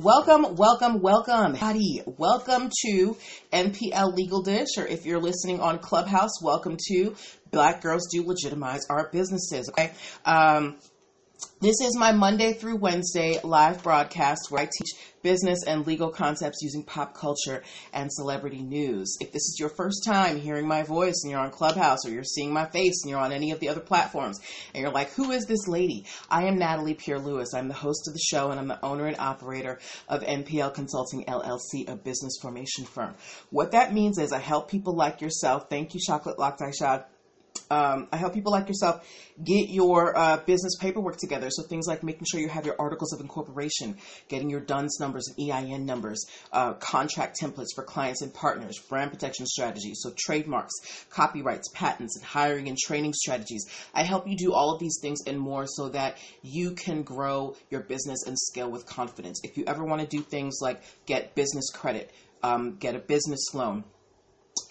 Welcome, 0.00 0.54
welcome, 0.54 1.00
welcome, 1.00 1.54
Howdy. 1.54 2.02
Welcome 2.06 2.70
to 2.84 3.16
NPL 3.52 4.14
Legal 4.14 4.42
Dish, 4.42 4.68
or 4.76 4.86
if 4.86 5.04
you're 5.04 5.18
listening 5.18 5.60
on 5.60 5.80
Clubhouse, 5.80 6.40
welcome 6.40 6.76
to 6.86 7.16
Black 7.50 7.80
Girls 7.82 8.06
Do 8.08 8.22
Legitimize 8.24 8.82
Our 8.88 9.08
Businesses. 9.10 9.68
Okay. 9.70 9.90
Um, 10.24 10.76
this 11.60 11.80
is 11.80 11.96
my 11.96 12.12
Monday 12.12 12.52
through 12.52 12.76
Wednesday 12.76 13.40
live 13.42 13.82
broadcast 13.82 14.46
where 14.48 14.62
I 14.62 14.66
teach 14.66 14.90
business 15.22 15.64
and 15.66 15.86
legal 15.86 16.10
concepts 16.10 16.62
using 16.62 16.84
pop 16.84 17.14
culture 17.14 17.62
and 17.92 18.12
celebrity 18.12 18.62
news. 18.62 19.16
If 19.20 19.32
this 19.32 19.42
is 19.42 19.56
your 19.58 19.68
first 19.68 20.04
time 20.04 20.40
hearing 20.40 20.68
my 20.68 20.84
voice 20.84 21.20
and 21.22 21.30
you're 21.30 21.40
on 21.40 21.50
Clubhouse 21.50 22.06
or 22.06 22.10
you're 22.10 22.22
seeing 22.22 22.52
my 22.52 22.66
face 22.66 23.02
and 23.02 23.10
you're 23.10 23.20
on 23.20 23.32
any 23.32 23.50
of 23.50 23.60
the 23.60 23.68
other 23.68 23.80
platforms 23.80 24.40
and 24.74 24.82
you're 24.82 24.92
like, 24.92 25.10
who 25.12 25.32
is 25.32 25.46
this 25.46 25.66
lady? 25.66 26.06
I 26.30 26.44
am 26.44 26.58
Natalie 26.58 26.94
Pierre 26.94 27.18
Lewis. 27.18 27.54
I'm 27.54 27.68
the 27.68 27.74
host 27.74 28.08
of 28.08 28.14
the 28.14 28.20
show 28.20 28.50
and 28.50 28.60
I'm 28.60 28.68
the 28.68 28.84
owner 28.84 29.06
and 29.06 29.16
operator 29.18 29.80
of 30.08 30.22
NPL 30.22 30.74
Consulting 30.74 31.24
LLC, 31.24 31.88
a 31.88 31.96
business 31.96 32.38
formation 32.40 32.84
firm. 32.84 33.14
What 33.50 33.72
that 33.72 33.92
means 33.92 34.18
is 34.18 34.32
I 34.32 34.38
help 34.38 34.70
people 34.70 34.94
like 34.94 35.20
yourself. 35.20 35.68
Thank 35.68 35.94
you, 35.94 36.00
Chocolate 36.04 36.38
Locked 36.38 36.62
Shad 36.78 37.04
um, 37.70 38.08
I 38.12 38.16
help 38.16 38.34
people 38.34 38.52
like 38.52 38.68
yourself 38.68 39.06
get 39.42 39.68
your 39.68 40.16
uh, 40.16 40.38
business 40.38 40.76
paperwork 40.76 41.18
together. 41.18 41.48
So 41.50 41.62
things 41.62 41.86
like 41.86 42.02
making 42.02 42.26
sure 42.30 42.40
you 42.40 42.48
have 42.48 42.66
your 42.66 42.76
articles 42.78 43.12
of 43.12 43.20
incorporation, 43.20 43.96
getting 44.28 44.50
your 44.50 44.60
DUNS 44.60 44.98
numbers 45.00 45.28
and 45.28 45.50
EIN 45.50 45.84
numbers, 45.84 46.26
uh, 46.52 46.74
contract 46.74 47.38
templates 47.40 47.74
for 47.74 47.84
clients 47.84 48.22
and 48.22 48.32
partners, 48.32 48.78
brand 48.88 49.10
protection 49.10 49.46
strategies, 49.46 50.00
so 50.02 50.12
trademarks, 50.18 50.74
copyrights, 51.10 51.68
patents, 51.74 52.16
and 52.16 52.24
hiring 52.24 52.68
and 52.68 52.78
training 52.78 53.12
strategies. 53.12 53.66
I 53.94 54.02
help 54.02 54.26
you 54.26 54.36
do 54.36 54.52
all 54.52 54.72
of 54.72 54.80
these 54.80 54.98
things 55.00 55.20
and 55.26 55.38
more 55.38 55.66
so 55.66 55.90
that 55.90 56.16
you 56.42 56.72
can 56.72 57.02
grow 57.02 57.56
your 57.70 57.82
business 57.82 58.24
and 58.26 58.38
scale 58.38 58.70
with 58.70 58.86
confidence. 58.86 59.40
If 59.44 59.56
you 59.56 59.64
ever 59.66 59.84
want 59.84 60.00
to 60.00 60.06
do 60.06 60.22
things 60.22 60.58
like 60.60 60.82
get 61.06 61.34
business 61.34 61.70
credit, 61.70 62.12
um, 62.42 62.76
get 62.76 62.94
a 62.94 62.98
business 63.00 63.52
loan, 63.52 63.84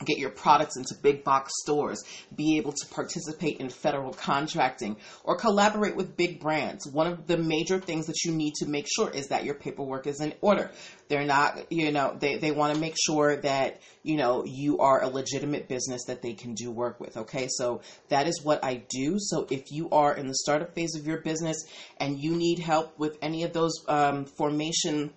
get 0.06 0.18
your 0.18 0.30
products 0.30 0.78
into 0.78 0.96
big 1.02 1.24
box 1.24 1.52
stores, 1.62 2.04
be 2.36 2.58
able 2.58 2.74
to 2.74 2.88
participate 2.88 3.58
in 3.58 3.70
federal 3.70 4.14
contracting, 4.14 4.98
or 5.24 5.38
collaborate 5.38 5.96
with 5.96 6.18
big 6.18 6.40
brands. 6.40 6.88
One 6.88 7.08
of 7.08 7.28
the 7.28 7.38
major 7.38 7.80
things 7.80 8.08
that 8.08 8.24
you 8.24 8.32
need 8.32 8.54
to 8.56 8.66
make 8.68 8.88
sure 8.94 9.10
is 9.10 9.28
that 9.28 9.44
your 9.44 9.56
paperwork 9.56 10.08
is 10.08 10.22
in 10.22 10.34
order. 10.42 10.72
They're 11.08 11.26
not, 11.26 11.72
you 11.72 11.92
know, 11.92 12.16
they, 12.20 12.38
they 12.38 12.52
want 12.52 12.74
to 12.74 12.80
make 12.80 12.96
sure 13.06 13.38
that, 13.38 13.80
you 14.04 14.18
know, 14.18 14.44
you 14.46 14.80
are 14.80 15.02
a 15.02 15.08
legitimate 15.08 15.68
business 15.68 16.06
that 16.08 16.22
they 16.22 16.34
can 16.34 16.54
do 16.54 16.72
work 16.72 17.00
with. 17.00 17.16
Okay. 17.16 17.48
So 17.50 17.82
that 18.10 18.28
is 18.28 18.42
what 18.44 18.64
I 18.64 18.84
do. 18.90 19.16
So 19.18 19.48
if 19.50 19.72
you 19.72 19.90
are 19.92 20.14
in 20.14 20.28
the 20.28 20.36
startup 20.36 20.76
phase 20.76 20.96
of 20.96 21.08
your 21.08 21.22
business 21.22 21.66
and 21.98 22.20
you 22.20 22.36
need 22.36 22.60
help 22.60 22.98
with 23.00 23.18
any 23.22 23.44
of 23.44 23.54
those 23.54 23.74
um, 23.88 24.26
formation 24.26 25.14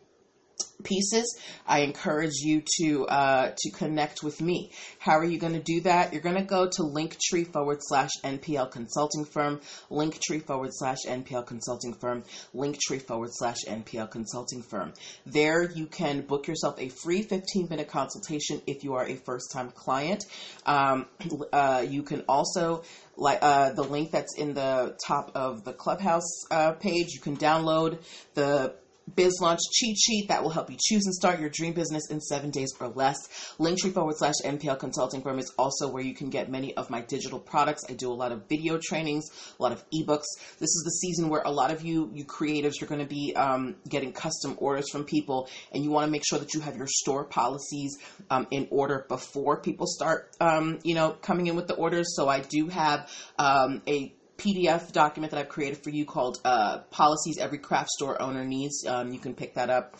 pieces, 0.82 1.38
I 1.66 1.80
encourage 1.80 2.34
you 2.42 2.62
to 2.78 3.06
uh, 3.06 3.52
to 3.56 3.70
connect 3.70 4.22
with 4.22 4.40
me. 4.40 4.72
How 4.98 5.18
are 5.18 5.24
you 5.24 5.38
going 5.38 5.54
to 5.54 5.62
do 5.62 5.80
that? 5.82 6.12
You're 6.12 6.22
going 6.22 6.36
to 6.36 6.42
go 6.42 6.66
to 6.66 6.82
linktree 6.82 7.46
forward 7.52 7.78
slash 7.80 8.10
NPL 8.24 8.70
consulting 8.70 9.24
firm, 9.24 9.60
linktree 9.90 10.44
forward 10.44 10.70
slash 10.72 10.98
NPL 11.06 11.46
consulting 11.46 11.94
firm, 11.94 12.24
linktree 12.54 13.02
forward 13.02 13.30
slash 13.32 13.58
NPL 13.66 14.10
consulting 14.10 14.62
firm. 14.62 14.92
There 15.26 15.70
you 15.70 15.86
can 15.86 16.22
book 16.22 16.46
yourself 16.46 16.78
a 16.78 16.88
free 16.88 17.22
15 17.22 17.68
minute 17.68 17.88
consultation 17.88 18.62
if 18.66 18.84
you 18.84 18.94
are 18.94 19.06
a 19.06 19.16
first 19.16 19.52
time 19.52 19.70
client. 19.70 20.24
Um, 20.66 21.06
uh, 21.52 21.84
you 21.88 22.02
can 22.02 22.24
also 22.28 22.82
like 23.16 23.38
uh, 23.42 23.72
the 23.72 23.82
link 23.82 24.10
that's 24.10 24.36
in 24.36 24.54
the 24.54 24.96
top 25.06 25.30
of 25.34 25.64
the 25.64 25.72
clubhouse 25.72 26.44
uh, 26.50 26.72
page 26.72 27.08
you 27.12 27.20
can 27.20 27.36
download 27.36 27.98
the 28.34 28.74
Biz 29.16 29.38
Launch 29.40 29.60
cheat 29.72 29.96
sheet 29.98 30.28
that 30.28 30.42
will 30.42 30.50
help 30.50 30.70
you 30.70 30.76
choose 30.80 31.04
and 31.04 31.14
start 31.14 31.40
your 31.40 31.48
dream 31.50 31.72
business 31.72 32.10
in 32.10 32.20
seven 32.20 32.50
days 32.50 32.72
or 32.80 32.88
less. 32.88 33.16
Linktree 33.58 33.92
forward 33.92 34.16
slash 34.16 34.34
NPL 34.44 34.78
consulting 34.78 35.22
firm 35.22 35.38
is 35.38 35.52
also 35.58 35.88
where 35.88 36.02
you 36.02 36.14
can 36.14 36.30
get 36.30 36.50
many 36.50 36.76
of 36.76 36.90
my 36.90 37.00
digital 37.00 37.38
products. 37.38 37.84
I 37.88 37.94
do 37.94 38.10
a 38.10 38.14
lot 38.14 38.32
of 38.32 38.48
video 38.48 38.78
trainings, 38.78 39.28
a 39.58 39.62
lot 39.62 39.72
of 39.72 39.84
ebooks. 39.90 40.26
This 40.58 40.68
is 40.68 40.82
the 40.84 40.90
season 40.90 41.28
where 41.28 41.42
a 41.42 41.50
lot 41.50 41.70
of 41.70 41.82
you, 41.82 42.10
you 42.14 42.24
creatives, 42.24 42.82
are 42.82 42.86
going 42.86 43.00
to 43.00 43.06
be 43.06 43.34
um, 43.36 43.76
getting 43.88 44.12
custom 44.12 44.56
orders 44.58 44.90
from 44.90 45.04
people, 45.04 45.48
and 45.72 45.84
you 45.84 45.90
want 45.90 46.06
to 46.06 46.10
make 46.10 46.22
sure 46.26 46.38
that 46.38 46.54
you 46.54 46.60
have 46.60 46.76
your 46.76 46.88
store 46.88 47.24
policies 47.24 47.98
um, 48.30 48.46
in 48.50 48.68
order 48.70 49.06
before 49.08 49.60
people 49.60 49.86
start, 49.86 50.30
um, 50.40 50.78
you 50.82 50.94
know, 50.94 51.10
coming 51.10 51.46
in 51.46 51.56
with 51.56 51.68
the 51.68 51.74
orders. 51.74 52.14
So 52.14 52.28
I 52.28 52.40
do 52.40 52.68
have 52.68 53.10
um, 53.38 53.82
a 53.86 54.14
PDF 54.40 54.92
document 54.92 55.32
that 55.32 55.38
I've 55.38 55.48
created 55.48 55.78
for 55.84 55.90
you 55.90 56.04
called 56.04 56.38
uh, 56.44 56.78
Policies 56.90 57.38
Every 57.38 57.58
Craft 57.58 57.90
Store 57.90 58.20
Owner 58.20 58.44
Needs. 58.44 58.86
Um, 58.86 59.12
you 59.12 59.18
can 59.18 59.34
pick 59.34 59.54
that 59.54 59.68
up 59.70 59.96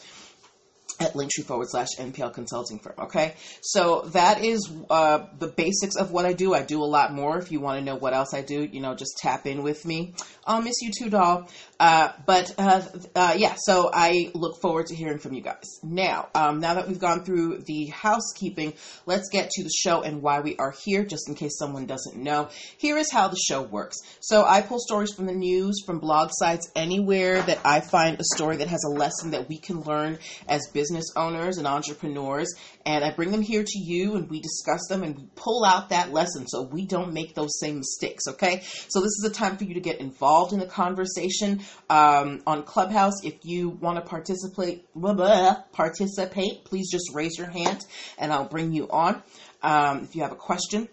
at 0.98 1.14
linktree 1.14 1.44
forward 1.44 1.68
slash 1.68 1.88
NPL 1.98 2.32
consulting 2.32 2.78
firm. 2.78 2.94
Okay. 2.98 3.34
So 3.62 4.02
that 4.12 4.42
is 4.42 4.70
uh, 4.90 5.26
the 5.38 5.48
basics 5.48 5.96
of 5.96 6.10
what 6.10 6.26
I 6.26 6.32
do. 6.32 6.54
I 6.54 6.62
do 6.62 6.82
a 6.82 6.84
lot 6.84 7.12
more. 7.12 7.38
If 7.38 7.50
you 7.50 7.60
want 7.60 7.78
to 7.78 7.84
know 7.84 7.96
what 7.96 8.12
else 8.12 8.34
I 8.34 8.42
do, 8.42 8.64
you 8.64 8.80
know, 8.80 8.94
just 8.94 9.16
tap 9.18 9.46
in 9.46 9.62
with 9.62 9.84
me. 9.86 10.14
I'll 10.46 10.62
miss 10.62 10.82
you 10.82 10.90
too, 10.96 11.10
doll. 11.10 11.48
Uh, 11.80 12.12
but 12.26 12.54
uh, 12.58 12.82
uh, 13.16 13.34
yeah, 13.38 13.54
so 13.56 13.90
I 13.90 14.30
look 14.34 14.60
forward 14.60 14.88
to 14.88 14.94
hearing 14.94 15.16
from 15.16 15.32
you 15.32 15.40
guys. 15.40 15.64
Now, 15.82 16.28
um, 16.34 16.60
now 16.60 16.74
that 16.74 16.86
we've 16.86 16.98
gone 16.98 17.24
through 17.24 17.62
the 17.66 17.86
housekeeping, 17.86 18.74
let's 19.06 19.30
get 19.30 19.48
to 19.48 19.62
the 19.62 19.70
show 19.70 20.02
and 20.02 20.20
why 20.20 20.40
we 20.40 20.56
are 20.58 20.74
here, 20.84 21.06
just 21.06 21.26
in 21.26 21.34
case 21.34 21.56
someone 21.58 21.86
doesn't 21.86 22.16
know. 22.16 22.50
Here 22.76 22.98
is 22.98 23.10
how 23.10 23.28
the 23.28 23.38
show 23.48 23.62
works. 23.62 23.96
So 24.20 24.44
I 24.44 24.60
pull 24.60 24.78
stories 24.78 25.14
from 25.14 25.24
the 25.24 25.32
news, 25.32 25.82
from 25.86 26.00
blog 26.00 26.28
sites, 26.34 26.70
anywhere 26.76 27.40
that 27.40 27.60
I 27.64 27.80
find 27.80 28.20
a 28.20 28.24
story 28.34 28.58
that 28.58 28.68
has 28.68 28.84
a 28.84 28.92
lesson 28.94 29.30
that 29.30 29.48
we 29.48 29.56
can 29.56 29.80
learn 29.80 30.18
as 30.48 30.60
business 30.74 31.06
owners 31.16 31.56
and 31.56 31.66
entrepreneurs, 31.66 32.52
and 32.84 33.02
I 33.02 33.14
bring 33.14 33.30
them 33.30 33.40
here 33.40 33.64
to 33.66 33.78
you 33.78 34.16
and 34.16 34.28
we 34.28 34.40
discuss 34.40 34.86
them 34.90 35.02
and 35.02 35.16
we 35.16 35.24
pull 35.34 35.64
out 35.64 35.88
that 35.88 36.12
lesson 36.12 36.46
so 36.46 36.62
we 36.62 36.84
don't 36.84 37.14
make 37.14 37.34
those 37.34 37.58
same 37.58 37.78
mistakes, 37.78 38.24
okay? 38.28 38.60
So 38.88 39.00
this 39.00 39.16
is 39.18 39.26
a 39.30 39.32
time 39.32 39.56
for 39.56 39.64
you 39.64 39.74
to 39.74 39.80
get 39.80 40.00
involved 40.00 40.52
in 40.52 40.58
the 40.58 40.66
conversation 40.66 41.62
um, 41.88 42.42
on 42.46 42.62
Clubhouse. 42.62 43.24
If 43.24 43.44
you 43.44 43.70
want 43.70 43.96
to 43.96 44.02
participate, 44.02 44.86
blah, 44.94 45.14
blah, 45.14 45.56
participate, 45.72 46.64
please 46.64 46.90
just 46.90 47.14
raise 47.14 47.36
your 47.36 47.50
hand 47.50 47.84
and 48.18 48.32
I'll 48.32 48.48
bring 48.48 48.72
you 48.72 48.88
on. 48.90 49.22
Um, 49.62 50.04
if 50.04 50.14
you 50.14 50.22
have 50.22 50.32
a 50.32 50.36
question, 50.36 50.88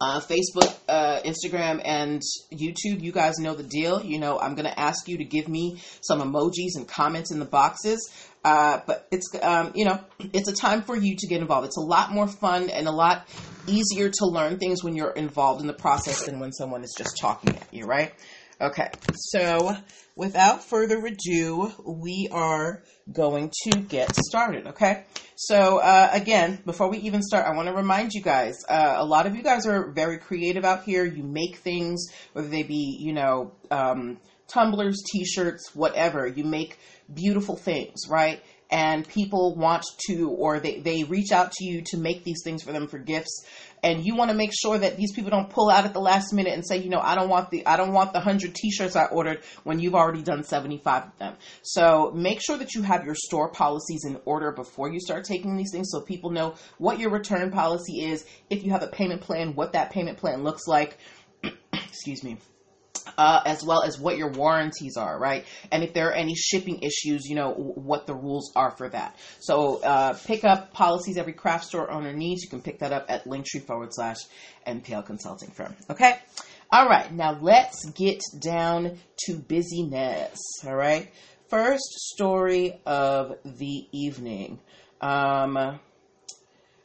uh, 0.00 0.20
Facebook, 0.20 0.74
uh, 0.88 1.20
Instagram, 1.24 1.80
and 1.84 2.20
YouTube, 2.52 3.02
you 3.02 3.12
guys 3.12 3.38
know 3.38 3.54
the 3.54 3.62
deal. 3.62 4.02
You 4.04 4.18
know, 4.18 4.38
I'm 4.38 4.54
going 4.54 4.66
to 4.66 4.78
ask 4.78 5.08
you 5.08 5.18
to 5.18 5.24
give 5.24 5.48
me 5.48 5.80
some 6.00 6.20
emojis 6.20 6.76
and 6.76 6.88
comments 6.88 7.30
in 7.30 7.38
the 7.38 7.44
boxes. 7.44 8.10
Uh, 8.44 8.80
but 8.86 9.08
it's, 9.10 9.28
um, 9.42 9.72
you 9.74 9.84
know, 9.84 9.98
it's 10.32 10.48
a 10.48 10.54
time 10.54 10.82
for 10.82 10.96
you 10.96 11.16
to 11.18 11.26
get 11.26 11.40
involved. 11.40 11.66
It's 11.66 11.76
a 11.76 11.80
lot 11.80 12.12
more 12.12 12.28
fun 12.28 12.70
and 12.70 12.86
a 12.86 12.92
lot 12.92 13.26
easier 13.66 14.08
to 14.08 14.26
learn 14.26 14.58
things 14.58 14.84
when 14.84 14.94
you're 14.94 15.10
involved 15.10 15.60
in 15.60 15.66
the 15.66 15.72
process 15.72 16.24
than 16.24 16.38
when 16.38 16.52
someone 16.52 16.84
is 16.84 16.94
just 16.96 17.18
talking 17.20 17.56
at 17.56 17.74
you, 17.74 17.84
right? 17.84 18.14
Okay, 18.58 18.88
so 19.12 19.76
without 20.14 20.64
further 20.64 21.04
ado, 21.04 21.70
we 21.84 22.30
are 22.32 22.82
going 23.12 23.52
to 23.64 23.80
get 23.80 24.16
started, 24.16 24.68
okay? 24.68 25.04
So, 25.34 25.76
uh, 25.76 26.08
again, 26.10 26.60
before 26.64 26.88
we 26.88 26.96
even 26.98 27.20
start, 27.20 27.44
I 27.44 27.54
want 27.54 27.68
to 27.68 27.74
remind 27.74 28.12
you 28.14 28.22
guys 28.22 28.54
uh, 28.66 28.94
a 28.96 29.04
lot 29.04 29.26
of 29.26 29.36
you 29.36 29.42
guys 29.42 29.66
are 29.66 29.92
very 29.92 30.16
creative 30.16 30.64
out 30.64 30.84
here. 30.84 31.04
You 31.04 31.22
make 31.22 31.56
things, 31.56 32.06
whether 32.32 32.48
they 32.48 32.62
be, 32.62 32.96
you 32.98 33.12
know, 33.12 33.52
um, 33.70 34.16
tumblers, 34.48 35.02
t 35.12 35.26
shirts, 35.26 35.74
whatever. 35.74 36.26
You 36.26 36.44
make 36.44 36.78
beautiful 37.12 37.56
things, 37.56 38.08
right? 38.08 38.42
And 38.70 39.06
people 39.06 39.54
want 39.54 39.84
to, 40.08 40.30
or 40.30 40.60
they, 40.60 40.80
they 40.80 41.04
reach 41.04 41.30
out 41.30 41.52
to 41.52 41.64
you 41.64 41.82
to 41.88 41.98
make 41.98 42.24
these 42.24 42.40
things 42.42 42.62
for 42.62 42.72
them 42.72 42.88
for 42.88 42.98
gifts 42.98 43.44
and 43.86 44.04
you 44.04 44.16
want 44.16 44.32
to 44.32 44.36
make 44.36 44.50
sure 44.52 44.76
that 44.76 44.96
these 44.96 45.12
people 45.12 45.30
don't 45.30 45.48
pull 45.48 45.70
out 45.70 45.84
at 45.84 45.92
the 45.92 46.00
last 46.00 46.32
minute 46.32 46.52
and 46.52 46.66
say, 46.66 46.76
you 46.78 46.90
know, 46.90 46.98
I 46.98 47.14
don't 47.14 47.28
want 47.28 47.50
the 47.50 47.64
I 47.64 47.76
don't 47.76 47.92
want 47.92 48.12
the 48.12 48.18
100 48.18 48.52
t-shirts 48.52 48.96
I 48.96 49.04
ordered 49.04 49.44
when 49.62 49.78
you've 49.78 49.94
already 49.94 50.22
done 50.22 50.42
75 50.42 51.04
of 51.04 51.18
them. 51.18 51.36
So, 51.62 52.10
make 52.12 52.40
sure 52.44 52.58
that 52.58 52.74
you 52.74 52.82
have 52.82 53.04
your 53.04 53.14
store 53.14 53.48
policies 53.48 54.04
in 54.04 54.18
order 54.24 54.50
before 54.50 54.92
you 54.92 54.98
start 54.98 55.24
taking 55.24 55.56
these 55.56 55.70
things 55.70 55.90
so 55.92 56.00
people 56.00 56.30
know 56.30 56.56
what 56.78 56.98
your 56.98 57.10
return 57.10 57.52
policy 57.52 58.04
is, 58.04 58.26
if 58.50 58.64
you 58.64 58.72
have 58.72 58.82
a 58.82 58.88
payment 58.88 59.20
plan, 59.20 59.54
what 59.54 59.74
that 59.74 59.92
payment 59.92 60.18
plan 60.18 60.42
looks 60.42 60.66
like. 60.66 60.98
Excuse 61.72 62.24
me 62.24 62.38
uh, 63.18 63.40
as 63.44 63.64
well 63.64 63.82
as 63.82 63.98
what 63.98 64.16
your 64.16 64.30
warranties 64.30 64.96
are, 64.96 65.18
right? 65.18 65.44
And 65.70 65.82
if 65.82 65.92
there 65.94 66.08
are 66.08 66.12
any 66.12 66.34
shipping 66.34 66.82
issues, 66.82 67.26
you 67.26 67.34
know, 67.34 67.52
what 67.52 68.06
the 68.06 68.14
rules 68.14 68.52
are 68.54 68.70
for 68.70 68.88
that. 68.88 69.16
So 69.40 69.82
uh, 69.82 70.14
pick 70.26 70.44
up 70.44 70.72
policies 70.72 71.16
every 71.16 71.32
craft 71.32 71.64
store 71.64 71.90
owner 71.90 72.12
needs. 72.12 72.42
You 72.42 72.50
can 72.50 72.62
pick 72.62 72.80
that 72.80 72.92
up 72.92 73.06
at 73.08 73.24
linktree 73.24 73.64
forward 73.66 73.90
slash 73.92 74.18
NPL 74.66 75.06
consulting 75.06 75.50
firm. 75.50 75.74
Okay? 75.90 76.18
All 76.70 76.88
right, 76.88 77.12
now 77.12 77.38
let's 77.40 77.88
get 77.90 78.20
down 78.40 78.98
to 79.26 79.34
busyness. 79.34 80.38
All 80.66 80.74
right? 80.74 81.10
First 81.48 81.92
story 81.92 82.80
of 82.84 83.36
the 83.44 83.86
evening. 83.92 84.58
Um, 85.00 85.78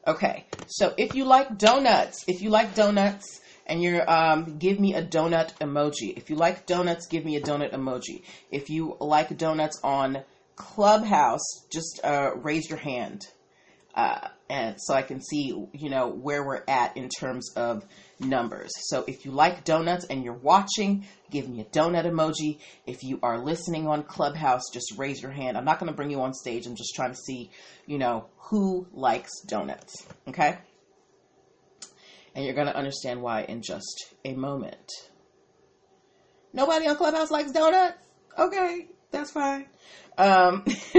okay, 0.06 0.45
so 0.67 0.94
if 0.97 1.15
you 1.15 1.25
like 1.25 1.57
donuts, 1.57 2.25
if 2.27 2.44
you 2.44 2.51
like 2.51 2.75
donuts, 2.75 3.40
and 3.66 3.81
you're 3.81 4.10
um, 4.10 4.58
give 4.58 4.80
me 4.80 4.94
a 4.96 5.04
donut 5.04 5.54
emoji. 5.60 6.18
If 6.18 6.30
you 6.30 6.36
like 6.36 6.66
donuts, 6.66 7.08
give 7.08 7.25
me 7.25 7.36
a 7.36 7.42
donut 7.42 7.74
emoji. 7.74 8.24
If 8.52 8.69
you 8.69 8.98
like 9.00 9.38
donuts 9.38 9.80
on 9.84 10.24
Clubhouse, 10.56 11.66
just 11.72 12.02
uh, 12.04 12.31
raise 12.36 12.69
your 12.69 12.80
hand, 12.80 13.28
uh, 13.96 14.28
and 14.50 14.75
so 14.80 14.94
I 14.94 15.02
can 15.02 15.22
see 15.22 15.48
you 15.74 15.90
know 15.90 16.08
where 16.10 16.44
we're 16.44 16.63
at 16.68 16.98
in 16.98 17.10
terms 17.10 17.54
of 17.56 17.86
numbers. 18.19 18.72
So 18.88 19.04
if 19.08 19.25
you 19.25 19.31
like 19.31 19.63
donuts 19.63 20.06
and 20.06 20.24
you're 20.24 20.34
watching, 20.34 21.06
give 21.30 21.48
me 21.50 21.62
a 21.62 21.66
donut 21.66 22.06
emoji. 22.06 22.60
If 22.86 23.04
you 23.04 23.19
are 23.24 23.40
listening 23.40 23.88
on 23.88 24.04
Clubhouse, 24.04 24.63
just 24.74 24.94
raise 24.98 25.22
your 25.22 25.31
hand. 25.31 25.58
I'm 25.58 25.66
not 25.66 25.80
going 25.80 25.92
to 25.92 25.96
bring 25.96 26.12
you 26.12 26.22
on 26.22 26.34
stage. 26.34 26.66
I'm 26.68 26.75
just 26.75 26.94
trying 26.96 27.12
to 27.12 27.18
see, 27.18 27.50
you 27.86 27.98
know, 27.98 28.25
who 28.38 28.88
likes 28.94 29.31
donuts. 29.48 30.06
Okay? 30.28 30.58
And 32.36 32.45
you're 32.45 32.56
going 32.56 32.68
to 32.68 32.75
understand 32.75 33.22
why 33.22 33.44
in 33.44 33.62
just 33.62 34.13
a 34.24 34.33
moment. 34.33 34.92
Nobody 36.54 36.88
on 36.88 36.95
Clubhouse 36.95 37.31
likes 37.31 37.51
donuts? 37.51 37.98
Okay, 38.38 38.88
that's 39.12 39.31
fine. 39.31 39.66
Um, 40.18 40.66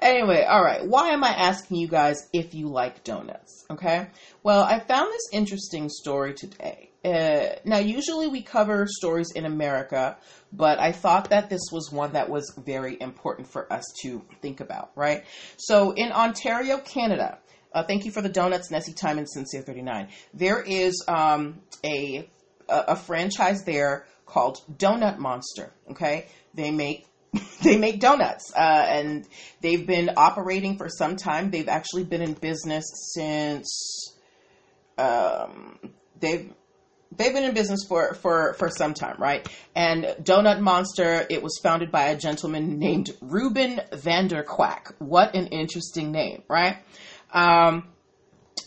anyway, 0.00 0.44
all 0.48 0.62
right. 0.62 0.86
Why 0.86 1.10
am 1.10 1.24
I 1.24 1.30
asking 1.30 1.78
you 1.78 1.88
guys 1.88 2.28
if 2.32 2.54
you 2.54 2.68
like 2.68 3.04
donuts? 3.04 3.64
Okay. 3.70 4.08
Well, 4.42 4.62
I 4.62 4.78
found 4.78 5.12
this 5.12 5.28
interesting 5.32 5.88
story 5.88 6.34
today. 6.34 6.90
Uh, 7.04 7.56
now, 7.64 7.78
usually 7.78 8.28
we 8.28 8.42
cover 8.42 8.86
stories 8.88 9.32
in 9.34 9.44
America, 9.44 10.16
but 10.52 10.78
I 10.78 10.92
thought 10.92 11.30
that 11.30 11.50
this 11.50 11.62
was 11.72 11.90
one 11.90 12.12
that 12.12 12.30
was 12.30 12.52
very 12.56 12.96
important 13.00 13.48
for 13.48 13.72
us 13.72 13.84
to 14.02 14.22
think 14.40 14.60
about, 14.60 14.92
right? 14.94 15.24
So, 15.56 15.90
in 15.92 16.12
Ontario, 16.12 16.78
Canada, 16.78 17.38
uh, 17.74 17.82
thank 17.82 18.04
you 18.04 18.10
for 18.10 18.20
the 18.20 18.28
donuts, 18.28 18.70
Nessie 18.70 18.92
Time 18.92 19.18
and 19.18 19.28
Sincere 19.28 19.62
39. 19.62 20.08
There 20.34 20.60
is 20.60 21.04
um, 21.08 21.60
a, 21.84 22.28
a 22.68 22.96
franchise 22.96 23.64
there 23.64 24.06
called 24.26 24.60
Donut 24.76 25.18
Monster. 25.18 25.72
Okay, 25.90 26.26
they 26.54 26.70
make 26.70 27.06
they 27.62 27.78
make 27.78 27.98
donuts, 28.00 28.52
uh, 28.54 28.86
and 28.88 29.26
they've 29.60 29.86
been 29.86 30.10
operating 30.16 30.76
for 30.76 30.88
some 30.88 31.16
time. 31.16 31.50
They've 31.50 31.68
actually 31.68 32.04
been 32.04 32.20
in 32.20 32.34
business 32.34 32.84
since 33.14 34.14
um, 34.98 35.78
they've 36.20 36.52
they've 37.16 37.32
been 37.32 37.44
in 37.44 37.54
business 37.54 37.84
for, 37.88 38.14
for, 38.14 38.54
for 38.54 38.70
some 38.70 38.94
time, 38.94 39.16
right? 39.18 39.46
And 39.74 40.04
Donut 40.22 40.60
Monster, 40.60 41.26
it 41.28 41.42
was 41.42 41.58
founded 41.62 41.90
by 41.90 42.04
a 42.04 42.16
gentleman 42.16 42.78
named 42.78 43.10
Ruben 43.20 43.80
Vanderquack. 43.92 44.94
What 44.98 45.34
an 45.34 45.48
interesting 45.48 46.12
name, 46.12 46.42
right? 46.48 46.78
Um, 47.32 47.88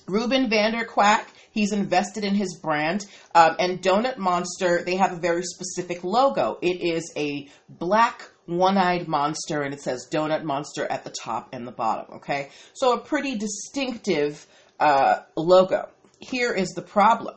Ruben 0.07 0.49
Vanderquack, 0.49 1.25
he's 1.51 1.71
invested 1.71 2.23
in 2.23 2.35
his 2.35 2.59
brand. 2.61 3.05
Um, 3.33 3.55
and 3.59 3.81
Donut 3.81 4.17
Monster, 4.17 4.83
they 4.83 4.95
have 4.95 5.13
a 5.13 5.19
very 5.19 5.43
specific 5.43 6.03
logo. 6.03 6.57
It 6.61 6.81
is 6.81 7.11
a 7.15 7.49
black 7.69 8.29
one 8.45 8.77
eyed 8.77 9.07
monster, 9.07 9.63
and 9.63 9.73
it 9.73 9.81
says 9.81 10.07
Donut 10.11 10.43
Monster 10.43 10.85
at 10.85 11.03
the 11.03 11.09
top 11.09 11.49
and 11.51 11.67
the 11.67 11.71
bottom, 11.71 12.17
okay? 12.17 12.49
So 12.73 12.93
a 12.93 12.99
pretty 12.99 13.35
distinctive 13.37 14.45
uh, 14.79 15.21
logo. 15.35 15.89
Here 16.19 16.53
is 16.53 16.69
the 16.69 16.83
problem 16.83 17.35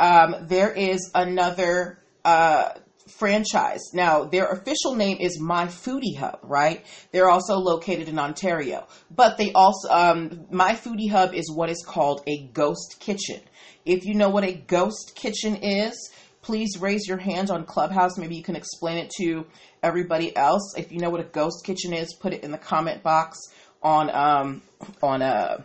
um, 0.00 0.46
there 0.48 0.72
is 0.72 1.10
another 1.14 1.98
uh, 2.24 2.70
franchise. 3.18 3.80
Now, 3.92 4.24
their 4.24 4.46
official 4.46 4.94
name 4.94 5.18
is 5.20 5.40
My 5.40 5.66
Foodie 5.66 6.16
Hub, 6.16 6.38
right? 6.42 6.84
They're 7.12 7.28
also 7.28 7.56
located 7.56 8.08
in 8.08 8.18
Ontario. 8.18 8.86
But 9.10 9.36
they 9.36 9.52
also, 9.52 9.88
um, 9.90 10.46
My 10.50 10.72
Foodie 10.72 11.10
Hub 11.10 11.34
is 11.34 11.52
what 11.52 11.70
is 11.70 11.84
called 11.86 12.22
a 12.26 12.42
ghost 12.52 12.96
kitchen. 13.00 13.40
If 13.84 14.04
you 14.04 14.14
know 14.14 14.28
what 14.28 14.44
a 14.44 14.52
ghost 14.52 15.12
kitchen 15.14 15.56
is, 15.56 16.10
please 16.42 16.78
raise 16.78 17.06
your 17.06 17.18
hand 17.18 17.50
on 17.50 17.64
Clubhouse. 17.64 18.18
Maybe 18.18 18.36
you 18.36 18.42
can 18.42 18.56
explain 18.56 18.98
it 18.98 19.10
to 19.18 19.46
everybody 19.82 20.36
else. 20.36 20.74
If 20.76 20.92
you 20.92 20.98
know 20.98 21.10
what 21.10 21.20
a 21.20 21.24
ghost 21.24 21.64
kitchen 21.64 21.92
is, 21.92 22.14
put 22.14 22.32
it 22.32 22.44
in 22.44 22.50
the 22.50 22.58
comment 22.58 23.02
box 23.02 23.38
on 23.82 24.10
um, 24.10 24.62
on 25.02 25.22
uh, 25.22 25.62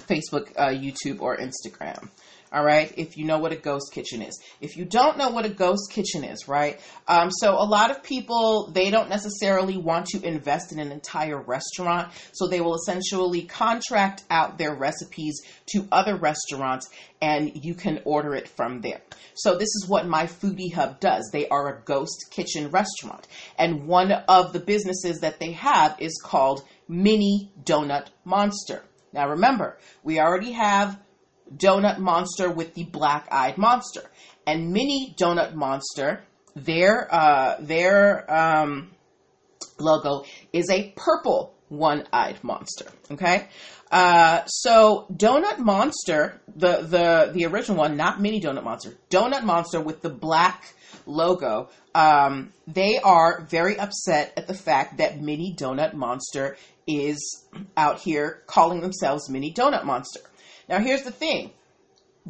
Facebook, 0.00 0.52
uh, 0.56 0.68
YouTube, 0.68 1.20
or 1.20 1.36
Instagram. 1.36 2.08
All 2.52 2.64
right, 2.64 2.92
if 2.96 3.16
you 3.16 3.26
know 3.26 3.38
what 3.38 3.52
a 3.52 3.56
ghost 3.56 3.92
kitchen 3.92 4.22
is. 4.22 4.42
If 4.60 4.76
you 4.76 4.84
don't 4.84 5.16
know 5.16 5.30
what 5.30 5.46
a 5.46 5.50
ghost 5.50 5.92
kitchen 5.92 6.24
is, 6.24 6.48
right? 6.48 6.80
Um, 7.06 7.30
so 7.30 7.52
a 7.52 7.62
lot 7.62 7.92
of 7.92 8.02
people 8.02 8.72
they 8.72 8.90
don't 8.90 9.08
necessarily 9.08 9.76
want 9.76 10.06
to 10.06 10.26
invest 10.26 10.72
in 10.72 10.80
an 10.80 10.90
entire 10.90 11.40
restaurant, 11.40 12.10
so 12.32 12.48
they 12.48 12.60
will 12.60 12.74
essentially 12.74 13.42
contract 13.42 14.24
out 14.30 14.58
their 14.58 14.74
recipes 14.74 15.40
to 15.66 15.86
other 15.92 16.16
restaurants, 16.16 16.90
and 17.22 17.52
you 17.64 17.74
can 17.74 18.00
order 18.04 18.34
it 18.34 18.48
from 18.48 18.80
there. 18.80 19.00
So 19.34 19.52
this 19.54 19.68
is 19.68 19.86
what 19.86 20.08
My 20.08 20.26
Foodie 20.26 20.74
Hub 20.74 20.98
does. 20.98 21.30
They 21.32 21.46
are 21.48 21.68
a 21.68 21.82
ghost 21.84 22.30
kitchen 22.32 22.72
restaurant, 22.72 23.28
and 23.58 23.86
one 23.86 24.10
of 24.10 24.52
the 24.52 24.58
businesses 24.58 25.20
that 25.20 25.38
they 25.38 25.52
have 25.52 25.94
is 26.00 26.20
called 26.20 26.64
Mini 26.88 27.52
Donut 27.62 28.08
Monster. 28.24 28.82
Now 29.12 29.28
remember, 29.28 29.78
we 30.02 30.18
already 30.18 30.50
have 30.50 30.98
Donut 31.54 31.98
Monster 31.98 32.50
with 32.50 32.74
the 32.74 32.84
black 32.84 33.28
eyed 33.30 33.58
monster. 33.58 34.02
And 34.46 34.72
Mini 34.72 35.14
Donut 35.18 35.54
Monster, 35.54 36.24
their 36.56 37.12
uh, 37.12 37.56
their 37.60 38.32
um, 38.32 38.90
logo 39.78 40.24
is 40.52 40.70
a 40.70 40.92
purple 40.96 41.54
one 41.68 42.06
eyed 42.12 42.42
monster. 42.42 42.86
Okay, 43.10 43.48
uh, 43.90 44.44
so 44.46 45.06
Donut 45.12 45.58
Monster, 45.58 46.40
the 46.54 46.78
the 46.82 47.30
the 47.32 47.46
original 47.46 47.78
one, 47.78 47.96
not 47.96 48.20
Mini 48.20 48.40
Donut 48.40 48.64
Monster, 48.64 48.96
Donut 49.08 49.44
Monster 49.44 49.80
with 49.80 50.02
the 50.02 50.10
black 50.10 50.74
logo. 51.06 51.70
Um, 51.94 52.52
they 52.66 52.98
are 52.98 53.46
very 53.48 53.78
upset 53.78 54.32
at 54.36 54.46
the 54.46 54.54
fact 54.54 54.98
that 54.98 55.20
Mini 55.20 55.54
Donut 55.56 55.94
Monster 55.94 56.56
is 56.86 57.44
out 57.76 58.00
here 58.00 58.42
calling 58.46 58.80
themselves 58.80 59.28
Mini 59.28 59.52
Donut 59.52 59.84
Monster. 59.84 60.20
Now, 60.70 60.78
here's 60.78 61.02
the 61.02 61.10
thing 61.10 61.50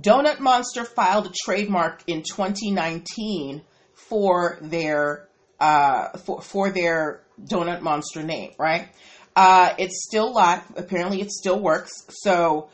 Donut 0.01 0.41
Monster 0.41 0.85
filed 0.85 1.27
a 1.27 1.33
trademark 1.45 2.03
in 2.07 2.23
2019 2.23 3.63
for 3.93 4.59
their 4.63 5.29
uh, 5.61 6.17
for, 6.19 6.41
for 6.41 6.71
their 6.71 7.21
Donut 7.39 7.83
Monster 7.83 8.23
name, 8.23 8.53
right? 8.59 8.89
Uh, 9.37 9.75
it's 9.79 10.05
still 10.09 10.33
live. 10.33 10.63
Apparently, 10.75 11.21
it 11.21 11.31
still 11.31 11.61
works. 11.61 11.93
So, 12.09 12.71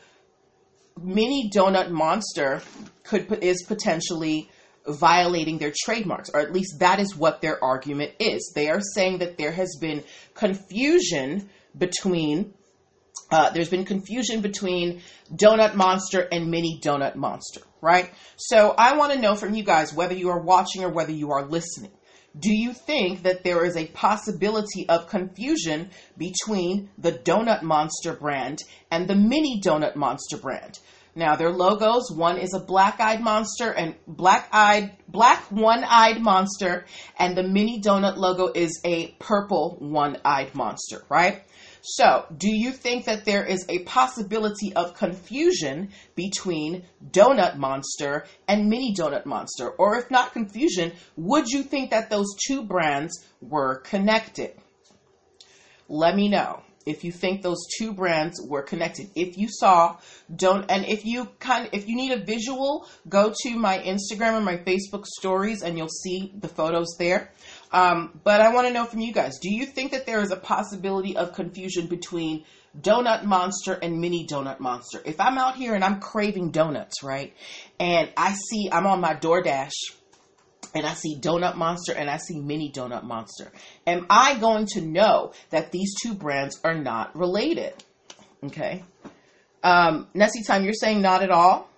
Mini 0.99 1.51
Donut 1.53 1.91
Monster 1.91 2.61
could 3.03 3.31
is 3.43 3.63
potentially 3.67 4.49
violating 4.87 5.57
their 5.57 5.73
trademarks, 5.83 6.29
or 6.33 6.39
at 6.39 6.53
least 6.53 6.79
that 6.79 7.01
is 7.01 7.13
what 7.13 7.41
their 7.41 7.61
argument 7.61 8.13
is. 8.19 8.53
They 8.55 8.69
are 8.69 8.79
saying 8.79 9.17
that 9.17 9.37
there 9.37 9.51
has 9.51 9.77
been 9.81 10.05
confusion 10.33 11.49
between 11.77 12.53
uh, 13.31 13.49
there's 13.51 13.69
been 13.69 13.85
confusion 13.85 14.41
between 14.41 15.01
Donut 15.33 15.75
Monster 15.75 16.21
and 16.31 16.49
Mini 16.49 16.79
Donut 16.83 17.15
Monster, 17.15 17.61
right? 17.81 18.11
So 18.37 18.73
I 18.77 18.95
want 18.97 19.13
to 19.13 19.19
know 19.19 19.35
from 19.35 19.53
you 19.53 19.63
guys 19.63 19.93
whether 19.93 20.13
you 20.13 20.29
are 20.29 20.41
watching 20.41 20.83
or 20.83 20.89
whether 20.89 21.11
you 21.11 21.31
are 21.31 21.45
listening. 21.45 21.91
Do 22.39 22.51
you 22.53 22.73
think 22.73 23.23
that 23.23 23.43
there 23.43 23.65
is 23.65 23.75
a 23.75 23.87
possibility 23.87 24.87
of 24.89 25.09
confusion 25.09 25.89
between 26.17 26.89
the 26.97 27.11
Donut 27.11 27.63
Monster 27.63 28.13
brand 28.13 28.59
and 28.91 29.07
the 29.07 29.15
Mini 29.15 29.59
Donut 29.63 29.95
Monster 29.95 30.37
brand? 30.37 30.79
Now, 31.17 31.35
their 31.35 31.49
logos, 31.49 32.11
one 32.11 32.37
is 32.37 32.53
a 32.53 32.59
black-eyed 32.59 33.21
monster 33.21 33.71
and 33.71 33.95
black-eyed, 34.05 34.91
black 35.07 35.45
one-eyed 35.49 36.21
monster, 36.21 36.85
and 37.17 37.35
the 37.35 37.41
mini 37.41 37.81
donut 37.81 38.17
logo 38.17 38.51
is 38.53 38.79
a 38.85 39.07
purple 39.17 39.77
one-eyed 39.79 40.53
monster, 40.53 41.01
right? 41.09 41.41
So, 41.81 42.25
do 42.35 42.49
you 42.49 42.71
think 42.71 43.05
that 43.05 43.25
there 43.25 43.45
is 43.45 43.65
a 43.69 43.79
possibility 43.79 44.73
of 44.75 44.93
confusion 44.93 45.89
between 46.15 46.83
Donut 47.11 47.57
Monster 47.57 48.25
and 48.47 48.69
Mini 48.69 48.93
Donut 48.93 49.25
Monster? 49.25 49.69
Or 49.69 49.97
if 49.97 50.11
not 50.11 50.33
confusion, 50.33 50.93
would 51.15 51.47
you 51.47 51.63
think 51.63 51.91
that 51.91 52.09
those 52.09 52.35
two 52.47 52.63
brands 52.63 53.25
were 53.41 53.79
connected? 53.79 54.53
Let 55.87 56.15
me 56.15 56.27
know 56.27 56.63
if 56.87 57.03
you 57.03 57.11
think 57.11 57.41
those 57.41 57.65
two 57.77 57.91
brands 57.93 58.41
were 58.41 58.61
connected. 58.61 59.09
If 59.13 59.37
you 59.37 59.49
saw 59.49 59.97
don't 60.33 60.65
and 60.69 60.85
if 60.85 61.05
you 61.05 61.25
kind 61.39 61.69
if 61.73 61.87
you 61.87 61.95
need 61.95 62.11
a 62.11 62.23
visual, 62.23 62.87
go 63.07 63.33
to 63.43 63.55
my 63.57 63.79
Instagram 63.79 64.33
or 64.33 64.41
my 64.41 64.57
Facebook 64.57 65.05
stories 65.05 65.61
and 65.61 65.77
you'll 65.77 65.89
see 65.89 66.33
the 66.39 66.47
photos 66.47 66.95
there. 66.97 67.31
Um, 67.71 68.19
but 68.23 68.39
I 68.41 68.53
want 68.53 68.67
to 68.67 68.73
know 68.73 68.85
from 68.85 69.01
you 69.01 69.11
guys 69.11 69.39
do 69.39 69.53
you 69.53 69.65
think 69.65 69.91
that 69.91 70.05
there 70.05 70.21
is 70.21 70.31
a 70.31 70.37
possibility 70.37 71.17
of 71.17 71.33
confusion 71.33 71.87
between 71.87 72.45
Donut 72.79 73.23
Monster 73.23 73.73
and 73.73 73.99
Mini 73.99 74.25
Donut 74.25 74.59
Monster? 74.59 75.01
If 75.05 75.19
I'm 75.19 75.37
out 75.37 75.55
here 75.55 75.75
and 75.75 75.83
I'm 75.83 75.99
craving 75.99 76.51
donuts, 76.51 77.03
right, 77.03 77.33
and 77.79 78.09
I 78.15 78.33
see 78.33 78.69
I'm 78.71 78.87
on 78.87 79.01
my 79.01 79.15
DoorDash 79.15 79.73
and 80.73 80.85
I 80.85 80.93
see 80.93 81.19
Donut 81.19 81.55
Monster 81.55 81.93
and 81.93 82.09
I 82.09 82.17
see 82.17 82.39
Mini 82.39 82.71
Donut 82.71 83.03
Monster, 83.03 83.51
am 83.85 84.05
I 84.09 84.37
going 84.37 84.67
to 84.73 84.81
know 84.81 85.33
that 85.49 85.71
these 85.71 85.93
two 86.01 86.13
brands 86.13 86.59
are 86.63 86.75
not 86.75 87.15
related? 87.17 87.73
Okay. 88.43 88.83
Um, 89.63 90.07
Nessie 90.13 90.43
Time, 90.43 90.63
you're 90.63 90.73
saying 90.73 91.01
not 91.01 91.23
at 91.23 91.31
all? 91.31 91.69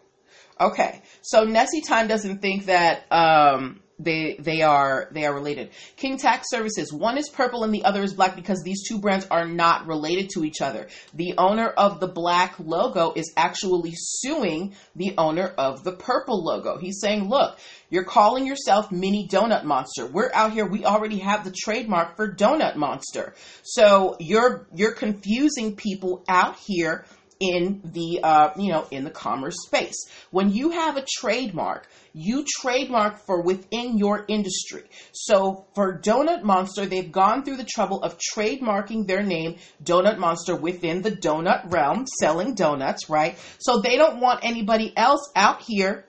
Okay. 0.59 1.01
So 1.21 1.45
Nessie 1.45 1.81
Time 1.81 2.07
doesn't 2.07 2.39
think 2.39 2.65
that. 2.65 3.11
Um, 3.11 3.79
they 3.99 4.37
they 4.39 4.61
are 4.61 5.09
they 5.11 5.25
are 5.25 5.33
related. 5.33 5.71
King 5.97 6.17
Tax 6.17 6.47
Services. 6.49 6.91
One 6.93 7.17
is 7.17 7.29
purple 7.29 7.63
and 7.63 7.73
the 7.73 7.83
other 7.83 8.01
is 8.01 8.13
black 8.13 8.35
because 8.35 8.61
these 8.63 8.87
two 8.87 8.99
brands 8.99 9.27
are 9.29 9.45
not 9.45 9.87
related 9.87 10.29
to 10.35 10.45
each 10.45 10.61
other. 10.61 10.87
The 11.13 11.35
owner 11.37 11.67
of 11.67 11.99
the 11.99 12.07
black 12.07 12.55
logo 12.59 13.11
is 13.15 13.33
actually 13.35 13.93
suing 13.95 14.73
the 14.95 15.15
owner 15.17 15.47
of 15.57 15.83
the 15.83 15.91
purple 15.91 16.43
logo. 16.43 16.77
He's 16.77 16.99
saying, 17.01 17.27
"Look, 17.29 17.57
you're 17.89 18.05
calling 18.05 18.45
yourself 18.45 18.91
Mini 18.91 19.27
Donut 19.27 19.65
Monster. 19.65 20.05
We're 20.05 20.31
out 20.33 20.53
here. 20.53 20.65
We 20.65 20.85
already 20.85 21.19
have 21.19 21.43
the 21.43 21.51
trademark 21.51 22.15
for 22.15 22.33
Donut 22.33 22.77
Monster. 22.77 23.33
So 23.63 24.15
you're 24.19 24.67
you're 24.73 24.93
confusing 24.93 25.75
people 25.75 26.23
out 26.29 26.55
here." 26.65 27.05
In 27.39 27.81
the 27.83 28.19
uh, 28.21 28.51
you 28.57 28.69
know 28.71 28.85
in 28.91 29.03
the 29.03 29.09
commerce 29.09 29.55
space. 29.65 29.95
When 30.31 30.51
you 30.51 30.71
have 30.71 30.97
a 30.97 31.05
trademark 31.19 31.87
you 32.13 32.45
trademark 32.61 33.25
for 33.25 33.41
within 33.41 33.97
your 33.97 34.25
industry. 34.27 34.83
So 35.13 35.65
for 35.75 35.99
donut 35.99 36.43
monster 36.43 36.85
they've 36.85 37.11
gone 37.11 37.43
through 37.43 37.57
the 37.57 37.63
trouble 37.63 38.03
of 38.03 38.17
trademarking 38.17 39.07
their 39.07 39.23
name 39.23 39.57
donut 39.83 40.17
monster 40.17 40.55
within 40.55 41.01
the 41.01 41.11
donut 41.11 41.71
realm 41.71 42.05
selling 42.19 42.55
donuts 42.55 43.09
right? 43.09 43.37
So 43.59 43.79
they 43.79 43.95
don't 43.95 44.19
want 44.19 44.41
anybody 44.43 44.93
else 44.97 45.31
out 45.35 45.61
here 45.61 46.05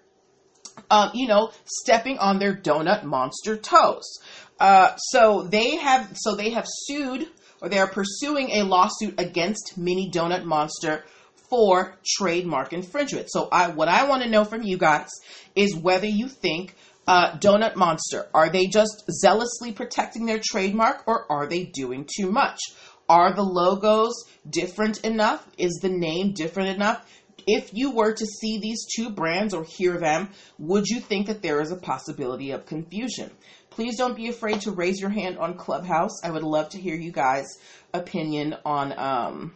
um, 0.90 1.10
you 1.14 1.28
know 1.28 1.52
stepping 1.64 2.18
on 2.18 2.38
their 2.38 2.54
donut 2.54 3.04
monster 3.04 3.56
toes. 3.56 4.18
Uh, 4.58 4.94
so 4.96 5.42
they 5.42 5.76
have 5.76 6.10
so 6.16 6.34
they 6.34 6.50
have 6.50 6.66
sued 6.66 7.28
or 7.62 7.68
they 7.68 7.78
are 7.78 7.86
pursuing 7.86 8.50
a 8.50 8.62
lawsuit 8.62 9.14
against 9.18 9.74
mini 9.76 10.10
donut 10.10 10.44
monster 10.44 11.04
for 11.50 11.94
trademark 12.06 12.72
infringement. 12.72 13.28
So 13.30 13.48
I 13.50 13.68
what 13.68 13.88
I 13.88 14.08
want 14.08 14.22
to 14.22 14.30
know 14.30 14.44
from 14.44 14.62
you 14.62 14.78
guys 14.78 15.08
is 15.54 15.74
whether 15.74 16.06
you 16.06 16.28
think 16.28 16.76
uh, 17.06 17.32
Donut 17.32 17.74
Monster 17.76 18.28
are 18.32 18.50
they 18.50 18.66
just 18.66 19.04
zealously 19.10 19.72
protecting 19.72 20.26
their 20.26 20.40
trademark 20.42 21.02
or 21.06 21.30
are 21.30 21.46
they 21.46 21.64
doing 21.64 22.08
too 22.16 22.30
much? 22.30 22.60
Are 23.08 23.34
the 23.34 23.42
logos 23.42 24.14
different 24.48 25.04
enough? 25.04 25.44
Is 25.58 25.80
the 25.82 25.88
name 25.88 26.32
different 26.32 26.68
enough? 26.68 27.04
If 27.46 27.70
you 27.72 27.90
were 27.90 28.12
to 28.12 28.26
see 28.26 28.58
these 28.58 28.86
two 28.94 29.10
brands 29.10 29.52
or 29.52 29.64
hear 29.64 29.98
them, 29.98 30.28
would 30.58 30.86
you 30.86 31.00
think 31.00 31.26
that 31.26 31.42
there 31.42 31.60
is 31.60 31.72
a 31.72 31.76
possibility 31.76 32.52
of 32.52 32.66
confusion? 32.66 33.30
Please 33.70 33.96
don't 33.96 34.14
be 34.14 34.28
afraid 34.28 34.60
to 34.60 34.70
raise 34.70 35.00
your 35.00 35.10
hand 35.10 35.38
on 35.38 35.54
Clubhouse. 35.54 36.22
I 36.22 36.30
would 36.30 36.42
love 36.44 36.68
to 36.70 36.80
hear 36.80 36.94
you 36.94 37.10
guys' 37.10 37.58
opinion 37.92 38.56
on 38.64 38.96
um, 38.96 39.54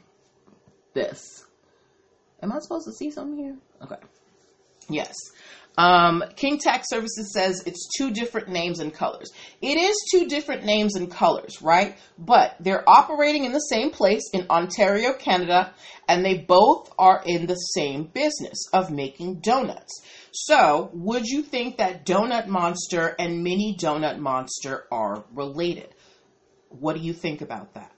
this. 0.95 1.45
Am 2.45 2.53
I 2.53 2.59
supposed 2.59 2.87
to 2.87 2.93
see 2.93 3.11
something 3.11 3.39
here? 3.39 3.57
Okay. 3.83 3.97
Yes. 4.91 5.15
Um, 5.79 6.23
King 6.37 6.59
Tax 6.59 6.91
Services 6.91 7.33
says 7.33 7.63
it's 7.65 7.89
two 7.97 8.11
different 8.11 8.49
names 8.49 8.81
and 8.81 8.93
colors. 8.93 9.33
It 9.63 9.79
is 9.79 9.97
two 10.13 10.29
different 10.29 10.65
names 10.65 10.95
and 10.95 11.11
colors, 11.11 11.63
right? 11.63 11.97
But 12.19 12.57
they're 12.61 12.89
operating 12.89 13.47
in 13.47 13.53
the 13.53 13.61
same 13.61 13.91
place 13.91 14.29
in 14.35 14.47
Ontario, 14.51 15.15
Canada, 15.15 15.73
and 16.07 16.23
they 16.23 16.37
both 16.37 16.93
are 16.99 17.23
in 17.25 17.47
the 17.47 17.55
same 17.55 18.05
business 18.05 18.69
of 18.75 18.91
making 18.91 19.41
donuts. 19.41 20.03
So, 20.31 20.91
would 20.93 21.25
you 21.25 21.43
think 21.43 21.79
that 21.79 22.05
Donut 22.05 22.47
Monster 22.47 23.17
and 23.19 23.43
Mini 23.43 23.75
Donut 23.81 24.19
Monster 24.19 24.85
are 24.93 25.25
related? 25.33 25.95
What 26.69 26.95
do 26.95 27.01
you 27.01 27.15
think 27.15 27.41
about 27.41 27.73
that? 27.73 27.94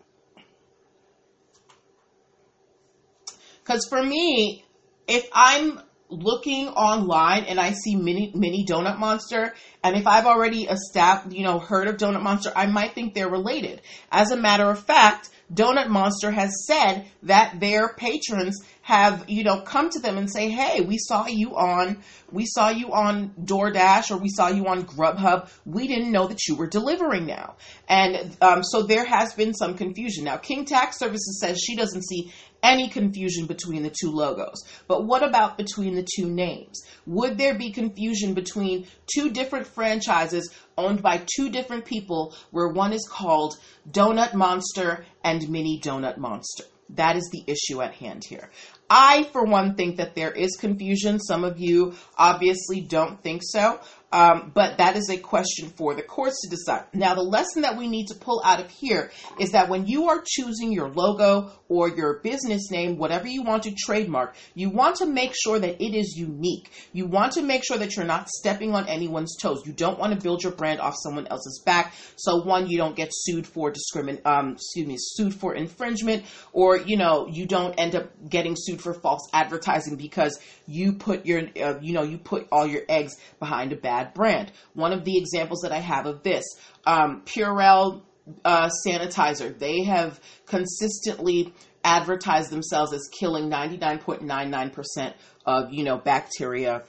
Because 3.66 3.87
for 3.88 4.02
me, 4.02 4.64
if 5.08 5.28
I'm 5.32 5.80
looking 6.08 6.68
online 6.68 7.44
and 7.44 7.58
I 7.58 7.73
see 7.73 7.96
mini 7.96 8.30
mini 8.32 8.64
donut 8.64 8.96
monster 8.96 9.54
and 9.82 9.96
if 9.96 10.06
I've 10.06 10.25
already 10.26 10.62
established 10.62 11.37
you 11.37 11.42
know 11.42 11.58
heard 11.58 11.88
of 11.88 11.96
donut 11.96 12.23
monster 12.23 12.52
I 12.54 12.66
might 12.66 12.94
think 12.94 13.12
they're 13.12 13.28
related. 13.28 13.82
As 14.12 14.30
a 14.30 14.37
matter 14.37 14.70
of 14.70 14.78
fact 14.78 15.30
donut 15.52 15.88
monster 15.88 16.30
has 16.30 16.52
said 16.68 17.06
that 17.25 17.58
their 17.58 17.94
patrons 17.94 18.64
have 18.87 19.25
you 19.26 19.43
know 19.43 19.62
come 19.62 19.90
to 19.90 19.99
them 19.99 20.16
and 20.16 20.31
say 20.31 20.49
hey 20.49 20.81
we 20.81 20.97
saw 20.97 21.26
you 21.26 21.57
on 21.57 21.99
we 22.31 22.47
saw 22.47 22.69
you 22.69 22.93
on 22.93 23.31
DoorDash 23.31 24.12
or 24.12 24.19
we 24.19 24.28
saw 24.28 24.47
you 24.47 24.69
on 24.69 24.85
Grubhub 24.85 25.50
we 25.64 25.88
didn't 25.88 26.12
know 26.12 26.28
that 26.28 26.47
you 26.47 26.55
were 26.55 26.69
delivering 26.69 27.26
now 27.26 27.57
and 27.88 28.37
um, 28.40 28.62
so 28.62 28.85
there 28.85 29.05
has 29.05 29.35
been 29.35 29.55
some 29.55 29.75
confusion 29.75 30.23
now 30.23 30.37
King 30.37 30.64
Tax 30.64 31.00
Services 31.00 31.40
says 31.40 31.59
she 31.59 31.75
doesn't 31.75 32.05
see 32.05 32.33
any 32.62 32.88
confusion 32.88 33.47
between 33.47 33.83
the 33.83 33.90
two 33.90 34.11
logos. 34.11 34.64
But 34.88 35.05
what 35.05 35.23
about 35.23 35.57
between 35.57 35.95
the 35.95 36.07
two 36.16 36.28
names? 36.28 36.83
Would 37.07 37.38
there 37.38 37.57
be 37.57 37.71
confusion 37.71 38.35
between 38.35 38.87
two 39.07 39.31
different 39.31 39.69
franchises 39.69 40.52
owned 40.76 41.02
by 41.02 41.23
two 41.37 41.50
different 41.50 41.85
people 41.85 42.35
where 42.50 42.69
one 42.69 42.93
is 42.93 43.07
called 43.09 43.57
Donut 43.88 44.35
Monster 44.35 45.05
and 45.23 45.49
Mini 45.49 45.81
Donut 45.81 46.16
Monster? 46.16 46.64
That 46.90 47.16
is 47.16 47.28
the 47.33 47.43
issue 47.47 47.83
at 47.83 47.95
hand 47.95 48.23
here. 48.28 48.50
I, 48.88 49.25
for 49.25 49.45
one, 49.45 49.75
think 49.75 49.97
that 49.97 50.14
there 50.14 50.31
is 50.31 50.57
confusion. 50.57 51.19
Some 51.19 51.43
of 51.45 51.59
you 51.59 51.95
obviously 52.16 52.81
don't 52.81 53.21
think 53.23 53.43
so. 53.45 53.81
Um, 54.12 54.52
but 54.54 54.78
that 54.78 54.96
is 54.96 55.10
a 55.10 55.16
question 55.16 55.68
for 55.70 55.94
the 55.94 56.02
courts 56.02 56.40
to 56.42 56.48
decide. 56.48 56.84
Now, 56.94 57.14
the 57.14 57.22
lesson 57.22 57.62
that 57.62 57.76
we 57.76 57.88
need 57.88 58.06
to 58.06 58.14
pull 58.14 58.40
out 58.44 58.60
of 58.60 58.70
here 58.70 59.10
is 59.40 59.50
that 59.50 59.68
when 59.68 59.86
you 59.86 60.08
are 60.08 60.22
choosing 60.25 60.72
your 60.72 60.88
logo 60.88 61.50
or 61.68 61.88
your 61.88 62.20
business 62.20 62.70
name, 62.70 62.98
whatever 62.98 63.26
you 63.26 63.42
want 63.42 63.64
to 63.64 63.75
trademark, 63.75 64.36
you 64.54 64.70
want 64.70 64.96
to 64.96 65.06
make 65.06 65.34
sure 65.34 65.58
that 65.58 65.82
it 65.82 65.94
is 65.94 66.14
unique. 66.16 66.70
You 66.92 67.06
want 67.06 67.32
to 67.32 67.42
make 67.42 67.64
sure 67.66 67.78
that 67.78 67.96
you're 67.96 68.04
not 68.04 68.28
stepping 68.28 68.75
on 68.75 68.88
anyone's 68.88 69.36
toes. 69.36 69.66
You 69.66 69.72
don't 69.72 69.98
want 69.98 70.14
to 70.14 70.20
build 70.20 70.44
your 70.44 70.52
brand 70.52 70.80
off 70.80 70.94
someone 70.96 71.26
else's 71.26 71.60
back. 71.66 71.92
So, 72.14 72.44
one, 72.44 72.68
you 72.68 72.78
don't 72.78 72.94
get 72.94 73.08
sued 73.12 73.46
for 73.46 73.72
discrimin, 73.72 74.25
um, 74.25 74.52
excuse 74.52 74.86
me, 74.86 74.96
sued 74.98 75.34
for 75.34 75.54
infringement, 75.54 76.25
or 76.52 76.76
you 76.76 76.96
know, 76.96 77.26
you 77.26 77.44
don't 77.46 77.75
end 77.75 77.96
up 77.96 78.12
getting 78.28 78.54
sued 78.56 78.80
for 78.80 78.94
false 78.94 79.28
advertising 79.32 79.96
because 79.96 80.38
you 80.68 80.92
put 80.92 81.26
your, 81.26 81.42
uh, 81.60 81.78
you 81.80 81.92
know, 81.92 82.02
you 82.02 82.18
put 82.18 82.46
all 82.52 82.66
your 82.66 82.82
eggs 82.88 83.16
behind 83.40 83.72
a 83.72 83.76
bag 83.76 83.96
bad 83.97 84.15
brand. 84.15 84.53
One 84.75 84.93
of 84.93 85.05
the 85.05 85.17
examples 85.17 85.61
that 85.62 85.73
I 85.73 85.79
have 85.79 86.07
of 86.07 86.23
this, 86.23 86.45
um, 86.87 87.23
Purell 87.25 88.03
uh, 88.45 88.71
sanitizer, 88.87 89.57
they 89.59 89.85
have 89.85 90.21
consistently 90.47 91.53
advertised 91.85 92.50
themselves 92.50 92.93
as 92.93 93.09
killing 93.19 93.49
99.99% 93.49 95.15
of, 95.47 95.73
you 95.73 95.85
know, 95.85 95.97
bacteria 95.97 96.83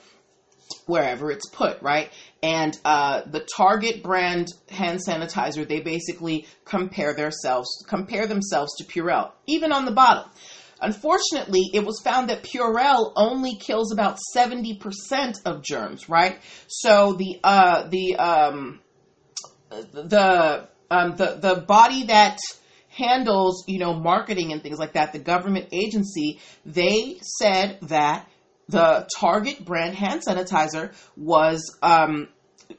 wherever 0.86 1.32
it's 1.32 1.48
put, 1.50 1.82
right? 1.82 2.12
And 2.44 2.78
uh, 2.84 3.22
the 3.26 3.48
Target 3.56 4.04
brand 4.04 4.50
hand 4.70 5.00
sanitizer, 5.08 5.68
they 5.68 5.80
basically 5.80 6.46
compare 6.66 7.14
themselves 7.14 7.70
compare 7.88 8.28
themselves 8.28 8.76
to 8.78 8.84
Purell, 8.84 9.32
even 9.46 9.72
on 9.72 9.86
the 9.86 9.92
bottle. 9.92 10.26
Unfortunately, 10.82 11.70
it 11.74 11.86
was 11.86 12.00
found 12.04 12.30
that 12.30 12.44
Purell 12.44 13.12
only 13.16 13.56
kills 13.56 13.92
about 13.92 14.20
70% 14.36 14.80
of 15.46 15.64
germs, 15.64 16.08
right? 16.10 16.40
So 16.68 17.14
the 17.14 17.40
uh, 17.44 17.88
the 17.88 18.16
um, 18.18 18.80
the 19.70 20.68
um, 20.90 21.16
the 21.16 21.38
the 21.40 21.64
body 21.68 22.06
that 22.06 22.38
handles, 22.90 23.64
you 23.68 23.80
know, 23.80 23.94
marketing 23.94 24.52
and 24.52 24.62
things 24.62 24.80
like 24.80 24.94
that, 24.94 25.14
the 25.14 25.20
government 25.20 25.68
agency, 25.72 26.40
they 26.66 27.20
said 27.22 27.78
that 27.84 28.28
the 28.70 29.08
Target 29.20 29.64
brand 29.64 29.96
hand 29.96 30.22
sanitizer 30.28 30.94
was 31.16 31.78
um, 31.82 32.28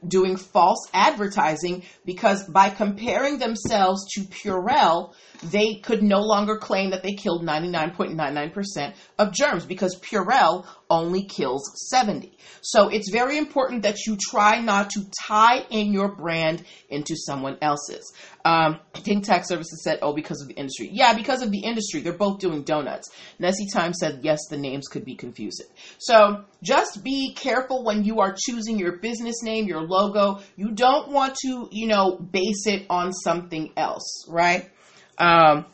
doing 0.07 0.37
false 0.37 0.87
advertising 0.93 1.83
because 2.05 2.43
by 2.47 2.69
comparing 2.69 3.39
themselves 3.39 4.05
to 4.13 4.21
Purell, 4.21 5.13
they 5.43 5.75
could 5.75 6.03
no 6.03 6.19
longer 6.19 6.57
claim 6.57 6.91
that 6.91 7.03
they 7.03 7.13
killed 7.13 7.45
99.99% 7.45 8.93
of 9.17 9.33
germs 9.33 9.65
because 9.65 9.95
Purell 9.99 10.65
only 10.89 11.23
kills 11.23 11.63
70. 11.89 12.37
So 12.61 12.89
it's 12.89 13.09
very 13.09 13.37
important 13.37 13.83
that 13.83 14.05
you 14.05 14.17
try 14.17 14.59
not 14.59 14.89
to 14.91 15.05
tie 15.27 15.65
in 15.69 15.93
your 15.93 16.15
brand 16.15 16.63
into 16.89 17.15
someone 17.15 17.57
else's. 17.61 18.13
Um, 18.43 18.79
King 18.93 19.21
Tax 19.21 19.47
Services 19.47 19.81
said, 19.83 19.99
oh, 20.01 20.13
because 20.13 20.41
of 20.41 20.47
the 20.47 20.55
industry. 20.55 20.89
Yeah, 20.91 21.13
because 21.13 21.41
of 21.41 21.51
the 21.51 21.59
industry. 21.59 22.01
They're 22.01 22.13
both 22.13 22.39
doing 22.39 22.63
donuts. 22.63 23.09
Nessie 23.37 23.67
Time 23.71 23.93
said, 23.93 24.19
yes, 24.23 24.39
the 24.49 24.57
names 24.57 24.87
could 24.87 25.05
be 25.05 25.15
confusing. 25.15 25.67
So 25.99 26.43
just 26.63 27.03
be 27.03 27.33
careful 27.33 27.83
when 27.83 28.03
you 28.03 28.19
are 28.19 28.35
choosing 28.37 28.77
your 28.77 28.97
business 28.97 29.41
name, 29.43 29.67
your 29.67 29.81
logo. 29.81 30.41
You 30.55 30.71
don't 30.71 31.11
want 31.11 31.35
to, 31.45 31.69
you 31.71 31.87
know, 31.87 32.17
base 32.17 32.65
it 32.65 32.85
on 32.89 33.13
something 33.13 33.71
else, 33.77 34.25
right? 34.27 34.69
Um, 35.19 35.65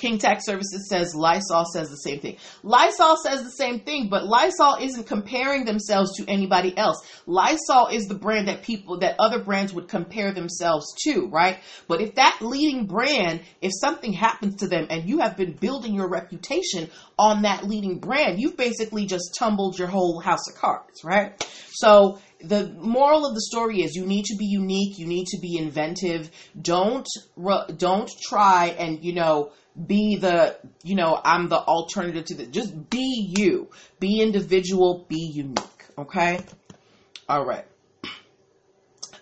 King 0.00 0.18
Tax 0.18 0.46
Services 0.46 0.88
says 0.88 1.14
Lysol 1.14 1.66
says 1.66 1.90
the 1.90 1.96
same 1.96 2.20
thing. 2.20 2.38
Lysol 2.62 3.16
says 3.22 3.42
the 3.44 3.50
same 3.50 3.80
thing, 3.80 4.08
but 4.08 4.26
Lysol 4.26 4.76
isn't 4.80 5.06
comparing 5.06 5.66
themselves 5.66 6.16
to 6.16 6.24
anybody 6.26 6.76
else. 6.76 7.06
Lysol 7.26 7.88
is 7.88 8.06
the 8.06 8.14
brand 8.14 8.48
that 8.48 8.62
people, 8.62 9.00
that 9.00 9.16
other 9.18 9.38
brands 9.38 9.74
would 9.74 9.88
compare 9.88 10.32
themselves 10.32 10.86
to, 11.04 11.26
right? 11.26 11.58
But 11.86 12.00
if 12.00 12.14
that 12.14 12.38
leading 12.40 12.86
brand, 12.86 13.42
if 13.60 13.72
something 13.78 14.14
happens 14.14 14.56
to 14.56 14.68
them 14.68 14.86
and 14.88 15.06
you 15.06 15.18
have 15.18 15.36
been 15.36 15.52
building 15.52 15.94
your 15.94 16.08
reputation 16.08 16.90
on 17.18 17.42
that 17.42 17.68
leading 17.68 17.98
brand, 17.98 18.40
you've 18.40 18.56
basically 18.56 19.04
just 19.04 19.34
tumbled 19.38 19.78
your 19.78 19.88
whole 19.88 20.18
house 20.18 20.48
of 20.48 20.56
cards, 20.56 21.04
right? 21.04 21.46
So 21.72 22.18
the 22.42 22.68
moral 22.78 23.26
of 23.26 23.34
the 23.34 23.40
story 23.40 23.82
is 23.82 23.94
you 23.94 24.06
need 24.06 24.24
to 24.26 24.36
be 24.36 24.46
unique 24.46 24.98
you 24.98 25.06
need 25.06 25.26
to 25.26 25.38
be 25.40 25.56
inventive. 25.56 26.30
Don't 26.60 27.06
don't 27.76 28.10
try 28.28 28.74
and 28.78 29.04
you 29.04 29.14
know 29.14 29.52
be 29.86 30.16
the 30.16 30.58
you 30.82 30.96
know 30.96 31.20
i'm 31.24 31.48
the 31.48 31.58
alternative 31.58 32.24
to 32.26 32.34
the 32.34 32.46
just 32.46 32.90
be 32.90 33.32
you. 33.36 33.70
Be 33.98 34.20
individual 34.20 35.06
be 35.08 35.30
unique 35.32 35.86
okay? 35.98 36.40
All 37.28 37.44
right. 37.44 37.66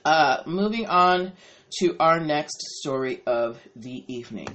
Uh 0.04 0.42
moving 0.46 0.86
on 0.86 1.32
to 1.80 1.96
our 2.00 2.20
next 2.20 2.60
story 2.80 3.20
of 3.26 3.58
the 3.76 4.04
evening. 4.08 4.48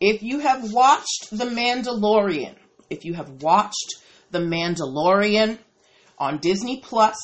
If 0.00 0.22
you 0.22 0.40
have 0.40 0.72
watched 0.72 1.28
the 1.30 1.46
mandalorian 1.46 2.56
if 2.90 3.04
you 3.04 3.14
have 3.14 3.42
watched 3.42 3.94
the 4.30 4.38
mandalorian 4.38 5.58
on 6.18 6.38
disney 6.38 6.80
plus 6.80 7.16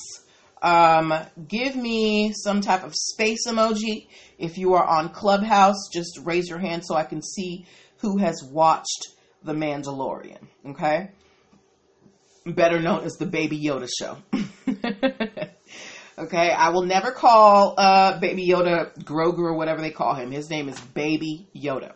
um, 0.62 1.12
give 1.49 1.75
me 1.75 2.33
some 2.33 2.61
type 2.61 2.85
of 2.85 2.95
space 2.95 3.47
emoji. 3.49 4.07
If 4.38 4.59
you 4.59 4.75
are 4.75 4.85
on 4.85 5.11
Clubhouse, 5.11 5.88
just 5.92 6.21
raise 6.23 6.49
your 6.49 6.61
hand 6.61 6.85
so 6.87 6.95
I 6.95 7.04
can 7.04 7.21
see 7.21 7.66
who 7.99 8.19
has 8.19 8.42
watched 8.42 9.09
The 9.42 9.52
Mandalorian. 9.52 10.47
Okay? 10.66 11.11
Better 12.47 12.81
known 12.81 13.04
as 13.04 13.14
the 13.14 13.26
Baby 13.26 13.61
Yoda 13.61 13.88
show. 13.99 14.19
okay? 16.19 16.50
I 16.50 16.69
will 16.71 16.83
never 16.83 17.11
call 17.11 17.75
uh, 17.76 18.19
Baby 18.21 18.47
Yoda 18.47 18.97
Grogu 19.02 19.40
or 19.40 19.54
whatever 19.54 19.81
they 19.81 19.90
call 19.90 20.14
him. 20.14 20.31
His 20.31 20.49
name 20.49 20.69
is 20.69 20.81
Baby 20.81 21.49
Yoda. 21.57 21.95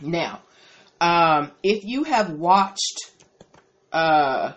Now, 0.00 0.40
um, 1.00 1.50
if 1.62 1.84
you 1.84 2.04
have 2.04 2.30
watched 2.30 3.10
uh, 3.92 4.52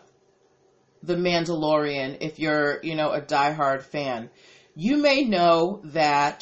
the 1.05 1.15
Mandalorian, 1.15 2.17
if 2.21 2.39
you're, 2.39 2.79
you 2.83 2.95
know, 2.95 3.11
a 3.11 3.21
diehard 3.21 3.83
fan, 3.83 4.29
you 4.75 4.97
may 4.97 5.23
know 5.23 5.81
that 5.85 6.41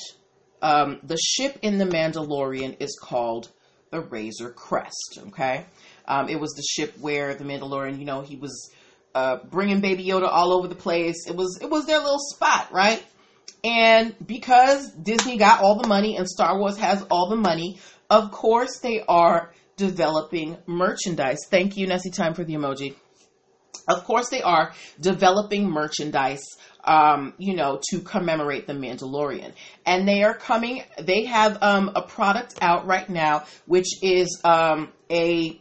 um, 0.61 0.99
the 1.03 1.17
ship 1.17 1.59
in 1.61 1.77
the 1.77 1.85
Mandalorian 1.85 2.77
is 2.79 2.97
called 2.99 3.49
the 3.91 4.01
Razor 4.01 4.51
Crest. 4.51 5.19
Okay, 5.27 5.65
um, 6.07 6.29
it 6.29 6.39
was 6.39 6.51
the 6.51 6.63
ship 6.63 6.95
where 6.99 7.35
the 7.35 7.43
Mandalorian, 7.43 7.99
you 7.99 8.05
know, 8.05 8.21
he 8.21 8.35
was 8.35 8.71
uh, 9.13 9.37
bringing 9.49 9.81
Baby 9.81 10.05
Yoda 10.05 10.29
all 10.29 10.53
over 10.53 10.67
the 10.67 10.75
place. 10.75 11.27
It 11.27 11.35
was 11.35 11.59
it 11.61 11.69
was 11.69 11.85
their 11.85 11.99
little 11.99 12.19
spot, 12.19 12.71
right? 12.71 13.03
And 13.63 14.15
because 14.25 14.89
Disney 14.91 15.37
got 15.37 15.61
all 15.61 15.79
the 15.79 15.87
money 15.87 16.17
and 16.17 16.27
Star 16.27 16.57
Wars 16.57 16.77
has 16.77 17.01
all 17.03 17.29
the 17.29 17.37
money, 17.37 17.79
of 18.09 18.31
course 18.31 18.79
they 18.79 19.01
are 19.07 19.51
developing 19.77 20.57
merchandise. 20.65 21.45
Thank 21.49 21.77
you, 21.77 21.87
Nessie 21.87 22.09
Time, 22.09 22.33
for 22.33 22.43
the 22.43 22.53
emoji. 22.53 22.95
Of 23.87 24.03
course, 24.05 24.29
they 24.29 24.41
are 24.41 24.73
developing 24.99 25.69
merchandise, 25.69 26.43
um, 26.83 27.33
you 27.37 27.55
know, 27.55 27.81
to 27.89 27.99
commemorate 27.99 28.67
the 28.67 28.73
Mandalorian. 28.73 29.53
And 29.85 30.07
they 30.07 30.23
are 30.23 30.33
coming, 30.33 30.83
they 30.99 31.25
have 31.25 31.61
um, 31.61 31.91
a 31.95 32.01
product 32.01 32.55
out 32.61 32.85
right 32.85 33.09
now, 33.09 33.43
which 33.65 34.01
is 34.01 34.39
um, 34.43 34.91
a, 35.09 35.59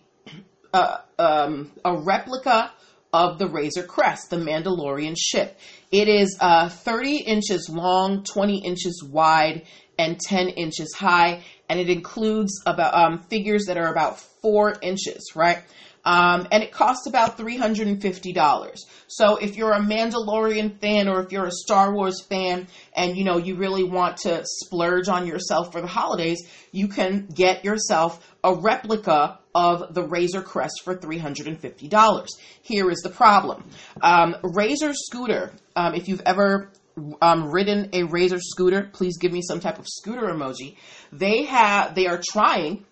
a, 0.73 0.99
um, 1.19 1.73
a 1.85 1.97
replica 1.97 2.73
of 3.13 3.39
the 3.39 3.47
Razor 3.47 3.83
Crest, 3.83 4.31
the 4.31 4.37
Mandalorian 4.37 5.17
ship. 5.19 5.59
It 5.91 6.09
is 6.09 6.39
uh, 6.41 6.69
30 6.69 7.17
inches 7.19 7.69
long, 7.69 8.25
20 8.25 8.65
inches 8.65 9.05
wide, 9.05 9.67
and 9.99 10.19
10 10.19 10.49
inches 10.49 10.95
high, 10.95 11.43
and 11.69 11.79
it 11.79 11.91
includes 11.91 12.63
about 12.67 12.95
um, 12.95 13.19
figures 13.19 13.67
that 13.67 13.77
are 13.77 13.93
about 13.93 14.19
four 14.19 14.77
inches, 14.81 15.33
right? 15.35 15.63
Um, 16.05 16.49
and 16.51 16.63
it 16.63 16.73
costs 16.73 17.07
about 17.07 17.39
$350. 17.39 18.77
So 19.07 19.37
if 19.37 19.57
you're 19.57 19.73
a 19.73 19.81
Mandalorian 19.81 20.81
fan 20.81 21.09
or 21.09 21.23
if 21.23 21.31
you're 21.31 21.47
a 21.47 21.53
Star 21.53 21.95
Wars 21.95 22.21
fan 22.23 22.67
and 22.95 23.17
you 23.17 23.25
know 23.25 23.39
you 23.39 23.55
really 23.57 23.85
want 23.85 24.17
to 24.19 24.45
splurge 24.45 25.09
on 25.09 25.27
yourself 25.27 25.71
for 25.71 25.81
the 25.81 25.87
holidays, 25.87 26.43
you 26.73 26.89
can 26.89 27.27
get 27.27 27.65
yourself 27.65 28.27
a 28.43 28.55
replica 28.55 29.39
of 29.55 29.95
the 29.95 30.03
Razor 30.03 30.43
Crest 30.43 30.83
for 30.83 30.97
$350. 30.97 32.27
Here 32.63 32.91
is 32.91 33.01
the 33.03 33.11
problem. 33.11 33.65
Um, 34.01 34.37
Razor 34.43 34.95
Scooter, 34.95 35.53
um, 35.77 35.95
if 35.95 36.09
you've 36.09 36.23
ever 36.27 36.71
um, 37.21 37.51
ridden 37.51 37.91
a 37.93 38.05
Razor 38.05 38.41
scooter, 38.41 38.91
please 38.93 39.19
give 39.19 39.33
me 39.33 39.43
some 39.43 39.61
type 39.61 39.79
of 39.79 39.87
scooter 39.89 40.23
emoji. 40.23 40.77
They 41.13 41.45
have, 41.45 41.95
they 41.95 42.07
are 42.07 42.21
trying 42.23 42.85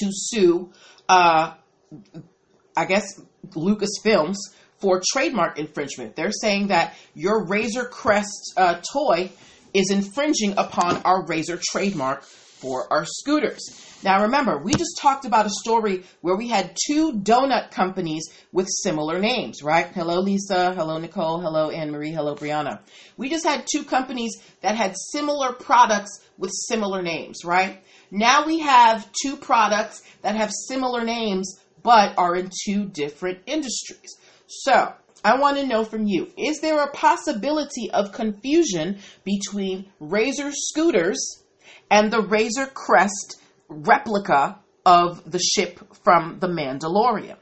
to 0.00 0.08
sue 0.10 0.72
uh, 1.08 1.54
I 2.76 2.84
guess 2.84 3.04
Lucasfilms 3.50 4.36
for 4.78 5.02
trademark 5.12 5.58
infringement. 5.58 6.16
They're 6.16 6.32
saying 6.32 6.68
that 6.68 6.94
your 7.14 7.46
Razor 7.46 7.86
Crest 7.86 8.52
uh, 8.56 8.80
toy 8.92 9.30
is 9.72 9.90
infringing 9.90 10.54
upon 10.56 11.02
our 11.02 11.24
Razor 11.26 11.58
trademark 11.70 12.22
for 12.22 12.92
our 12.92 13.04
scooters. 13.04 13.82
Now 14.02 14.22
remember, 14.22 14.58
we 14.58 14.72
just 14.72 14.98
talked 14.98 15.24
about 15.24 15.46
a 15.46 15.50
story 15.50 16.04
where 16.20 16.36
we 16.36 16.48
had 16.48 16.76
two 16.86 17.12
donut 17.12 17.70
companies 17.70 18.28
with 18.52 18.66
similar 18.82 19.18
names, 19.18 19.62
right? 19.62 19.86
Hello 19.88 20.20
Lisa, 20.20 20.74
hello 20.74 20.98
Nicole, 20.98 21.40
hello 21.40 21.70
Anne 21.70 21.90
Marie, 21.90 22.12
hello 22.12 22.34
Brianna. 22.34 22.80
We 23.16 23.30
just 23.30 23.46
had 23.46 23.66
two 23.70 23.84
companies 23.84 24.32
that 24.60 24.76
had 24.76 24.94
similar 25.12 25.52
products 25.52 26.20
with 26.38 26.50
similar 26.52 27.02
names, 27.02 27.44
right? 27.44 27.82
Now 28.10 28.46
we 28.46 28.60
have 28.60 29.10
two 29.22 29.36
products 29.36 30.02
that 30.22 30.36
have 30.36 30.52
similar 30.68 31.04
names 31.04 31.58
but 31.86 32.18
are 32.18 32.34
in 32.34 32.50
two 32.64 32.86
different 32.86 33.38
industries. 33.46 34.16
So, 34.48 34.92
I 35.24 35.38
want 35.38 35.56
to 35.58 35.66
know 35.66 35.84
from 35.84 36.08
you 36.08 36.32
is 36.36 36.58
there 36.58 36.82
a 36.82 36.90
possibility 36.90 37.92
of 37.92 38.10
confusion 38.10 38.98
between 39.22 39.86
Razor 40.00 40.50
scooters 40.50 41.44
and 41.88 42.12
the 42.12 42.22
Razor 42.22 42.66
Crest 42.66 43.40
replica 43.68 44.58
of 44.84 45.30
the 45.30 45.38
ship 45.38 45.78
from 46.02 46.40
The 46.40 46.48
Mandalorian? 46.48 47.36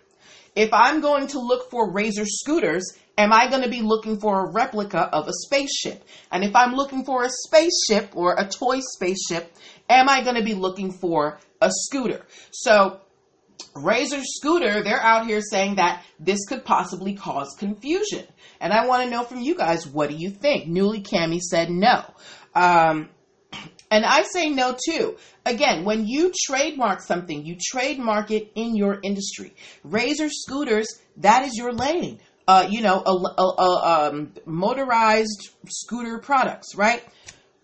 If 0.54 0.74
I'm 0.74 1.00
going 1.00 1.28
to 1.28 1.40
look 1.40 1.70
for 1.70 1.90
Razor 1.90 2.26
scooters, 2.26 2.85
am 3.16 3.33
I 3.33 3.48
going 3.48 3.62
to 3.62 3.70
be 3.70 3.80
looking 3.80 4.20
for 4.20 4.44
a 4.44 4.52
replica 4.52 5.09
of 5.11 5.26
a 5.26 5.33
spaceship? 5.33 6.04
And 6.30 6.44
if 6.44 6.54
I'm 6.54 6.74
looking 6.74 7.07
for 7.07 7.24
a 7.24 7.30
spaceship 7.30 8.14
or 8.14 8.35
a 8.35 8.46
toy 8.46 8.80
spaceship, 8.80 9.54
am 9.88 10.11
I 10.11 10.22
going 10.22 10.37
to 10.37 10.44
be 10.44 10.54
looking 10.54 10.92
for 10.92 11.38
a 11.62 11.70
scooter? 11.70 12.26
So 12.50 13.00
Razor 13.75 14.23
Scooter, 14.23 14.83
they're 14.83 15.01
out 15.01 15.27
here 15.27 15.40
saying 15.40 15.77
that 15.77 16.05
this 16.19 16.47
could 16.47 16.64
possibly 16.64 17.14
cause 17.14 17.55
confusion. 17.59 18.25
And 18.61 18.73
I 18.73 18.87
want 18.87 19.05
to 19.05 19.11
know 19.11 19.25
from 19.25 19.40
you 19.40 19.57
guys, 19.57 19.87
what 19.87 20.11
do 20.11 20.17
you 20.17 20.31
think? 20.31 20.69
Newly 20.69 21.03
Cami 21.03 21.40
said 21.40 21.71
no. 21.71 22.05
Um, 22.55 23.09
and 23.90 24.05
I 24.05 24.23
say 24.23 24.49
no 24.49 24.77
too. 24.85 25.17
Again, 25.45 25.85
when 25.85 26.07
you 26.07 26.33
trademark 26.47 27.01
something, 27.01 27.45
you 27.45 27.57
trademark 27.61 28.31
it 28.31 28.53
in 28.55 28.77
your 28.77 28.99
industry. 29.03 29.55
Razor 29.83 30.29
scooters, 30.31 30.87
that 31.19 31.45
is 31.45 31.57
your 31.57 31.73
lane. 31.73 32.21
Uh, 32.47 32.67
you 32.69 32.83
know, 32.83 33.03
a, 33.05 33.11
a, 33.11 33.43
a 33.43 34.09
um, 34.11 34.33
motorized 34.45 35.51
scooter 35.69 36.19
products, 36.19 36.75
right? 36.75 37.03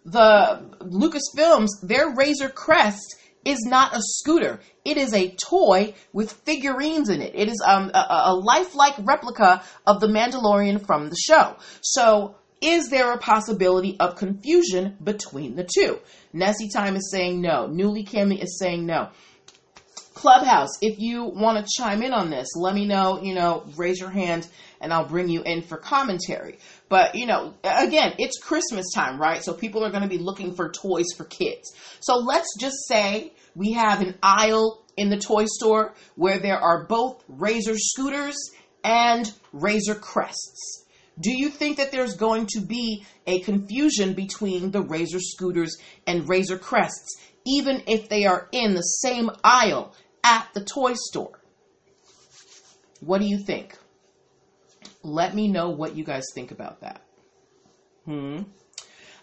The 0.04 0.62
Lucasfilms, 0.80 1.68
their 1.82 2.14
Razor 2.14 2.48
Crest 2.48 3.16
is 3.44 3.60
not 3.64 3.96
a 3.96 4.00
scooter. 4.02 4.60
It 4.84 4.96
is 4.96 5.14
a 5.14 5.34
toy 5.36 5.94
with 6.12 6.32
figurines 6.32 7.08
in 7.08 7.22
it. 7.22 7.34
It 7.34 7.48
is 7.48 7.62
um, 7.66 7.90
a, 7.94 8.06
a 8.26 8.34
lifelike 8.34 8.96
replica 8.98 9.62
of 9.86 10.00
the 10.00 10.08
Mandalorian 10.08 10.84
from 10.86 11.08
the 11.08 11.16
show. 11.16 11.56
So, 11.80 12.36
is 12.60 12.90
there 12.90 13.12
a 13.12 13.18
possibility 13.18 13.96
of 13.98 14.16
confusion 14.16 14.98
between 15.02 15.56
the 15.56 15.64
two? 15.64 15.98
Nessie 16.34 16.68
Time 16.68 16.94
is 16.94 17.10
saying 17.10 17.40
no. 17.40 17.66
Newly 17.66 18.04
Kimmy 18.04 18.42
is 18.42 18.58
saying 18.58 18.84
no. 18.84 19.08
Clubhouse, 20.12 20.68
if 20.82 20.98
you 20.98 21.24
want 21.24 21.64
to 21.64 21.72
chime 21.78 22.02
in 22.02 22.12
on 22.12 22.28
this, 22.28 22.48
let 22.54 22.74
me 22.74 22.86
know, 22.86 23.22
you 23.22 23.34
know, 23.34 23.64
raise 23.76 23.98
your 23.98 24.10
hand 24.10 24.46
and 24.80 24.92
I'll 24.92 25.06
bring 25.06 25.28
you 25.28 25.42
in 25.42 25.62
for 25.62 25.76
commentary. 25.76 26.58
But, 26.88 27.14
you 27.14 27.26
know, 27.26 27.54
again, 27.62 28.14
it's 28.18 28.38
Christmas 28.38 28.86
time, 28.94 29.20
right? 29.20 29.44
So 29.44 29.52
people 29.52 29.84
are 29.84 29.90
going 29.90 30.02
to 30.02 30.08
be 30.08 30.18
looking 30.18 30.54
for 30.54 30.70
toys 30.70 31.06
for 31.16 31.24
kids. 31.24 31.72
So 32.00 32.16
let's 32.16 32.48
just 32.58 32.76
say 32.88 33.32
we 33.54 33.72
have 33.72 34.00
an 34.00 34.16
aisle 34.22 34.82
in 34.96 35.10
the 35.10 35.18
toy 35.18 35.44
store 35.46 35.94
where 36.16 36.38
there 36.38 36.58
are 36.58 36.86
both 36.86 37.22
Razor 37.28 37.76
scooters 37.76 38.36
and 38.82 39.32
Razor 39.52 39.94
crests. 39.94 40.84
Do 41.20 41.30
you 41.30 41.50
think 41.50 41.76
that 41.76 41.92
there's 41.92 42.16
going 42.16 42.46
to 42.54 42.60
be 42.60 43.04
a 43.26 43.40
confusion 43.40 44.14
between 44.14 44.70
the 44.70 44.80
Razor 44.80 45.20
scooters 45.20 45.76
and 46.06 46.28
Razor 46.28 46.58
crests, 46.58 47.20
even 47.46 47.82
if 47.86 48.08
they 48.08 48.24
are 48.24 48.48
in 48.52 48.74
the 48.74 48.80
same 48.80 49.30
aisle 49.44 49.94
at 50.24 50.48
the 50.54 50.64
toy 50.64 50.94
store? 50.94 51.40
What 53.00 53.20
do 53.20 53.26
you 53.26 53.42
think? 53.44 53.76
Let 55.02 55.34
me 55.34 55.48
know 55.48 55.70
what 55.70 55.96
you 55.96 56.04
guys 56.04 56.24
think 56.34 56.50
about 56.50 56.80
that. 56.80 57.02
Hmm. 58.04 58.42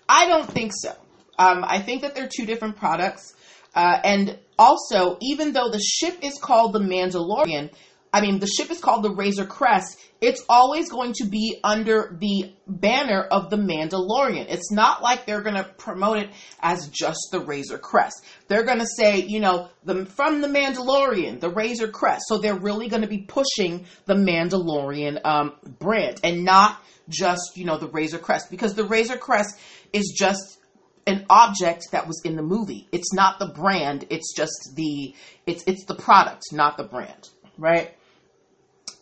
I 0.10 0.28
don't 0.28 0.50
think 0.50 0.72
so. 0.76 0.96
Um, 1.38 1.64
I 1.68 1.80
think 1.80 2.02
that 2.02 2.16
they're 2.16 2.30
two 2.34 2.46
different 2.46 2.78
products. 2.78 3.34
Uh, 3.76 4.00
and 4.04 4.40
also, 4.58 5.18
even 5.22 5.54
though 5.54 5.70
the 5.70 5.80
ship 5.80 6.18
is 6.24 6.40
called 6.40 6.74
the 6.74 6.80
Mandalorian, 6.80 7.70
I 8.14 8.22
mean, 8.22 8.40
the 8.40 8.48
ship 8.48 8.72
is 8.72 8.80
called 8.80 9.04
the 9.04 9.14
Razor 9.14 9.46
Crest. 9.46 10.00
It's 10.22 10.44
always 10.50 10.90
going 10.90 11.14
to 11.18 11.26
be 11.26 11.60
under 11.64 12.18
the 12.20 12.54
banner 12.66 13.22
of 13.22 13.50
the 13.50 13.58
Mandalorian. 13.58 14.46
It's 14.50 14.72
not 14.72 15.04
like 15.04 15.26
they're 15.26 15.42
going 15.42 15.56
to 15.56 15.64
promote 15.64 16.18
it 16.18 16.30
as 16.60 16.88
just 16.88 17.20
the 17.32 17.40
Razor 17.40 17.78
Crest. 17.78 18.26
They're 18.48 18.64
going 18.64 18.80
to 18.80 18.88
say, 18.88 19.20
you 19.20 19.40
know, 19.40 19.70
the 19.84 20.06
from 20.06 20.42
the 20.42 20.48
Mandalorian, 20.48 21.40
the 21.40 21.50
Razor 21.50 21.90
Crest. 21.90 22.24
So 22.28 22.38
they're 22.38 22.56
really 22.56 22.88
going 22.88 23.04
to 23.04 23.08
be 23.08 23.20
pushing 23.20 23.86
the 24.06 24.16
Mandalorian 24.16 25.24
um, 25.26 25.54
brand 25.80 26.20
and 26.24 26.44
not 26.44 26.82
just, 27.10 27.56
you 27.56 27.66
know, 27.66 27.78
the 27.78 27.90
Razor 27.90 28.20
Crest 28.20 28.50
because 28.50 28.74
the 28.74 28.86
Razor 28.86 29.18
Crest 29.18 29.60
is 29.94 30.16
just 30.18 30.58
an 31.06 31.26
object 31.30 31.86
that 31.92 32.06
was 32.06 32.22
in 32.26 32.36
the 32.36 32.44
movie. 32.44 32.88
It's 32.92 33.14
not 33.14 33.40
the 33.40 33.48
brand. 33.48 34.06
It's 34.10 34.34
just 34.36 34.74
the 34.76 35.16
it's 35.46 35.64
it's 35.66 35.86
the 35.86 35.96
product, 35.96 36.44
not 36.52 36.78
the 36.78 36.84
brand, 36.84 37.30
right? 37.58 37.97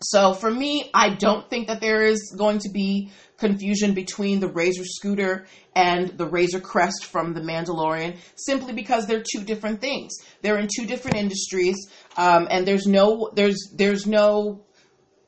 So 0.02 0.34
for 0.34 0.52
me, 0.52 0.90
I 0.94 1.10
don't 1.10 1.50
think 1.50 1.68
that 1.68 1.82
there 1.82 2.04
is 2.04 2.34
going 2.38 2.60
to 2.60 2.70
be 2.70 3.12
confusion 3.38 3.94
between 3.94 4.40
the 4.40 4.48
Razor 4.48 4.86
scooter 4.86 5.46
and 5.76 6.10
the 6.18 6.26
Razor 6.26 6.60
Crest 6.60 7.06
from 7.06 7.34
The 7.34 7.42
Mandalorian, 7.42 8.18
simply 8.36 8.74
because 8.74 9.08
they're 9.08 9.24
two 9.24 9.44
different 9.44 9.82
things. 9.82 10.14
They're 10.42 10.58
in 10.58 10.70
two 10.74 10.86
different 10.86 11.18
industries, 11.18 11.76
um, 12.18 12.48
and 12.50 12.68
there's 12.68 12.88
no 12.88 13.30
there's 13.34 13.74
there's 13.76 14.06
no 14.06 14.64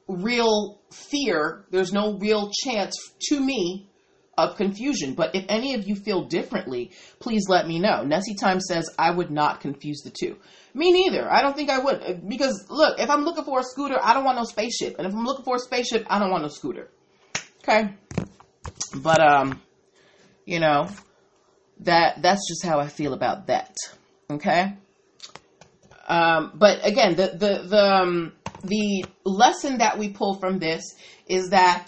real 0.08 0.80
fear. 0.92 1.66
There's 1.70 1.92
no 1.92 2.18
real 2.18 2.52
chance 2.64 2.96
to 3.30 3.40
me 3.40 3.87
of 4.38 4.56
confusion. 4.56 5.14
But 5.16 5.36
if 5.36 5.46
any 5.50 5.74
of 5.74 5.88
you 5.88 5.96
feel 5.96 6.26
differently, 6.26 6.92
please 7.20 7.44
let 7.50 7.68
me 7.68 7.80
know. 7.80 8.04
Nessie 8.04 8.36
Time 8.36 8.60
says 8.60 8.90
I 8.98 9.12
would 9.12 9.32
not 9.32 9.62
confuse 9.62 10.02
the 10.04 10.12
two. 10.12 10.38
Me 10.74 10.92
neither. 10.92 11.30
I 11.32 11.42
don't 11.42 11.56
think 11.56 11.70
I 11.70 11.80
would. 11.80 12.28
Because 12.28 12.66
look, 12.70 13.00
if 13.00 13.10
I'm 13.10 13.24
looking 13.24 13.44
for 13.44 13.60
a 13.60 13.64
scooter, 13.64 13.98
I 14.02 14.14
don't 14.14 14.24
want 14.24 14.38
no 14.38 14.44
spaceship. 14.44 14.96
And 15.00 15.08
if 15.08 15.14
I'm 15.14 15.26
looking 15.26 15.44
for 15.44 15.56
a 15.56 15.60
spaceship, 15.60 16.06
I 16.10 16.20
don't 16.20 16.30
want 16.30 16.44
no 16.44 16.50
scooter. 16.50 16.90
Okay? 17.64 17.90
But 18.96 19.20
um, 19.20 19.62
you 20.46 20.60
know, 20.60 20.90
that 21.80 22.22
that's 22.22 22.48
just 22.48 22.64
how 22.64 22.80
I 22.80 22.88
feel 22.88 23.14
about 23.14 23.48
that. 23.48 23.76
Okay? 24.30 24.74
Um, 26.08 26.52
but 26.54 26.86
again, 26.86 27.16
the 27.16 27.28
the 27.28 27.68
the 27.68 27.94
um, 27.94 28.34
the 28.64 29.06
lesson 29.26 29.80
that 29.80 29.98
we 29.98 30.10
pull 30.10 30.40
from 30.40 30.60
this 30.60 30.84
is 31.28 31.50
that 31.50 31.88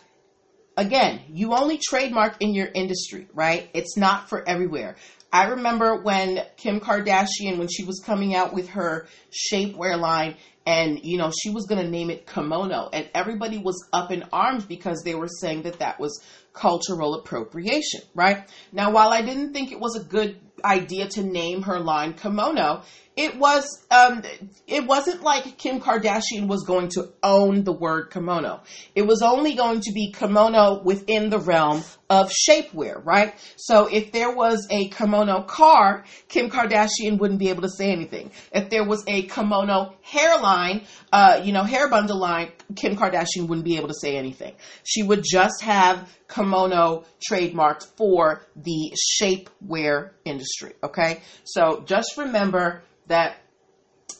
again, 0.79 1.19
you 1.29 1.53
only 1.53 1.77
trademark 1.77 2.37
in 2.39 2.53
your 2.53 2.69
industry, 2.73 3.27
right? 3.33 3.69
It's 3.73 3.97
not 3.97 4.29
for 4.29 4.47
everywhere. 4.47 4.95
I 5.31 5.45
remember 5.49 6.01
when 6.01 6.39
Kim 6.57 6.79
Kardashian, 6.79 7.57
when 7.57 7.67
she 7.67 7.83
was 7.83 8.01
coming 8.03 8.33
out 8.33 8.53
with 8.53 8.69
her 8.69 9.07
shapewear 9.31 9.99
line, 9.99 10.37
and 10.65 10.99
you 11.03 11.17
know 11.17 11.31
she 11.31 11.49
was 11.49 11.65
going 11.65 11.83
to 11.83 11.89
name 11.89 12.09
it 12.09 12.25
kimono, 12.25 12.89
and 12.93 13.09
everybody 13.13 13.57
was 13.57 13.87
up 13.93 14.11
in 14.11 14.23
arms 14.31 14.65
because 14.65 15.01
they 15.03 15.15
were 15.15 15.27
saying 15.27 15.63
that 15.63 15.79
that 15.79 15.99
was 15.99 16.23
cultural 16.53 17.13
appropriation, 17.15 18.01
right? 18.15 18.49
Now, 18.71 18.91
while 18.91 19.09
I 19.09 19.21
didn't 19.21 19.53
think 19.53 19.71
it 19.71 19.79
was 19.79 19.95
a 19.95 20.03
good 20.03 20.39
idea 20.63 21.07
to 21.09 21.23
name 21.23 21.63
her 21.63 21.79
line 21.79 22.13
kimono, 22.13 22.83
it 23.19 23.37
was 23.37 23.85
um, 23.91 24.21
it 24.65 24.85
wasn't 24.87 25.21
like 25.23 25.57
Kim 25.57 25.81
Kardashian 25.81 26.47
was 26.47 26.63
going 26.63 26.87
to 26.89 27.09
own 27.21 27.65
the 27.65 27.73
word 27.73 28.11
kimono. 28.11 28.61
It 28.95 29.01
was 29.01 29.21
only 29.21 29.55
going 29.55 29.81
to 29.81 29.91
be 29.91 30.13
kimono 30.13 30.81
within 30.83 31.29
the 31.29 31.39
realm 31.39 31.83
of 32.09 32.31
shapewear, 32.31 33.05
right? 33.05 33.33
So 33.57 33.87
if 33.87 34.13
there 34.13 34.33
was 34.33 34.65
a 34.69 34.87
kimono 34.87 35.43
car, 35.43 36.05
Kim 36.29 36.49
Kardashian 36.49 37.19
wouldn't 37.19 37.39
be 37.39 37.49
able 37.49 37.63
to 37.63 37.69
say 37.69 37.91
anything. 37.91 38.31
If 38.53 38.69
there 38.69 38.85
was 38.85 39.03
a 39.05 39.23
kimono 39.23 39.95
hairline, 40.01 40.85
uh, 41.11 41.41
you 41.43 41.51
know, 41.51 41.63
hair 41.63 41.89
bundle 41.89 42.19
line, 42.19 42.53
Kim 42.75 42.95
Kardashian 42.95 43.47
wouldn't 43.47 43.65
be 43.65 43.75
able 43.75 43.89
to 43.89 43.99
say 43.99 44.15
anything. 44.15 44.55
She 44.85 45.03
would 45.03 45.23
just 45.29 45.61
have 45.61 46.09
kimono 46.33 47.03
trademarked 47.29 47.85
for 47.97 48.43
the 48.55 48.95
shapewear 49.19 50.11
industry, 50.49 50.77
okay? 50.83 51.21
So 51.43 51.83
just 51.85 52.17
remember 52.17 52.83
that 53.07 53.37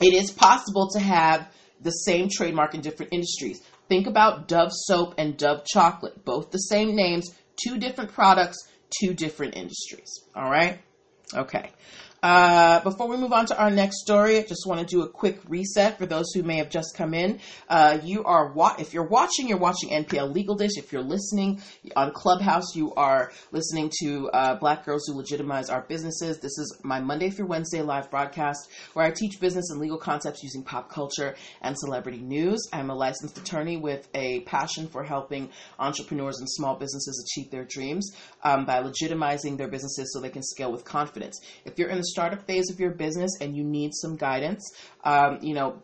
it 0.02 0.14
is 0.14 0.32
possible 0.32 0.90
to 0.92 1.00
have 1.00 1.52
the 1.82 1.92
same 1.92 2.30
trademark 2.32 2.74
in 2.76 2.82
different 2.82 3.14
industries. 3.14 3.62
Think 3.88 4.08
about 4.08 4.48
Dove 4.48 4.72
soap 4.72 5.16
and 5.18 5.38
Dove 5.38 5.66
chocolate, 5.66 6.24
both 6.26 6.52
the 6.52 6.58
same 6.58 6.96
names, 6.96 7.30
two 7.64 7.78
different 7.78 8.12
products, 8.14 8.58
two 9.02 9.14
different 9.14 9.56
industries. 9.56 10.10
All 10.36 10.50
right? 10.50 10.80
Okay. 11.34 11.72
Uh, 12.22 12.82
before 12.82 13.08
we 13.08 13.16
move 13.16 13.32
on 13.32 13.46
to 13.46 13.58
our 13.58 13.72
next 13.72 14.02
story, 14.02 14.38
I 14.38 14.42
just 14.44 14.66
want 14.68 14.82
to 14.82 14.86
do 14.86 15.04
a 15.04 15.10
quick 15.10 15.40
reset 15.48 15.98
for 15.98 16.06
those 16.06 16.26
who 16.34 16.44
may 16.44 16.58
have 16.58 16.70
just 16.70 16.94
come 16.96 17.14
in. 17.14 17.40
Uh, 17.70 18.00
you 18.04 18.26
are 18.26 18.52
wa- 18.52 18.76
if 18.78 18.94
you're 18.94 19.08
watching, 19.08 19.48
you're 19.48 19.58
watching 19.58 19.90
NPL 19.92 20.34
Legal 20.34 20.56
Dish. 20.56 20.72
If 20.78 20.92
you're 20.92 21.02
listening 21.02 21.62
on 21.96 22.12
Clubhouse, 22.12 22.76
you 22.76 22.94
are 22.96 23.32
listening 23.52 23.90
to 24.02 24.30
uh, 24.32 24.56
Black 24.56 24.84
Girls 24.84 25.06
Who 25.08 25.14
Legitimize 25.16 25.70
Our 25.70 25.82
Businesses. 25.82 26.40
This 26.40 26.58
is 26.58 26.78
my 26.84 27.00
Monday 27.00 27.30
through 27.30 27.48
Wednesday 27.48 27.82
live 27.82 28.12
broadcast 28.12 28.70
where 28.94 29.06
I 29.06 29.12
teach 29.12 29.40
business 29.40 29.70
and 29.70 29.80
legal 29.80 29.98
concepts 29.98 30.44
using 30.44 30.64
pop 30.64 30.90
culture 30.90 31.36
and 31.62 31.78
celebrity 31.80 32.20
news. 32.20 32.68
I'm 32.74 32.90
a 32.90 32.96
licensed 32.96 33.38
attorney 33.38 33.78
with 33.78 34.10
a 34.14 34.42
passion 34.42 34.88
for 34.88 35.04
helping 35.04 35.50
entrepreneurs 35.80 36.40
and 36.40 36.50
small 36.50 36.76
businesses 36.76 37.26
achieve 37.26 37.50
their 37.50 37.64
dreams 37.64 38.12
um, 38.44 38.66
by 38.66 38.84
legitimizing 38.84 39.58
their 39.58 39.70
businesses 39.70 40.12
so 40.14 40.20
they 40.20 40.30
can 40.30 40.44
scale 40.44 40.72
with 40.72 40.84
confidence. 40.84 41.40
If 41.64 41.80
you're 41.80 41.90
in 41.90 41.98
the 41.98 42.09
startup 42.10 42.46
phase 42.46 42.70
of 42.72 42.80
your 42.80 42.92
business 42.92 43.32
and 43.42 43.56
you 43.56 43.64
need 43.64 43.94
some 43.94 44.16
guidance, 44.16 44.74
um, 45.04 45.40
you 45.42 45.54
know, 45.54 45.82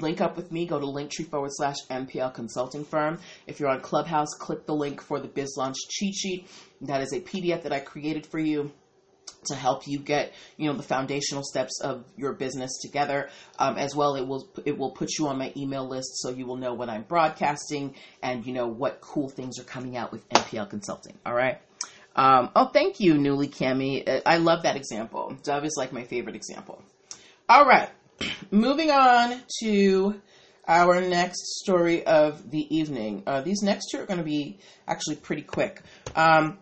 link 0.00 0.20
up 0.20 0.36
with 0.36 0.52
me. 0.52 0.66
Go 0.66 0.78
to 0.78 0.86
linktree 0.86 1.28
forward 1.28 1.50
slash 1.52 1.76
NPL 1.90 2.34
consulting 2.34 2.84
firm. 2.84 3.18
If 3.46 3.60
you're 3.60 3.70
on 3.70 3.80
Clubhouse, 3.80 4.34
click 4.38 4.66
the 4.66 4.74
link 4.74 5.00
for 5.00 5.18
the 5.20 5.28
Biz 5.28 5.54
Launch 5.56 5.76
cheat 5.88 6.14
sheet. 6.14 6.48
That 6.82 7.00
is 7.00 7.12
a 7.12 7.20
PDF 7.20 7.62
that 7.62 7.72
I 7.72 7.80
created 7.80 8.26
for 8.26 8.38
you 8.38 8.70
to 9.46 9.54
help 9.54 9.86
you 9.86 9.98
get 9.98 10.32
you 10.56 10.68
know 10.68 10.76
the 10.76 10.82
foundational 10.82 11.42
steps 11.44 11.80
of 11.80 12.04
your 12.16 12.32
business 12.32 12.78
together 12.82 13.28
um, 13.58 13.76
as 13.76 13.94
well 13.94 14.16
it 14.16 14.26
will 14.26 14.48
it 14.64 14.76
will 14.76 14.90
put 14.90 15.10
you 15.18 15.28
on 15.28 15.38
my 15.38 15.52
email 15.56 15.88
list 15.88 16.20
so 16.20 16.30
you 16.30 16.44
will 16.44 16.56
know 16.56 16.74
when 16.74 16.90
i'm 16.90 17.02
broadcasting 17.02 17.94
and 18.22 18.46
you 18.46 18.52
know 18.52 18.66
what 18.66 19.00
cool 19.00 19.28
things 19.28 19.58
are 19.58 19.64
coming 19.64 19.96
out 19.96 20.10
with 20.10 20.28
npl 20.30 20.68
consulting 20.68 21.16
all 21.24 21.34
right 21.34 21.60
um, 22.18 22.50
oh, 22.56 22.66
thank 22.66 22.98
you, 22.98 23.16
Newly 23.16 23.46
Cami. 23.46 24.22
I 24.26 24.38
love 24.38 24.64
that 24.64 24.74
example. 24.74 25.36
Dove 25.44 25.64
is 25.64 25.76
like 25.78 25.92
my 25.92 26.02
favorite 26.02 26.34
example. 26.34 26.82
All 27.48 27.64
right, 27.64 27.88
moving 28.50 28.90
on 28.90 29.40
to 29.60 30.20
our 30.66 31.00
next 31.00 31.60
story 31.60 32.04
of 32.04 32.50
the 32.50 32.76
evening. 32.76 33.22
Uh, 33.24 33.42
these 33.42 33.62
next 33.62 33.90
two 33.92 34.00
are 34.00 34.04
going 34.04 34.18
to 34.18 34.24
be 34.24 34.58
actually 34.88 35.14
pretty 35.14 35.42
quick. 35.42 35.80
Um, 36.16 36.58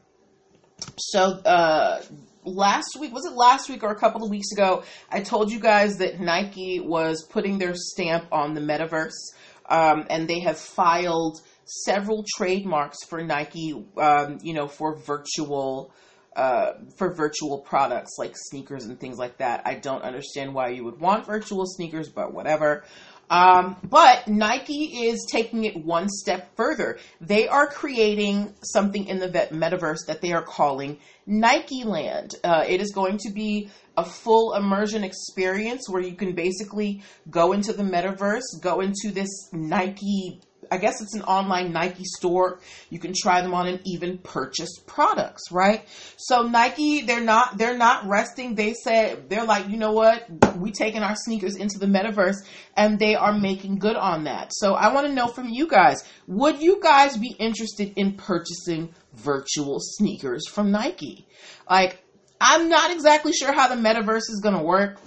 so, 0.98 1.22
uh, 1.22 2.02
last 2.44 2.98
week, 3.00 3.14
was 3.14 3.24
it 3.24 3.32
last 3.32 3.70
week 3.70 3.82
or 3.82 3.90
a 3.90 3.98
couple 3.98 4.22
of 4.24 4.28
weeks 4.28 4.52
ago? 4.52 4.84
I 5.10 5.22
told 5.22 5.50
you 5.50 5.58
guys 5.58 5.96
that 5.96 6.20
Nike 6.20 6.80
was 6.80 7.26
putting 7.30 7.56
their 7.56 7.72
stamp 7.74 8.26
on 8.30 8.52
the 8.52 8.60
metaverse, 8.60 9.32
um, 9.70 10.04
and 10.10 10.28
they 10.28 10.40
have 10.40 10.58
filed 10.58 11.40
several 11.66 12.24
trademarks 12.36 13.04
for 13.04 13.22
Nike, 13.22 13.74
um, 13.96 14.38
you 14.42 14.54
know, 14.54 14.68
for 14.68 14.96
virtual. 14.96 15.92
Uh, 16.34 16.74
for 16.98 17.14
virtual 17.14 17.60
products 17.60 18.16
like 18.18 18.34
sneakers 18.36 18.84
and 18.84 19.00
things 19.00 19.16
like 19.16 19.38
that. 19.38 19.62
I 19.64 19.72
don't 19.72 20.02
understand 20.02 20.52
why 20.52 20.68
you 20.68 20.84
would 20.84 21.00
want 21.00 21.24
virtual 21.24 21.64
sneakers, 21.64 22.10
but 22.10 22.34
whatever. 22.34 22.84
Um, 23.30 23.76
but 23.82 24.28
Nike 24.28 25.06
is 25.06 25.26
taking 25.30 25.64
it 25.64 25.76
one 25.76 26.08
step 26.08 26.54
further. 26.54 26.98
They 27.20 27.48
are 27.48 27.66
creating 27.66 28.54
something 28.62 29.06
in 29.06 29.18
the 29.18 29.28
metaverse 29.28 30.06
that 30.06 30.20
they 30.20 30.32
are 30.32 30.42
calling 30.42 30.98
Nike 31.26 31.84
Land. 31.84 32.34
Uh, 32.44 32.64
it 32.68 32.80
is 32.80 32.92
going 32.92 33.18
to 33.18 33.32
be 33.32 33.70
a 33.96 34.04
full 34.04 34.54
immersion 34.54 35.02
experience 35.02 35.88
where 35.88 36.02
you 36.02 36.14
can 36.14 36.34
basically 36.34 37.02
go 37.30 37.52
into 37.52 37.72
the 37.72 37.82
metaverse, 37.82 38.60
go 38.60 38.80
into 38.80 39.10
this 39.10 39.48
Nike 39.52 40.40
I 40.70 40.78
guess 40.78 41.00
it's 41.00 41.14
an 41.14 41.22
online 41.22 41.72
Nike 41.72 42.04
store. 42.04 42.60
You 42.90 42.98
can 42.98 43.12
try 43.14 43.42
them 43.42 43.54
on 43.54 43.66
and 43.66 43.80
even 43.84 44.18
purchase 44.18 44.78
products, 44.86 45.50
right? 45.50 45.86
So 46.16 46.42
Nike, 46.42 47.02
they're 47.02 47.20
not 47.20 47.58
they're 47.58 47.76
not 47.76 48.06
resting. 48.06 48.54
They 48.54 48.74
said 48.74 49.28
they're 49.28 49.44
like, 49.44 49.68
you 49.68 49.76
know 49.76 49.92
what? 49.92 50.26
We 50.56 50.72
taking 50.72 51.02
our 51.02 51.16
sneakers 51.16 51.56
into 51.56 51.78
the 51.78 51.86
metaverse 51.86 52.36
and 52.76 52.98
they 52.98 53.14
are 53.14 53.36
making 53.36 53.78
good 53.78 53.96
on 53.96 54.24
that. 54.24 54.52
So 54.54 54.74
I 54.74 54.92
want 54.92 55.06
to 55.06 55.12
know 55.12 55.26
from 55.26 55.48
you 55.48 55.68
guys, 55.68 56.04
would 56.26 56.60
you 56.60 56.80
guys 56.82 57.16
be 57.16 57.34
interested 57.38 57.92
in 57.96 58.14
purchasing 58.14 58.94
virtual 59.14 59.78
sneakers 59.80 60.46
from 60.48 60.70
Nike? 60.70 61.26
Like 61.68 62.02
I'm 62.40 62.68
not 62.68 62.90
exactly 62.90 63.32
sure 63.32 63.52
how 63.52 63.68
the 63.68 63.76
metaverse 63.76 64.28
is 64.28 64.40
going 64.42 64.56
to 64.56 64.62
work. 64.62 64.98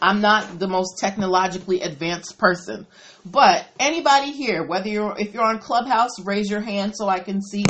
I'm 0.00 0.20
not 0.20 0.58
the 0.58 0.68
most 0.68 0.98
technologically 0.98 1.80
advanced 1.82 2.38
person. 2.38 2.86
But 3.24 3.66
anybody 3.78 4.32
here, 4.32 4.64
whether 4.66 4.88
you're 4.88 5.14
if 5.18 5.34
you're 5.34 5.44
on 5.44 5.58
Clubhouse, 5.58 6.20
raise 6.24 6.50
your 6.50 6.60
hand 6.60 6.94
so 6.96 7.08
I 7.08 7.20
can 7.20 7.42
see. 7.42 7.64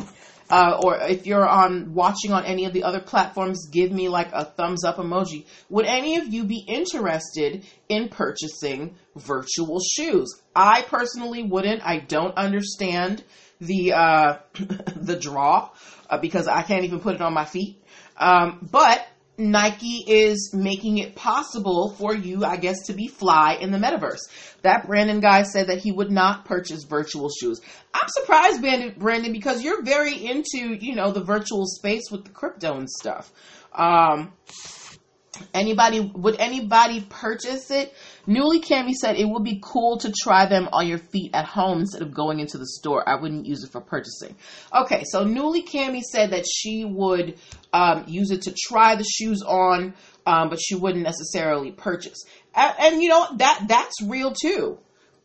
uh, 0.50 0.80
or 0.84 0.98
if 1.00 1.26
you're 1.26 1.48
on 1.48 1.94
watching 1.94 2.32
on 2.32 2.44
any 2.44 2.66
of 2.66 2.72
the 2.74 2.84
other 2.84 3.00
platforms, 3.00 3.68
give 3.70 3.90
me 3.90 4.08
like 4.08 4.30
a 4.32 4.44
thumbs 4.44 4.84
up 4.84 4.98
emoji. 4.98 5.46
Would 5.70 5.86
any 5.86 6.18
of 6.18 6.32
you 6.32 6.44
be 6.44 6.64
interested 6.68 7.64
in 7.88 8.08
purchasing 8.10 8.96
virtual 9.16 9.80
shoes? 9.80 10.28
I 10.54 10.82
personally 10.82 11.42
wouldn't. 11.42 11.82
I 11.86 11.98
don't 12.00 12.36
understand 12.36 13.24
the 13.60 13.94
uh, 13.94 14.38
the 14.96 15.16
draw 15.16 15.70
uh, 16.10 16.18
because 16.18 16.48
I 16.48 16.62
can't 16.62 16.84
even 16.84 17.00
put 17.00 17.14
it 17.14 17.22
on 17.22 17.32
my 17.32 17.46
feet. 17.46 17.82
Um, 18.18 18.68
but 18.70 19.06
Nike 19.50 20.04
is 20.06 20.52
making 20.54 20.98
it 20.98 21.14
possible 21.14 21.94
for 21.98 22.14
you, 22.14 22.44
I 22.44 22.56
guess, 22.56 22.86
to 22.86 22.92
be 22.92 23.08
fly 23.08 23.58
in 23.60 23.70
the 23.70 23.78
metaverse. 23.78 24.20
That 24.62 24.86
Brandon 24.86 25.20
guy 25.20 25.42
said 25.42 25.66
that 25.66 25.78
he 25.78 25.90
would 25.90 26.10
not 26.10 26.44
purchase 26.44 26.84
virtual 26.84 27.28
shoes. 27.28 27.60
I'm 27.92 28.08
surprised, 28.08 28.62
Brandon, 28.62 29.32
because 29.32 29.62
you're 29.62 29.82
very 29.82 30.14
into, 30.14 30.74
you 30.74 30.94
know, 30.94 31.10
the 31.10 31.24
virtual 31.24 31.66
space 31.66 32.10
with 32.10 32.24
the 32.24 32.30
crypto 32.30 32.76
and 32.76 32.88
stuff. 32.88 33.32
Um, 33.72 34.32
anybody, 35.52 36.00
would 36.00 36.36
anybody 36.38 37.00
purchase 37.00 37.70
it? 37.70 37.94
Newly 38.26 38.60
Cami 38.60 38.92
said 38.92 39.16
it 39.16 39.28
would 39.28 39.44
be 39.44 39.60
cool 39.62 39.98
to 39.98 40.12
try 40.22 40.46
them 40.46 40.68
on 40.72 40.86
your 40.86 40.98
feet 40.98 41.30
at 41.34 41.44
home 41.44 41.80
instead 41.80 42.02
of 42.02 42.14
going 42.14 42.40
into 42.40 42.58
the 42.58 42.66
store. 42.66 43.08
I 43.08 43.20
wouldn't 43.20 43.46
use 43.46 43.64
it 43.64 43.72
for 43.72 43.80
purchasing. 43.80 44.36
Okay, 44.74 45.02
so 45.04 45.24
Newly 45.24 45.62
Cami 45.62 46.00
said 46.00 46.30
that 46.30 46.44
she 46.46 46.84
would 46.84 47.38
um, 47.72 48.04
use 48.06 48.30
it 48.30 48.42
to 48.42 48.54
try 48.54 48.94
the 48.94 49.04
shoes 49.04 49.42
on, 49.42 49.94
um, 50.26 50.50
but 50.50 50.60
she 50.60 50.74
wouldn't 50.74 51.04
necessarily 51.04 51.72
purchase. 51.72 52.24
And, 52.54 52.74
and 52.78 53.02
you 53.02 53.08
know 53.08 53.26
that 53.36 53.64
that's 53.66 54.02
real 54.02 54.32
too 54.32 54.78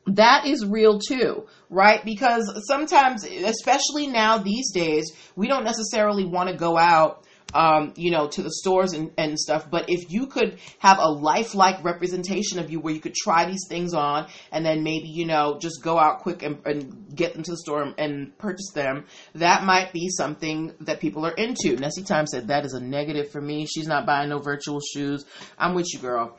that 0.08 0.46
is 0.46 0.66
real 0.66 1.00
too, 1.00 1.46
right? 1.70 2.04
Because 2.04 2.64
sometimes, 2.66 3.26
especially 3.26 4.08
now 4.08 4.38
these 4.38 4.72
days, 4.72 5.12
we 5.36 5.48
don't 5.48 5.66
necessarily 5.66 6.26
want 6.26 6.50
to 6.50 6.56
go 6.56 6.78
out 6.78 7.27
um, 7.54 7.94
you 7.96 8.12
know, 8.12 8.28
to 8.28 8.42
the 8.42 8.52
stores 8.52 8.94
and, 8.94 9.12
and 9.18 9.40
stuff. 9.40 9.70
But 9.70 9.90
if 9.90 10.12
you 10.12 10.28
could 10.28 10.60
have 10.80 10.98
a 11.00 11.10
lifelike 11.10 11.84
representation 11.84 12.60
of 12.60 12.70
you 12.70 12.80
where 12.80 12.94
you 12.94 13.00
could 13.00 13.16
try 13.16 13.46
these 13.46 13.66
things 13.70 13.94
on 13.94 14.28
and 14.52 14.66
then 14.66 14.84
maybe, 14.84 15.08
you 15.08 15.26
know, 15.26 15.58
just 15.60 15.82
go 15.82 15.98
out 15.98 16.20
quick 16.20 16.44
and, 16.44 16.60
and 16.66 17.16
get 17.16 17.34
them 17.34 17.44
to 17.44 17.52
the 17.52 17.58
store 17.58 17.94
and 17.98 18.38
purchase 18.38 18.72
them, 18.74 19.06
that 19.36 19.64
might 19.64 19.94
be 19.94 20.10
something 20.10 20.74
that 20.82 21.00
people 21.00 21.26
are 21.26 21.34
into. 21.34 21.76
Nessie 21.78 22.04
Time 22.04 22.28
said 22.28 22.48
that 22.48 22.66
is 22.66 22.74
a 22.74 22.82
negative 22.82 23.32
for 23.32 23.42
me. 23.42 23.66
She's 23.66 23.88
not 23.88 24.06
buying 24.06 24.30
no 24.30 24.40
virtual 24.40 24.80
shoes. 24.80 25.26
I'm 25.58 25.74
with 25.74 25.88
you, 25.94 26.00
girl 26.00 26.38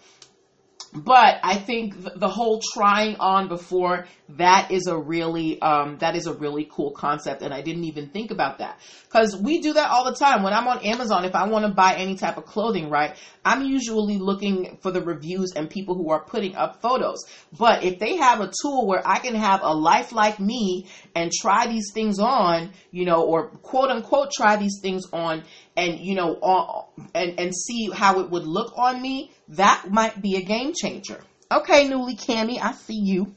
but 0.94 1.38
I 1.42 1.56
think 1.56 1.94
the 2.18 2.28
whole 2.28 2.62
trying 2.72 3.16
on 3.16 3.48
before 3.48 4.06
that 4.30 4.70
is 4.70 4.86
a 4.86 4.96
really 4.96 5.60
um, 5.60 5.98
that 5.98 6.16
is 6.16 6.26
a 6.26 6.32
really 6.32 6.66
cool 6.70 6.92
concept, 6.92 7.42
and 7.42 7.52
I 7.52 7.60
didn't 7.60 7.84
even 7.84 8.08
think 8.08 8.30
about 8.30 8.58
that 8.58 8.78
because 9.04 9.36
we 9.36 9.60
do 9.60 9.74
that 9.74 9.90
all 9.90 10.04
the 10.04 10.14
time. 10.14 10.42
When 10.42 10.54
I'm 10.54 10.66
on 10.66 10.84
Amazon, 10.84 11.26
if 11.26 11.34
I 11.34 11.46
want 11.46 11.66
to 11.66 11.72
buy 11.72 11.94
any 11.94 12.14
type 12.14 12.38
of 12.38 12.46
clothing, 12.46 12.88
right, 12.88 13.16
I'm 13.44 13.62
usually 13.62 14.16
looking 14.16 14.78
for 14.80 14.90
the 14.90 15.02
reviews 15.02 15.52
and 15.54 15.68
people 15.68 15.94
who 15.94 16.10
are 16.10 16.20
putting 16.20 16.56
up 16.56 16.80
photos. 16.80 17.18
But 17.58 17.84
if 17.84 17.98
they 17.98 18.16
have 18.16 18.40
a 18.40 18.50
tool 18.62 18.86
where 18.86 19.06
I 19.06 19.18
can 19.18 19.34
have 19.34 19.60
a 19.62 19.72
life 19.72 20.12
like 20.12 20.40
me 20.40 20.86
and 21.14 21.30
try 21.30 21.66
these 21.66 21.90
things 21.92 22.18
on, 22.18 22.72
you 22.90 23.04
know, 23.04 23.24
or 23.24 23.48
quote 23.48 23.90
unquote 23.90 24.30
try 24.32 24.56
these 24.56 24.78
things 24.80 25.04
on, 25.12 25.44
and 25.76 25.98
you 26.00 26.14
know, 26.14 26.88
and 27.14 27.38
and 27.38 27.54
see 27.54 27.90
how 27.92 28.20
it 28.20 28.30
would 28.30 28.46
look 28.46 28.72
on 28.76 29.02
me 29.02 29.32
that 29.50 29.86
might 29.90 30.20
be 30.20 30.36
a 30.36 30.42
game 30.42 30.72
changer. 30.74 31.20
Okay, 31.50 31.88
Newly 31.88 32.16
Cammy, 32.16 32.60
I 32.60 32.72
see 32.72 33.00
you. 33.02 33.34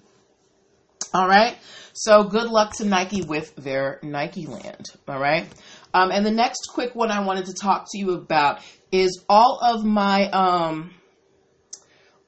All 1.13 1.28
right. 1.28 1.58
So 1.93 2.24
good 2.24 2.50
luck 2.50 2.74
to 2.78 2.86
Nike 2.86 3.21
with 3.21 3.56
their 3.56 4.00
Nike 4.02 4.45
Land. 4.45 4.88
All 5.08 5.19
right. 5.19 5.47
Um, 5.93 6.12
and 6.12 6.26
the 6.26 6.32
next 6.32 6.67
quick 6.74 6.95
one 6.95 7.12
I 7.12 7.26
wanted 7.26 7.47
to 7.47 7.54
talk 7.54 7.88
to 7.91 7.97
you 7.97 8.12
about 8.13 8.62
is 8.91 9.24
all 9.28 9.60
of 9.62 9.84
my 9.84 10.30
um, 10.30 10.93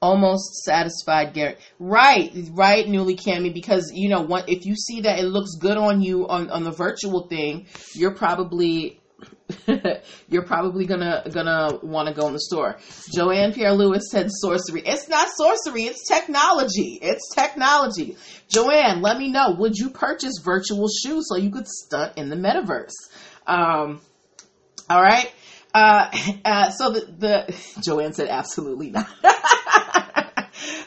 almost 0.02 0.64
satisfied 0.64 1.32
Gary. 1.32 1.56
Right, 1.78 2.30
right, 2.50 2.86
Newly 2.86 3.16
Cammy, 3.16 3.52
because 3.52 3.90
you 3.94 4.10
know 4.10 4.20
what 4.20 4.50
if 4.50 4.66
you 4.66 4.76
see 4.76 5.02
that 5.02 5.18
it 5.18 5.24
looks 5.24 5.56
good 5.58 5.78
on 5.78 6.02
you 6.02 6.28
on, 6.28 6.50
on 6.50 6.62
the 6.62 6.70
virtual 6.70 7.26
thing, 7.26 7.66
you're 7.94 8.14
probably 8.14 9.00
you're 10.28 10.44
probably 10.44 10.86
gonna 10.86 11.24
gonna 11.32 11.78
want 11.82 12.08
to 12.08 12.14
go 12.14 12.26
in 12.26 12.32
the 12.32 12.40
store. 12.40 12.78
Joanne 13.14 13.52
Pierre 13.52 13.72
Lewis 13.72 14.10
said 14.10 14.28
sorcery. 14.30 14.82
It's 14.84 15.08
not 15.08 15.28
sorcery. 15.36 15.84
It's 15.84 16.06
technology. 16.08 16.98
It's 17.00 17.34
technology. 17.34 18.16
Joanne, 18.48 19.02
let 19.02 19.18
me 19.18 19.30
know. 19.30 19.54
Would 19.58 19.76
you 19.76 19.90
purchase 19.90 20.34
virtual 20.44 20.88
shoes 20.88 21.28
so 21.28 21.36
you 21.36 21.50
could 21.50 21.66
stunt 21.66 22.16
in 22.16 22.28
the 22.28 22.36
metaverse? 22.36 22.92
Um, 23.46 24.00
all 24.88 25.02
right. 25.02 25.32
Uh, 25.74 26.10
uh, 26.44 26.70
so 26.70 26.90
the, 26.92 27.00
the 27.18 27.80
Joanne 27.84 28.12
said 28.12 28.28
absolutely 28.28 28.90
not. 28.90 29.08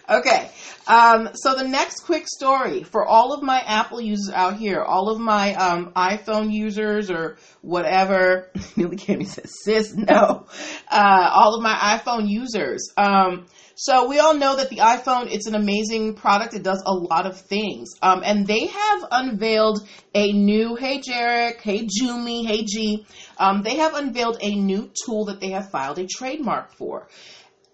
okay. 0.10 0.52
Um, 0.88 1.30
so 1.34 1.54
the 1.54 1.68
next 1.68 2.02
quick 2.02 2.28
story 2.28 2.84
for 2.84 3.06
all 3.06 3.34
of 3.34 3.44
my 3.44 3.60
Apple 3.60 4.00
users 4.00 4.34
out 4.34 4.58
here, 4.58 4.82
all 4.82 5.10
of 5.10 5.20
my 5.20 5.54
um, 5.54 5.92
iPhone 5.94 6.52
users 6.52 7.12
or 7.12 7.38
whatever. 7.62 8.50
Nearly 8.78 8.96
Cammy 8.96 9.28
says, 9.28 9.54
"Sis, 9.64 9.94
no." 9.94 10.48
Uh, 10.90 11.30
all 11.34 11.56
of 11.56 11.62
my 11.62 11.74
iPhone 11.74 12.30
users. 12.30 12.90
Um, 12.96 13.46
so 13.80 14.08
we 14.08 14.18
all 14.18 14.34
know 14.34 14.56
that 14.56 14.70
the 14.70 14.78
iPhone 14.78 15.32
it's 15.32 15.46
an 15.46 15.54
amazing 15.54 16.16
product. 16.16 16.56
It 16.56 16.64
does 16.64 16.82
a 16.84 16.94
lot 16.94 17.28
of 17.28 17.40
things, 17.40 17.92
um, 18.02 18.24
and 18.26 18.48
they 18.48 18.66
have 18.66 19.06
unveiled 19.12 19.88
a 20.16 20.32
new. 20.32 20.76
Hey, 20.76 21.00
Jarek. 21.00 21.62
Hey, 21.62 21.86
Jumi. 21.86 22.48
Hey, 22.48 22.64
G. 22.64 23.06
Um, 23.38 23.62
they 23.62 23.76
have 23.76 23.94
unveiled 23.94 24.38
a 24.42 24.56
new 24.56 24.90
tool 25.06 25.26
that 25.26 25.40
they 25.40 25.50
have 25.50 25.70
filed 25.70 26.00
a 26.00 26.08
trademark 26.08 26.76
for. 26.76 27.08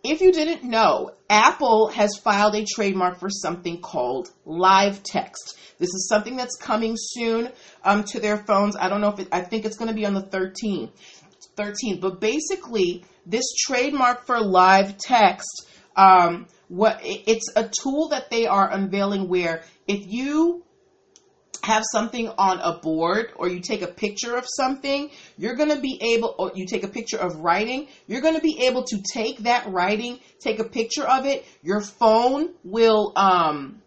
If 0.03 0.19
you 0.19 0.33
didn't 0.33 0.69
know, 0.69 1.11
Apple 1.29 1.87
has 1.87 2.17
filed 2.17 2.55
a 2.55 2.65
trademark 2.65 3.19
for 3.19 3.29
something 3.29 3.79
called 3.79 4.29
live 4.43 5.01
text. 5.01 5.57
This 5.79 5.87
is 5.93 6.09
something 6.09 6.35
that's 6.35 6.57
coming 6.57 6.95
soon 6.97 7.49
um, 7.85 8.03
to 8.05 8.19
their 8.19 8.37
phones. 8.37 8.75
I 8.75 8.89
don't 8.89 8.99
know 8.99 9.09
if 9.09 9.19
it, 9.19 9.29
I 9.31 9.41
think 9.41 9.63
it's 9.63 9.77
going 9.77 9.87
to 9.87 9.95
be 9.95 10.05
on 10.05 10.13
the 10.13 10.21
13th. 10.21 10.91
13th, 11.55 12.01
but 12.01 12.19
basically, 12.19 13.05
this 13.25 13.45
trademark 13.65 14.25
for 14.25 14.41
live 14.41 14.97
text, 14.97 15.67
um, 15.95 16.47
what 16.67 16.99
it's 17.03 17.49
a 17.55 17.69
tool 17.69 18.09
that 18.09 18.29
they 18.29 18.45
are 18.45 18.71
unveiling 18.71 19.29
where 19.29 19.63
if 19.87 20.01
you 20.05 20.65
have 21.63 21.83
something 21.91 22.27
on 22.29 22.59
a 22.59 22.79
board 22.79 23.31
or 23.35 23.47
you 23.47 23.61
take 23.61 23.81
a 23.81 23.87
picture 23.87 24.35
of 24.35 24.45
something, 24.47 25.09
you're 25.37 25.55
going 25.55 25.69
to 25.69 25.79
be 25.79 25.99
able, 26.15 26.35
or 26.37 26.51
you 26.55 26.65
take 26.65 26.83
a 26.83 26.87
picture 26.87 27.17
of 27.17 27.35
writing, 27.37 27.87
you're 28.07 28.21
going 28.21 28.35
to 28.35 28.41
be 28.41 28.65
able 28.65 28.83
to 28.83 29.01
take 29.13 29.39
that 29.39 29.69
writing, 29.69 30.19
take 30.39 30.59
a 30.59 30.65
picture 30.65 31.03
of 31.03 31.25
it. 31.25 31.45
Your 31.61 31.81
phone 31.81 32.49
will, 32.63 33.13
um, 33.15 33.81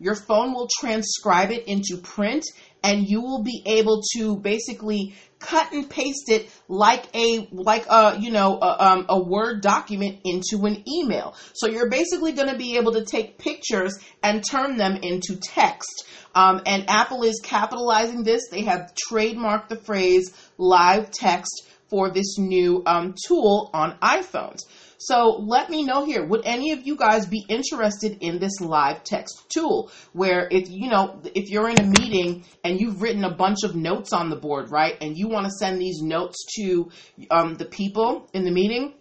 your 0.00 0.16
phone 0.16 0.52
will 0.54 0.68
transcribe 0.80 1.50
it 1.50 1.68
into 1.68 1.98
print 1.98 2.44
and 2.82 3.08
you 3.08 3.22
will 3.22 3.42
be 3.42 3.62
able 3.64 4.02
to 4.14 4.36
basically 4.36 5.14
cut 5.38 5.72
and 5.72 5.88
paste 5.88 6.28
it 6.28 6.50
like 6.68 7.04
a 7.14 7.48
like 7.52 7.86
a 7.88 8.16
you 8.18 8.30
know 8.30 8.58
a, 8.60 8.84
um, 8.84 9.06
a 9.08 9.20
word 9.20 9.60
document 9.60 10.18
into 10.24 10.64
an 10.66 10.82
email 10.88 11.34
so 11.54 11.66
you're 11.66 11.90
basically 11.90 12.32
going 12.32 12.48
to 12.48 12.56
be 12.56 12.76
able 12.76 12.92
to 12.92 13.04
take 13.04 13.38
pictures 13.38 13.98
and 14.22 14.44
turn 14.48 14.76
them 14.76 14.96
into 14.96 15.36
text 15.36 16.06
um, 16.34 16.60
and 16.66 16.88
apple 16.88 17.22
is 17.22 17.40
capitalizing 17.42 18.22
this 18.22 18.48
they 18.50 18.62
have 18.62 18.92
trademarked 19.08 19.68
the 19.68 19.76
phrase 19.76 20.32
live 20.58 21.10
text 21.10 21.66
for 21.88 22.10
this 22.10 22.38
new 22.38 22.82
um, 22.86 23.14
tool 23.26 23.70
on 23.72 23.96
iphones 23.98 24.60
so 25.04 25.36
let 25.38 25.68
me 25.68 25.82
know 25.84 26.06
here. 26.06 26.24
Would 26.24 26.46
any 26.46 26.70
of 26.70 26.86
you 26.86 26.96
guys 26.96 27.26
be 27.26 27.44
interested 27.46 28.16
in 28.22 28.38
this 28.38 28.58
live 28.60 29.04
text 29.04 29.44
tool 29.50 29.90
where 30.14 30.48
if 30.50 30.70
you 30.70 30.88
know 30.88 31.20
if 31.34 31.50
you're 31.50 31.68
in 31.68 31.78
a 31.78 31.84
meeting 31.84 32.46
and 32.64 32.80
you've 32.80 33.02
written 33.02 33.22
a 33.22 33.34
bunch 33.34 33.64
of 33.64 33.76
notes 33.76 34.14
on 34.14 34.30
the 34.30 34.36
board, 34.36 34.70
right, 34.70 34.96
and 35.02 35.14
you 35.14 35.28
want 35.28 35.44
to 35.44 35.52
send 35.52 35.78
these 35.78 36.00
notes 36.00 36.46
to 36.56 36.90
um, 37.30 37.56
the 37.56 37.66
people 37.66 38.26
in 38.32 38.44
the 38.44 38.50
meeting, 38.50 38.94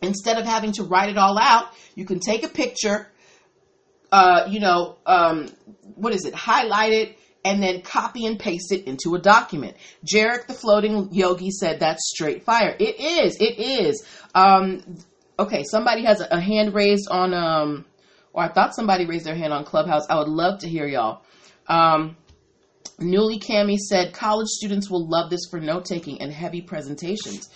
instead 0.00 0.38
of 0.38 0.46
having 0.46 0.72
to 0.72 0.82
write 0.82 1.10
it 1.10 1.18
all 1.18 1.38
out, 1.38 1.74
you 1.94 2.06
can 2.06 2.20
take 2.20 2.42
a 2.42 2.48
picture. 2.48 3.08
Uh, 4.14 4.46
you 4.48 4.60
know, 4.60 4.96
um, 5.06 5.48
what 5.96 6.14
is 6.14 6.24
it? 6.24 6.32
Highlight 6.32 6.92
it 6.92 7.18
and 7.44 7.60
then 7.60 7.82
copy 7.82 8.26
and 8.26 8.38
paste 8.38 8.70
it 8.70 8.86
into 8.86 9.16
a 9.16 9.18
document. 9.18 9.76
Jarek 10.06 10.46
the 10.46 10.54
floating 10.54 11.08
yogi 11.10 11.50
said 11.50 11.80
that's 11.80 12.12
straight 12.14 12.44
fire. 12.44 12.76
It 12.78 13.00
is. 13.00 13.36
It 13.40 13.58
is. 13.58 14.06
Um, 14.32 14.98
okay, 15.36 15.64
somebody 15.68 16.04
has 16.04 16.20
a 16.20 16.40
hand 16.40 16.74
raised 16.74 17.08
on, 17.10 17.34
um, 17.34 17.86
or 18.32 18.44
I 18.44 18.52
thought 18.52 18.76
somebody 18.76 19.04
raised 19.04 19.26
their 19.26 19.34
hand 19.34 19.52
on 19.52 19.64
Clubhouse. 19.64 20.04
I 20.08 20.16
would 20.20 20.28
love 20.28 20.60
to 20.60 20.68
hear 20.68 20.86
y'all. 20.86 21.22
Um, 21.66 22.16
Newly 23.00 23.40
Cami 23.40 23.78
said 23.78 24.14
college 24.14 24.46
students 24.46 24.88
will 24.88 25.08
love 25.08 25.28
this 25.28 25.48
for 25.50 25.58
note 25.58 25.86
taking 25.86 26.20
and 26.20 26.32
heavy 26.32 26.60
presentations. 26.60 27.48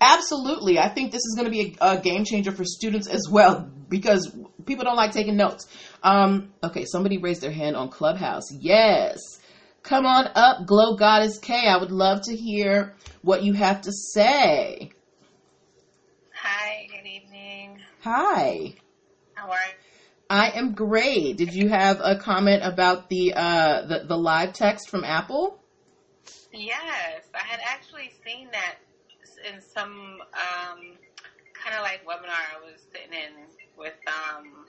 Absolutely. 0.00 0.78
I 0.78 0.88
think 0.88 1.12
this 1.12 1.22
is 1.24 1.34
going 1.36 1.46
to 1.46 1.50
be 1.50 1.76
a, 1.80 1.92
a, 1.92 2.00
game 2.00 2.24
changer 2.24 2.52
for 2.52 2.64
students 2.64 3.08
as 3.08 3.28
well 3.30 3.70
because 3.88 4.34
people 4.66 4.84
don't 4.84 4.96
like 4.96 5.12
taking 5.12 5.36
notes. 5.36 5.66
Um, 6.02 6.52
okay, 6.62 6.84
somebody 6.84 7.18
raised 7.18 7.40
their 7.40 7.52
hand 7.52 7.76
on 7.76 7.88
Clubhouse. 7.88 8.52
Yes. 8.52 9.18
Come 9.82 10.06
on 10.06 10.28
up, 10.34 10.66
Glow 10.66 10.96
Goddess 10.96 11.38
K. 11.38 11.66
I 11.66 11.76
would 11.76 11.90
love 11.90 12.22
to 12.22 12.36
hear 12.36 12.94
what 13.22 13.42
you 13.42 13.52
have 13.54 13.82
to 13.82 13.92
say. 13.92 14.90
Hi, 16.34 16.86
good 16.90 17.08
evening. 17.08 17.80
Hi. 18.02 18.74
How 19.34 19.50
are 19.50 19.56
you? 19.56 19.74
I 20.30 20.50
am 20.50 20.74
great. 20.74 21.38
Did 21.38 21.54
you 21.54 21.68
have 21.68 22.00
a 22.02 22.16
comment 22.16 22.62
about 22.62 23.08
the 23.08 23.32
uh, 23.34 23.86
the, 23.86 24.04
the 24.06 24.16
live 24.16 24.52
text 24.52 24.90
from 24.90 25.04
Apple? 25.04 25.58
Yes, 26.52 27.22
I 27.34 27.46
had 27.46 27.60
actually 27.66 28.12
seen 28.26 28.48
that 28.52 28.76
in 29.50 29.60
some 29.60 30.18
um, 30.32 30.96
kind 31.54 31.76
of 31.76 31.82
like 31.82 32.04
webinar 32.04 32.28
I 32.28 32.60
was 32.60 32.80
sitting 32.92 33.12
in 33.12 33.46
with 33.76 33.94
um, 34.06 34.66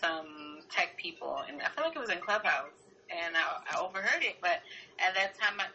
some 0.00 0.60
tech 0.70 0.96
people, 0.96 1.38
and 1.48 1.60
I 1.62 1.68
feel 1.70 1.84
like 1.84 1.96
it 1.96 2.00
was 2.00 2.10
in 2.10 2.18
Clubhouse, 2.20 2.72
and 3.10 3.36
I, 3.36 3.76
I 3.76 3.80
overheard 3.80 4.22
it. 4.22 4.36
But 4.40 4.60
at 4.98 5.14
that 5.14 5.38
time, 5.38 5.58
I, 5.58 5.66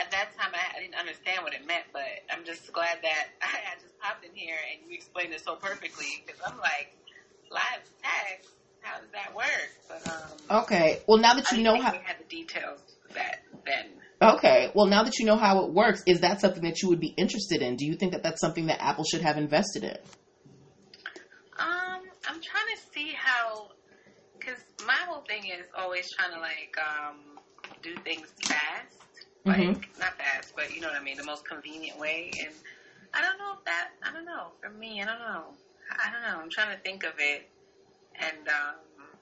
at 0.00 0.10
that 0.10 0.36
time, 0.38 0.50
I, 0.54 0.76
I 0.76 0.80
didn't 0.80 0.96
understand 0.96 1.42
what 1.42 1.54
it 1.54 1.66
meant. 1.66 1.84
But 1.92 2.06
I'm 2.30 2.44
just 2.44 2.72
glad 2.72 2.98
that 3.02 3.28
I, 3.42 3.74
I 3.76 3.80
just 3.80 3.98
popped 3.98 4.24
in 4.24 4.34
here 4.34 4.56
and 4.72 4.88
you 4.90 4.96
explained 4.96 5.32
it 5.32 5.44
so 5.44 5.56
perfectly 5.56 6.22
because 6.24 6.40
I'm 6.46 6.58
like 6.58 6.92
live 7.50 7.82
text. 8.02 8.50
How 8.80 9.00
does 9.00 9.10
that 9.12 9.34
work? 9.34 9.70
But 9.88 10.06
um, 10.08 10.62
Okay. 10.62 11.00
Well, 11.06 11.18
now 11.18 11.34
that 11.34 11.50
you 11.50 11.58
didn't 11.58 11.64
know 11.64 11.82
how. 11.82 11.92
we 11.92 11.98
had 12.04 12.16
the 12.18 12.24
details 12.28 12.80
that 13.14 13.40
then. 13.66 13.86
Okay. 14.22 14.70
Well, 14.74 14.86
now 14.86 15.02
that 15.02 15.18
you 15.18 15.26
know 15.26 15.36
how 15.36 15.64
it 15.64 15.72
works, 15.72 16.02
is 16.06 16.20
that 16.20 16.40
something 16.40 16.62
that 16.62 16.82
you 16.82 16.88
would 16.88 17.00
be 17.00 17.14
interested 17.16 17.62
in? 17.62 17.76
Do 17.76 17.86
you 17.86 17.94
think 17.94 18.12
that 18.12 18.22
that's 18.22 18.40
something 18.40 18.66
that 18.66 18.82
Apple 18.82 19.04
should 19.04 19.22
have 19.22 19.36
invested 19.36 19.84
in? 19.84 19.96
I'm 22.28 22.40
trying 22.42 22.68
to 22.76 22.82
see 22.94 23.12
how, 23.14 23.70
because 24.38 24.60
my 24.86 24.98
whole 25.08 25.22
thing 25.22 25.46
is 25.46 25.66
always 25.76 26.10
trying 26.12 26.32
to 26.32 26.40
like 26.40 26.76
um 26.78 27.40
do 27.82 27.96
things 27.98 28.28
fast, 28.48 29.26
like 29.46 29.78
Mhm. 29.78 29.98
not 29.98 30.16
fast, 30.18 30.54
but 30.56 30.72
you 30.74 30.80
know 30.80 30.88
what 30.88 30.96
I 30.96 31.02
mean, 31.04 31.16
the 31.18 31.24
most 31.24 31.46
convenient 31.48 31.98
way. 31.98 32.30
And 32.40 32.54
I 33.14 33.22
don't 33.22 33.38
know 33.38 33.54
if 33.58 33.64
that, 33.64 33.90
I 34.02 34.12
don't 34.12 34.26
know. 34.26 34.52
For 34.60 34.70
me, 34.70 35.02
I 35.02 35.06
don't 35.06 35.20
know. 35.20 35.54
I 35.90 36.10
don't 36.12 36.22
know. 36.22 36.40
I'm 36.40 36.50
trying 36.50 36.76
to 36.76 36.82
think 36.82 37.04
of 37.04 37.14
it, 37.18 37.48
and 38.16 38.48
um, 38.48 39.18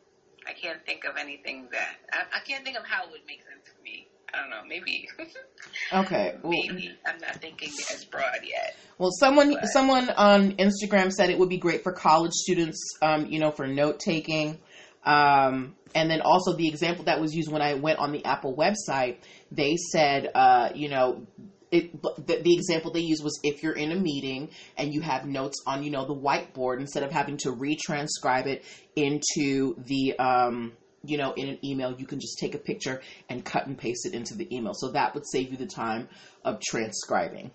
I 0.46 0.52
can't 0.52 0.84
think 0.86 1.04
of 1.04 1.16
anything 1.16 1.68
that 1.72 1.96
I, 2.12 2.24
I 2.36 2.40
can't 2.40 2.64
think 2.64 2.76
of 2.78 2.84
how 2.86 3.04
it 3.06 3.10
would 3.12 3.26
make 3.26 3.42
sense 3.42 3.66
for 3.74 3.82
me. 3.82 4.08
I 4.36 4.40
don't 4.40 4.50
know. 4.50 4.62
Maybe, 4.68 5.08
Okay. 5.92 6.34
Well, 6.42 6.52
maybe 6.52 6.92
I'm 7.06 7.18
not 7.20 7.36
thinking 7.36 7.70
as 7.94 8.04
broad 8.04 8.40
yet. 8.42 8.76
Well, 8.98 9.10
someone 9.18 9.54
But- 9.54 9.66
someone 9.68 10.10
on 10.10 10.52
Instagram 10.56 11.12
said 11.12 11.30
it 11.30 11.38
would 11.38 11.48
be 11.48 11.58
great 11.58 11.82
for 11.82 11.92
college 11.92 12.32
students, 12.32 12.78
um, 13.02 13.26
you 13.26 13.38
know, 13.38 13.50
for 13.50 13.66
note 13.66 14.00
taking. 14.00 14.58
Um, 15.04 15.76
and 15.94 16.10
then 16.10 16.20
also 16.20 16.54
the 16.54 16.68
example 16.68 17.04
that 17.04 17.20
was 17.20 17.34
used 17.34 17.50
when 17.50 17.62
I 17.62 17.74
went 17.74 17.98
on 18.00 18.10
the 18.12 18.24
Apple 18.24 18.54
website, 18.56 19.18
they 19.52 19.76
said, 19.92 20.30
uh, 20.34 20.70
you 20.74 20.88
know, 20.88 21.26
it, 21.70 22.00
the, 22.02 22.40
the 22.42 22.54
example 22.54 22.90
they 22.90 23.00
used 23.00 23.22
was 23.22 23.38
if 23.42 23.62
you're 23.62 23.72
in 23.72 23.92
a 23.92 23.96
meeting 23.96 24.50
and 24.76 24.92
you 24.92 25.00
have 25.00 25.26
notes 25.26 25.62
on, 25.66 25.82
you 25.84 25.90
know, 25.90 26.04
the 26.06 26.14
whiteboard, 26.14 26.80
instead 26.80 27.02
of 27.02 27.12
having 27.12 27.36
to 27.38 27.52
retranscribe 27.52 28.46
it 28.46 28.64
into 28.96 29.74
the, 29.78 30.18
um, 30.18 30.72
you 31.08 31.16
know, 31.16 31.32
in 31.36 31.48
an 31.48 31.58
email, 31.64 31.92
you 31.92 32.06
can 32.06 32.20
just 32.20 32.38
take 32.38 32.54
a 32.54 32.58
picture 32.58 33.00
and 33.28 33.44
cut 33.44 33.66
and 33.66 33.76
paste 33.76 34.06
it 34.06 34.14
into 34.14 34.34
the 34.34 34.46
email. 34.54 34.74
So 34.74 34.88
that 34.90 35.14
would 35.14 35.26
save 35.26 35.50
you 35.50 35.56
the 35.56 35.66
time 35.66 36.08
of 36.44 36.58
transcribing. 36.60 37.50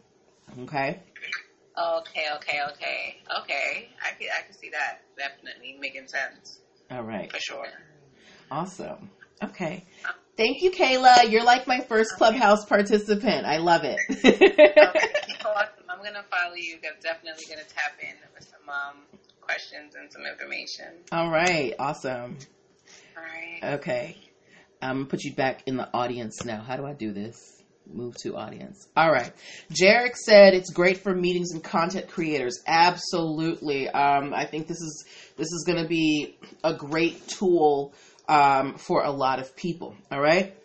Okay. 0.64 0.98
Okay, 1.78 2.26
okay, 2.36 2.60
okay, 2.70 3.16
okay. 3.40 3.90
I 4.06 4.12
can 4.12 4.28
I 4.38 4.42
can 4.42 4.54
see 4.54 4.70
that 4.72 5.00
definitely 5.18 5.78
making 5.80 6.08
sense 6.08 6.60
All 6.92 7.04
right. 7.04 7.32
for 7.32 7.40
sure. 7.40 7.68
Awesome. 8.52 9.10
Okay. 9.42 9.84
Thank 10.36 10.62
you, 10.62 10.72
Kayla. 10.72 11.30
You're 11.30 11.44
like 11.44 11.68
my 11.68 11.80
first 11.88 12.10
Clubhouse 12.18 12.66
participant. 12.66 13.46
I 13.46 13.58
love 13.58 13.84
it. 13.84 13.98
Okay, 14.10 14.26
awesome. 15.46 15.86
I'm 15.90 16.04
gonna 16.04 16.24
follow 16.30 16.56
you. 16.56 16.76
I'm 16.76 17.00
definitely 17.02 17.46
gonna 17.50 17.68
tap 17.68 17.94
in 18.02 18.16
with 18.34 18.44
some 18.44 18.68
um, 18.70 18.98
questions 19.40 19.96
and 19.96 20.12
some 20.12 20.24
information. 20.26 21.04
All 21.12 21.30
right. 21.30 21.74
Awesome. 21.80 22.38
Right. 23.16 23.74
Okay. 23.76 24.18
I'm 24.82 25.06
to 25.06 25.10
put 25.10 25.24
you 25.24 25.34
back 25.34 25.64
in 25.68 25.78
the 25.78 25.88
audience 25.94 26.44
now. 26.44 26.62
How 26.62 26.76
do 26.76 26.86
I 26.86 26.94
do 26.94 27.12
this? 27.12 27.62
Move 27.92 28.16
to 28.24 28.36
audience. 28.36 28.88
All 28.96 29.12
right. 29.12 29.32
Jarek 29.72 30.16
said 30.16 30.54
it's 30.54 30.72
great 30.72 31.00
for 31.00 31.14
meetings 31.14 31.52
and 31.52 31.64
content 31.64 32.10
creators. 32.10 32.60
Absolutely. 32.66 33.90
Um, 33.90 34.34
I 34.34 34.46
think 34.46 34.68
this 34.68 34.80
is 34.80 35.06
this 35.38 35.48
is 35.52 35.64
to 35.82 35.88
be 35.88 36.38
a 36.64 36.74
great 36.74 37.28
tool 37.28 37.94
um, 38.30 38.76
for 38.76 39.04
a 39.04 39.12
lot 39.12 39.40
of 39.40 39.56
people. 39.56 39.96
All 40.12 40.22
right. 40.22 40.56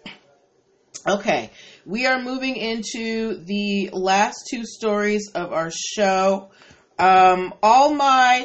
Okay, 1.09 1.51
we 1.85 2.07
are 2.07 2.21
moving 2.21 2.57
into 2.57 3.45
the 3.45 3.91
last 3.93 4.49
two 4.51 4.65
stories 4.65 5.31
of 5.37 5.53
our 5.53 5.71
show. 5.71 6.51
Um, 6.99 7.55
all 7.63 7.95
my 7.95 8.45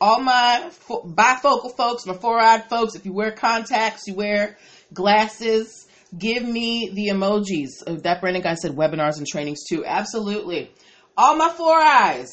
all 0.00 0.20
my 0.20 0.68
fo- 0.70 1.02
bifocal 1.04 1.76
folks, 1.76 2.06
my 2.06 2.14
four-eyed 2.14 2.68
folks, 2.68 2.94
if 2.94 3.04
you 3.04 3.12
wear 3.12 3.32
contacts, 3.32 4.04
you 4.06 4.14
wear 4.14 4.56
glasses, 4.92 5.86
give 6.16 6.42
me 6.42 6.90
the 6.90 7.08
emojis. 7.08 7.82
Oh, 7.86 7.96
that 7.96 8.20
Brandon 8.20 8.42
guy 8.42 8.54
said 8.54 8.72
webinars 8.72 9.18
and 9.18 9.26
trainings 9.26 9.64
too. 9.68 9.84
Absolutely. 9.84 10.70
All 11.16 11.36
my 11.36 11.48
four 11.48 11.78
eyes, 11.78 12.30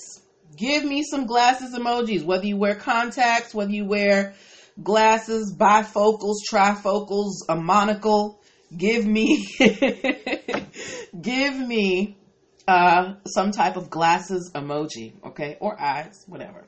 give 0.58 0.84
me 0.84 1.04
some 1.04 1.26
glasses 1.26 1.74
emojis, 1.74 2.24
whether 2.24 2.46
you 2.46 2.58
wear 2.58 2.76
contacts, 2.76 3.54
whether 3.54 3.72
you 3.72 3.86
wear 3.86 4.34
glasses, 4.82 5.56
bifocals, 5.58 6.38
trifocals, 6.52 7.34
a 7.50 7.56
monocle. 7.56 8.40
Give 8.76 9.06
me, 9.06 9.48
give 11.22 11.56
me 11.60 12.18
uh, 12.68 13.16
some 13.28 13.52
type 13.52 13.76
of 13.76 13.90
glasses 13.90 14.52
emoji, 14.56 15.14
okay, 15.28 15.58
or 15.60 15.80
eyes, 15.80 16.24
whatever. 16.28 16.66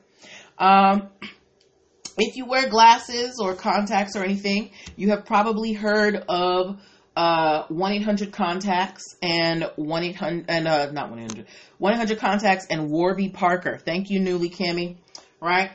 Um, 0.58 1.08
if 2.18 2.36
you 2.36 2.46
wear 2.46 2.68
glasses 2.68 3.38
or 3.40 3.54
contacts 3.54 4.16
or 4.16 4.24
anything, 4.24 4.70
you 4.96 5.10
have 5.10 5.26
probably 5.26 5.72
heard 5.72 6.16
of 6.28 6.80
uh, 7.14 7.66
1-800 7.68 8.32
contacts 8.32 9.16
and 9.22 9.62
1-800 9.78 10.44
and 10.48 10.68
uh, 10.68 10.90
not 10.92 11.10
1-800 11.10 11.46
1-800 11.80 12.18
contacts 12.18 12.66
and 12.70 12.90
Warby 12.90 13.30
Parker. 13.30 13.78
Thank 13.78 14.10
you, 14.10 14.20
Newly 14.20 14.50
Cami. 14.50 14.96
Right? 15.40 15.70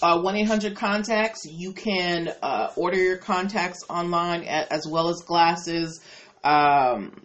Uh, 0.00 0.18
1-800 0.18 0.76
contacts. 0.76 1.44
You 1.44 1.72
can 1.72 2.32
uh, 2.42 2.70
order 2.76 2.98
your 2.98 3.16
contacts 3.16 3.84
online 3.88 4.44
as 4.44 4.86
well 4.88 5.08
as 5.08 5.22
glasses. 5.22 6.00
Um, 6.44 7.22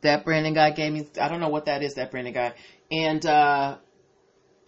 that 0.00 0.24
Brandon 0.24 0.54
guy 0.54 0.70
gave 0.70 0.92
me. 0.92 1.06
I 1.20 1.28
don't 1.28 1.40
know 1.40 1.48
what 1.48 1.66
that 1.66 1.82
is. 1.82 1.94
That 1.94 2.10
Brandon 2.10 2.34
guy 2.34 2.54
and 2.90 3.24
uh, 3.24 3.76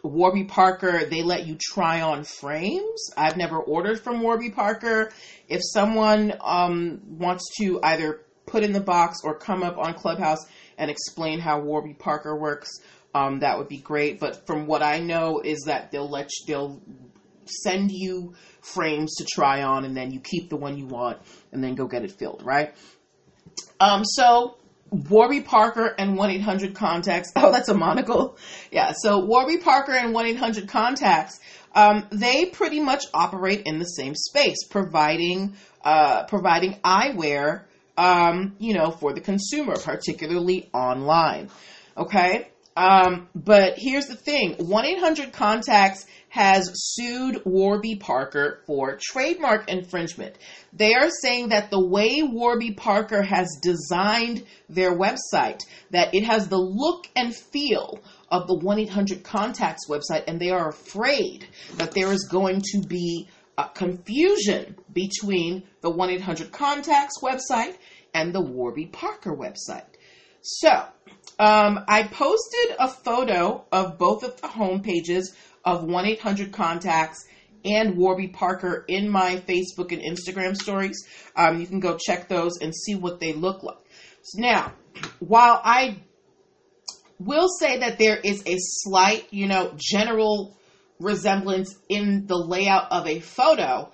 Warby 0.07 0.45
Parker, 0.45 1.05
they 1.05 1.23
let 1.23 1.47
you 1.47 1.57
try 1.61 2.01
on 2.01 2.25
frames. 2.25 3.11
I've 3.17 3.37
never 3.37 3.59
ordered 3.59 4.01
from 4.01 4.21
Warby 4.21 4.51
Parker. 4.51 5.13
If 5.49 5.61
someone 5.63 6.35
um, 6.41 7.01
wants 7.19 7.45
to 7.59 7.81
either 7.83 8.21
put 8.47 8.63
in 8.63 8.73
the 8.73 8.81
box 8.81 9.19
or 9.25 9.35
come 9.35 9.63
up 9.63 9.79
on 9.79 9.95
Clubhouse 9.95 10.47
and 10.79 10.91
explain 10.91 11.41
how 11.41 11.61
Warby 11.61 11.95
Parker 11.95 12.37
works, 12.37 12.71
um, 13.15 13.41
that 13.41 13.59
would 13.59 13.69
be 13.69 13.79
great. 13.79 14.21
But 14.21 14.47
from 14.47 14.67
what 14.67 14.83
I 14.83 15.01
know 15.01 15.41
is 15.41 15.65
that 15.67 15.91
they'll 15.91 16.09
let 16.09 16.31
you, 16.31 16.47
they'll 16.47 16.83
send 17.45 17.91
you 17.93 18.35
frames 18.61 19.15
to 19.17 19.25
try 19.25 19.63
on, 19.63 19.85
and 19.85 19.97
then 19.97 20.11
you 20.11 20.21
keep 20.21 20.51
the 20.51 20.57
one 20.57 20.77
you 20.77 20.87
want, 20.87 21.19
and 21.53 21.63
then 21.63 21.75
go 21.75 21.87
get 21.87 22.05
it 22.05 22.11
filled, 22.13 22.43
right? 22.45 22.75
Um, 23.79 24.05
so 24.05 24.57
Warby 24.91 25.43
Parker 25.43 25.95
and 25.99 26.17
1 26.17 26.31
800 26.31 26.75
Contacts. 26.75 27.33
Oh, 27.37 27.53
that's 27.53 27.69
a 27.69 27.75
monocle. 27.75 28.37
Yeah, 28.71 28.93
so 28.97 29.25
Warby 29.25 29.59
Parker 29.59 29.93
and 29.93 30.13
1 30.13 30.27
800 30.27 30.69
Contacts, 30.69 31.41
um, 31.75 32.07
they 32.11 32.47
pretty 32.47 32.81
much 32.81 33.05
operate 33.13 33.63
in 33.67 33.79
the 33.79 33.85
same 33.85 34.15
space, 34.15 34.65
providing 34.69 35.55
uh, 35.85 36.25
providing 36.25 36.75
eyewear, 36.85 37.63
um, 37.97 38.57
you 38.59 38.75
know, 38.75 38.91
for 38.91 39.13
the 39.13 39.21
consumer, 39.21 39.77
particularly 39.77 40.69
online. 40.73 41.49
Okay, 41.97 42.49
um, 42.77 43.29
but 43.35 43.75
here's 43.79 44.07
the 44.07 44.17
thing: 44.17 44.55
1 44.59 44.85
800 44.85 45.33
Contacts 45.33 46.07
has 46.29 46.71
sued 46.75 47.41
Warby 47.47 47.97
Parker 47.97 48.61
for 48.67 48.99
trademark 49.01 49.71
infringement. 49.71 50.37
They 50.75 50.93
are 50.93 51.09
saying 51.09 51.49
that 51.49 51.71
the 51.71 51.85
way 51.85 52.21
Warby 52.23 52.73
Parker 52.73 53.23
has 53.23 53.59
designed 53.63 54.45
their 54.69 54.95
website, 54.95 55.63
that 55.91 56.15
it 56.15 56.25
has 56.25 56.49
the 56.49 56.59
look 56.59 57.09
and 57.17 57.35
feel 57.35 57.99
of 58.31 58.47
the 58.47 58.59
1 58.59 58.81
800 58.81 59.25
Contacts 59.25 59.89
website, 59.89 60.25
and 60.27 60.39
they 60.39 60.51
are 60.51 60.69
afraid 60.69 61.47
that 61.77 61.93
there 61.93 62.13
is 62.13 62.29
going 62.31 62.61
to 62.61 62.83
be 62.87 63.27
a 63.57 63.71
confusion 63.71 64.77
between 64.93 65.63
the 65.81 65.91
1 65.91 66.11
800 66.11 66.53
Contacts 66.53 67.23
website 67.23 67.77
and 68.13 68.35
the 68.35 68.43
Warby 68.43 68.87
Parker 68.87 69.35
website. 69.35 69.96
So, 70.49 70.71
um, 71.41 71.85
I 71.89 72.05
posted 72.05 72.77
a 72.79 72.87
photo 72.87 73.65
of 73.73 73.99
both 73.99 74.23
of 74.23 74.41
the 74.41 74.47
home 74.47 74.81
pages 74.81 75.35
of 75.65 75.83
1 75.83 76.07
800 76.07 76.53
Contacts 76.53 77.27
and 77.65 77.97
Warby 77.97 78.29
Parker 78.29 78.85
in 78.87 79.09
my 79.09 79.43
Facebook 79.49 79.91
and 79.91 80.01
Instagram 80.01 80.57
stories. 80.57 81.05
Um, 81.35 81.61
you 81.61 81.67
can 81.67 81.81
go 81.81 81.99
check 81.99 82.29
those 82.29 82.59
and 82.61 82.73
see 82.73 82.95
what 82.95 83.19
they 83.19 83.33
look 83.33 83.65
like. 83.65 83.79
Now, 84.37 84.73
while 85.19 85.61
I 85.65 85.99
will 87.19 87.49
say 87.49 87.79
that 87.81 87.99
there 87.99 88.17
is 88.17 88.45
a 88.47 88.55
slight, 88.59 89.27
you 89.33 89.49
know, 89.49 89.73
general 89.75 90.57
resemblance 91.01 91.75
in 91.89 92.29
the 92.29 92.39
layout 92.39 92.93
of 92.93 93.09
a 93.09 93.19
photo, 93.19 93.91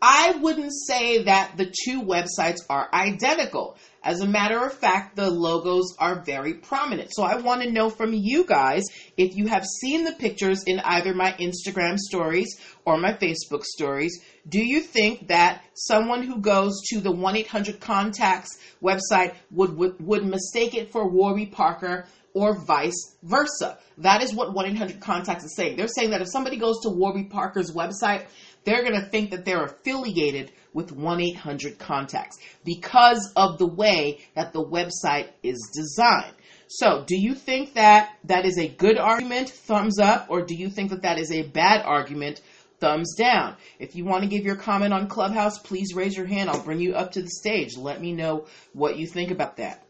I 0.00 0.32
wouldn't 0.32 0.72
say 0.72 1.22
that 1.22 1.56
the 1.56 1.72
two 1.84 2.02
websites 2.02 2.58
are 2.68 2.88
identical. 2.92 3.76
As 4.04 4.20
a 4.20 4.26
matter 4.26 4.64
of 4.64 4.72
fact, 4.72 5.14
the 5.14 5.30
logos 5.30 5.94
are 5.98 6.22
very 6.24 6.54
prominent. 6.54 7.10
So 7.12 7.22
I 7.22 7.36
want 7.36 7.62
to 7.62 7.70
know 7.70 7.88
from 7.88 8.12
you 8.12 8.44
guys 8.44 8.82
if 9.16 9.36
you 9.36 9.46
have 9.46 9.64
seen 9.64 10.04
the 10.04 10.12
pictures 10.12 10.64
in 10.66 10.80
either 10.80 11.14
my 11.14 11.32
Instagram 11.34 11.96
stories 11.98 12.58
or 12.84 12.98
my 12.98 13.12
Facebook 13.12 13.62
stories. 13.62 14.20
Do 14.48 14.58
you 14.58 14.80
think 14.80 15.28
that 15.28 15.62
someone 15.74 16.24
who 16.24 16.40
goes 16.40 16.80
to 16.90 17.00
the 17.00 17.12
1 17.12 17.36
800 17.36 17.78
Contacts 17.80 18.58
website 18.82 19.34
would, 19.52 19.76
would, 19.76 20.04
would 20.04 20.24
mistake 20.24 20.74
it 20.74 20.90
for 20.90 21.08
Warby 21.08 21.46
Parker 21.46 22.06
or 22.34 22.58
vice 22.66 23.16
versa? 23.22 23.78
That 23.98 24.20
is 24.20 24.34
what 24.34 24.52
1 24.52 24.66
800 24.66 25.00
Contacts 25.00 25.44
is 25.44 25.54
saying. 25.54 25.76
They're 25.76 25.86
saying 25.86 26.10
that 26.10 26.22
if 26.22 26.28
somebody 26.28 26.56
goes 26.56 26.80
to 26.82 26.88
Warby 26.88 27.24
Parker's 27.24 27.72
website, 27.72 28.26
they're 28.64 28.82
going 28.82 29.00
to 29.00 29.08
think 29.08 29.30
that 29.30 29.44
they're 29.44 29.64
affiliated 29.64 30.52
with 30.72 30.92
1 30.92 31.20
800 31.20 31.78
contacts 31.78 32.38
because 32.64 33.32
of 33.36 33.58
the 33.58 33.66
way 33.66 34.20
that 34.34 34.52
the 34.52 34.64
website 34.64 35.28
is 35.42 35.70
designed. 35.74 36.34
So, 36.68 37.04
do 37.06 37.16
you 37.16 37.34
think 37.34 37.74
that 37.74 38.16
that 38.24 38.46
is 38.46 38.58
a 38.58 38.68
good 38.68 38.96
argument, 38.96 39.50
thumbs 39.50 39.98
up, 39.98 40.26
or 40.30 40.42
do 40.42 40.54
you 40.54 40.70
think 40.70 40.90
that 40.90 41.02
that 41.02 41.18
is 41.18 41.30
a 41.30 41.42
bad 41.42 41.84
argument, 41.84 42.40
thumbs 42.80 43.14
down? 43.14 43.56
If 43.78 43.94
you 43.94 44.06
want 44.06 44.22
to 44.22 44.28
give 44.28 44.46
your 44.46 44.56
comment 44.56 44.94
on 44.94 45.06
Clubhouse, 45.08 45.58
please 45.58 45.94
raise 45.94 46.16
your 46.16 46.24
hand. 46.24 46.48
I'll 46.48 46.62
bring 46.62 46.80
you 46.80 46.94
up 46.94 47.12
to 47.12 47.22
the 47.22 47.28
stage. 47.28 47.76
Let 47.76 48.00
me 48.00 48.12
know 48.12 48.46
what 48.72 48.96
you 48.96 49.06
think 49.06 49.30
about 49.30 49.58
that. 49.58 49.84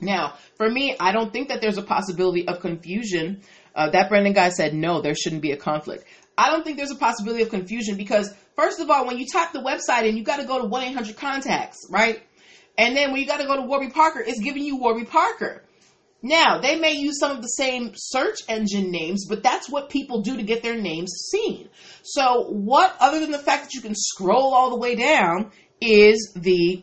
Now, 0.00 0.34
for 0.56 0.68
me, 0.68 0.96
I 0.98 1.12
don't 1.12 1.32
think 1.32 1.48
that 1.48 1.60
there's 1.60 1.78
a 1.78 1.82
possibility 1.82 2.48
of 2.48 2.60
confusion. 2.60 3.42
Uh, 3.74 3.90
that 3.90 4.08
Brendan 4.08 4.32
guy 4.32 4.48
said 4.50 4.74
no, 4.74 5.00
there 5.00 5.14
shouldn't 5.14 5.42
be 5.42 5.52
a 5.52 5.56
conflict. 5.56 6.04
I 6.36 6.50
don't 6.50 6.64
think 6.64 6.76
there's 6.76 6.90
a 6.90 6.96
possibility 6.96 7.42
of 7.42 7.50
confusion 7.50 7.96
because, 7.96 8.32
first 8.56 8.80
of 8.80 8.90
all, 8.90 9.06
when 9.06 9.18
you 9.18 9.26
type 9.26 9.52
the 9.52 9.60
website 9.60 10.08
and 10.08 10.18
you 10.18 10.24
got 10.24 10.38
to 10.38 10.44
go 10.44 10.60
to 10.60 10.66
1 10.66 10.82
800 10.82 11.16
contacts, 11.16 11.86
right? 11.90 12.22
And 12.76 12.96
then 12.96 13.12
when 13.12 13.20
you 13.20 13.26
got 13.26 13.40
to 13.40 13.46
go 13.46 13.56
to 13.56 13.62
Warby 13.62 13.90
Parker, 13.90 14.20
it's 14.20 14.40
giving 14.40 14.64
you 14.64 14.76
Warby 14.76 15.04
Parker. 15.04 15.62
Now, 16.22 16.58
they 16.58 16.76
may 16.76 16.92
use 16.92 17.20
some 17.20 17.32
of 17.32 17.42
the 17.42 17.48
same 17.48 17.92
search 17.94 18.38
engine 18.48 18.90
names, 18.90 19.26
but 19.28 19.42
that's 19.42 19.68
what 19.68 19.90
people 19.90 20.22
do 20.22 20.38
to 20.38 20.42
get 20.42 20.62
their 20.62 20.80
names 20.80 21.12
seen. 21.30 21.68
So, 22.02 22.46
what 22.48 22.96
other 22.98 23.20
than 23.20 23.30
the 23.30 23.38
fact 23.38 23.64
that 23.64 23.74
you 23.74 23.82
can 23.82 23.94
scroll 23.94 24.54
all 24.54 24.70
the 24.70 24.78
way 24.78 24.94
down 24.94 25.52
is 25.82 26.32
the 26.34 26.82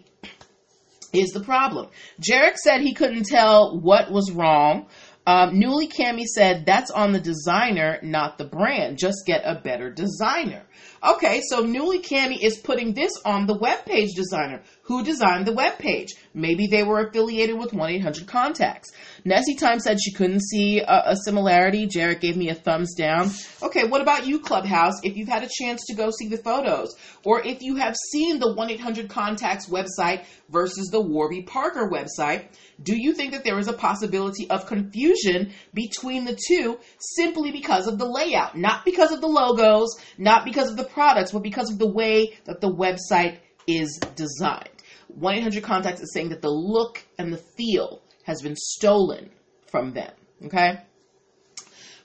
is 1.12 1.32
the 1.32 1.42
problem. 1.42 1.90
Jarek 2.22 2.56
said 2.56 2.82
he 2.82 2.94
couldn't 2.94 3.26
tell 3.26 3.80
what 3.80 4.12
was 4.12 4.32
wrong. 4.32 4.88
Um, 5.26 5.60
Newly 5.60 5.88
Cami 5.88 6.26
said 6.26 6.66
that's 6.66 6.90
on 6.90 7.12
the 7.12 7.20
designer, 7.20 8.00
not 8.02 8.38
the 8.38 8.46
brand. 8.46 8.98
Just 8.98 9.26
get 9.26 9.44
a 9.46 9.60
better 9.60 9.92
designer. 9.92 10.64
Okay, 11.04 11.42
so 11.50 11.62
Newly 11.62 12.00
Cami 12.00 12.38
is 12.40 12.60
putting 12.60 12.94
this 12.94 13.12
on 13.26 13.48
the 13.48 13.58
web 13.58 13.86
page 13.86 14.12
designer. 14.16 14.62
Who 14.84 15.04
designed 15.04 15.48
the 15.48 15.52
web 15.52 15.80
page? 15.80 16.10
Maybe 16.36 16.68
they 16.68 16.84
were 16.84 17.00
affiliated 17.00 17.58
with 17.58 17.74
1 17.74 17.90
800 17.90 18.28
Contacts. 18.28 18.92
Nessie 19.26 19.56
Time 19.56 19.80
said 19.80 19.98
she 20.00 20.12
couldn't 20.12 20.44
see 20.44 20.80
a, 20.80 21.04
a 21.08 21.16
similarity. 21.24 21.88
Jarrett 21.88 22.22
gave 22.22 22.38
me 22.38 22.50
a 22.50 22.56
thumbs 22.56 22.94
down. 22.94 23.32
Okay, 23.64 23.86
what 23.86 24.02
about 24.02 24.28
you, 24.28 24.40
Clubhouse? 24.40 24.94
If 25.04 25.18
you've 25.18 25.28
had 25.28 25.44
a 25.44 25.50
chance 25.50 25.82
to 25.88 25.96
go 25.96 26.12
see 26.12 26.28
the 26.28 26.38
photos, 26.38 26.94
or 27.24 27.42
if 27.42 27.64
you 27.64 27.78
have 27.78 27.96
seen 28.12 28.38
the 28.38 28.54
1 28.54 28.70
800 28.70 29.10
Contacts 29.10 29.68
website 29.68 30.26
versus 30.50 30.90
the 30.90 31.02
Warby 31.02 31.44
Parker 31.44 31.90
website, 31.90 32.46
do 32.84 32.96
you 32.96 33.14
think 33.14 33.32
that 33.32 33.44
there 33.44 33.60
is 33.60 33.68
a 33.68 33.74
possibility 33.74 34.50
of 34.50 34.66
confusion 34.66 35.52
between 35.74 36.26
the 36.26 36.40
two 36.48 36.80
simply 37.00 37.52
because 37.52 37.88
of 37.88 37.98
the 37.98 38.08
layout? 38.08 38.58
Not 38.58 38.86
because 38.86 39.12
of 39.12 39.22
the 39.22 39.28
logos, 39.28 39.96
not 40.18 40.46
because 40.46 40.70
of 40.70 40.78
the 40.78 40.91
products, 40.94 41.32
but 41.32 41.44
because 41.44 41.72
of 41.72 41.80
the 41.80 41.88
way 41.88 42.34
that 42.46 42.62
the 42.62 42.72
website 42.72 43.38
is 43.68 44.00
designed. 44.16 44.70
1 45.08 45.36
800 45.36 45.64
Contacts 45.64 46.02
is 46.02 46.14
saying 46.14 46.30
that 46.30 46.42
the 46.42 46.50
look 46.50 47.04
and 47.18 47.34
the 47.34 47.42
feel 47.58 48.02
has 48.24 48.42
been 48.42 48.56
stolen 48.56 49.30
from 49.68 49.94
them. 49.94 50.12
Okay? 50.46 50.80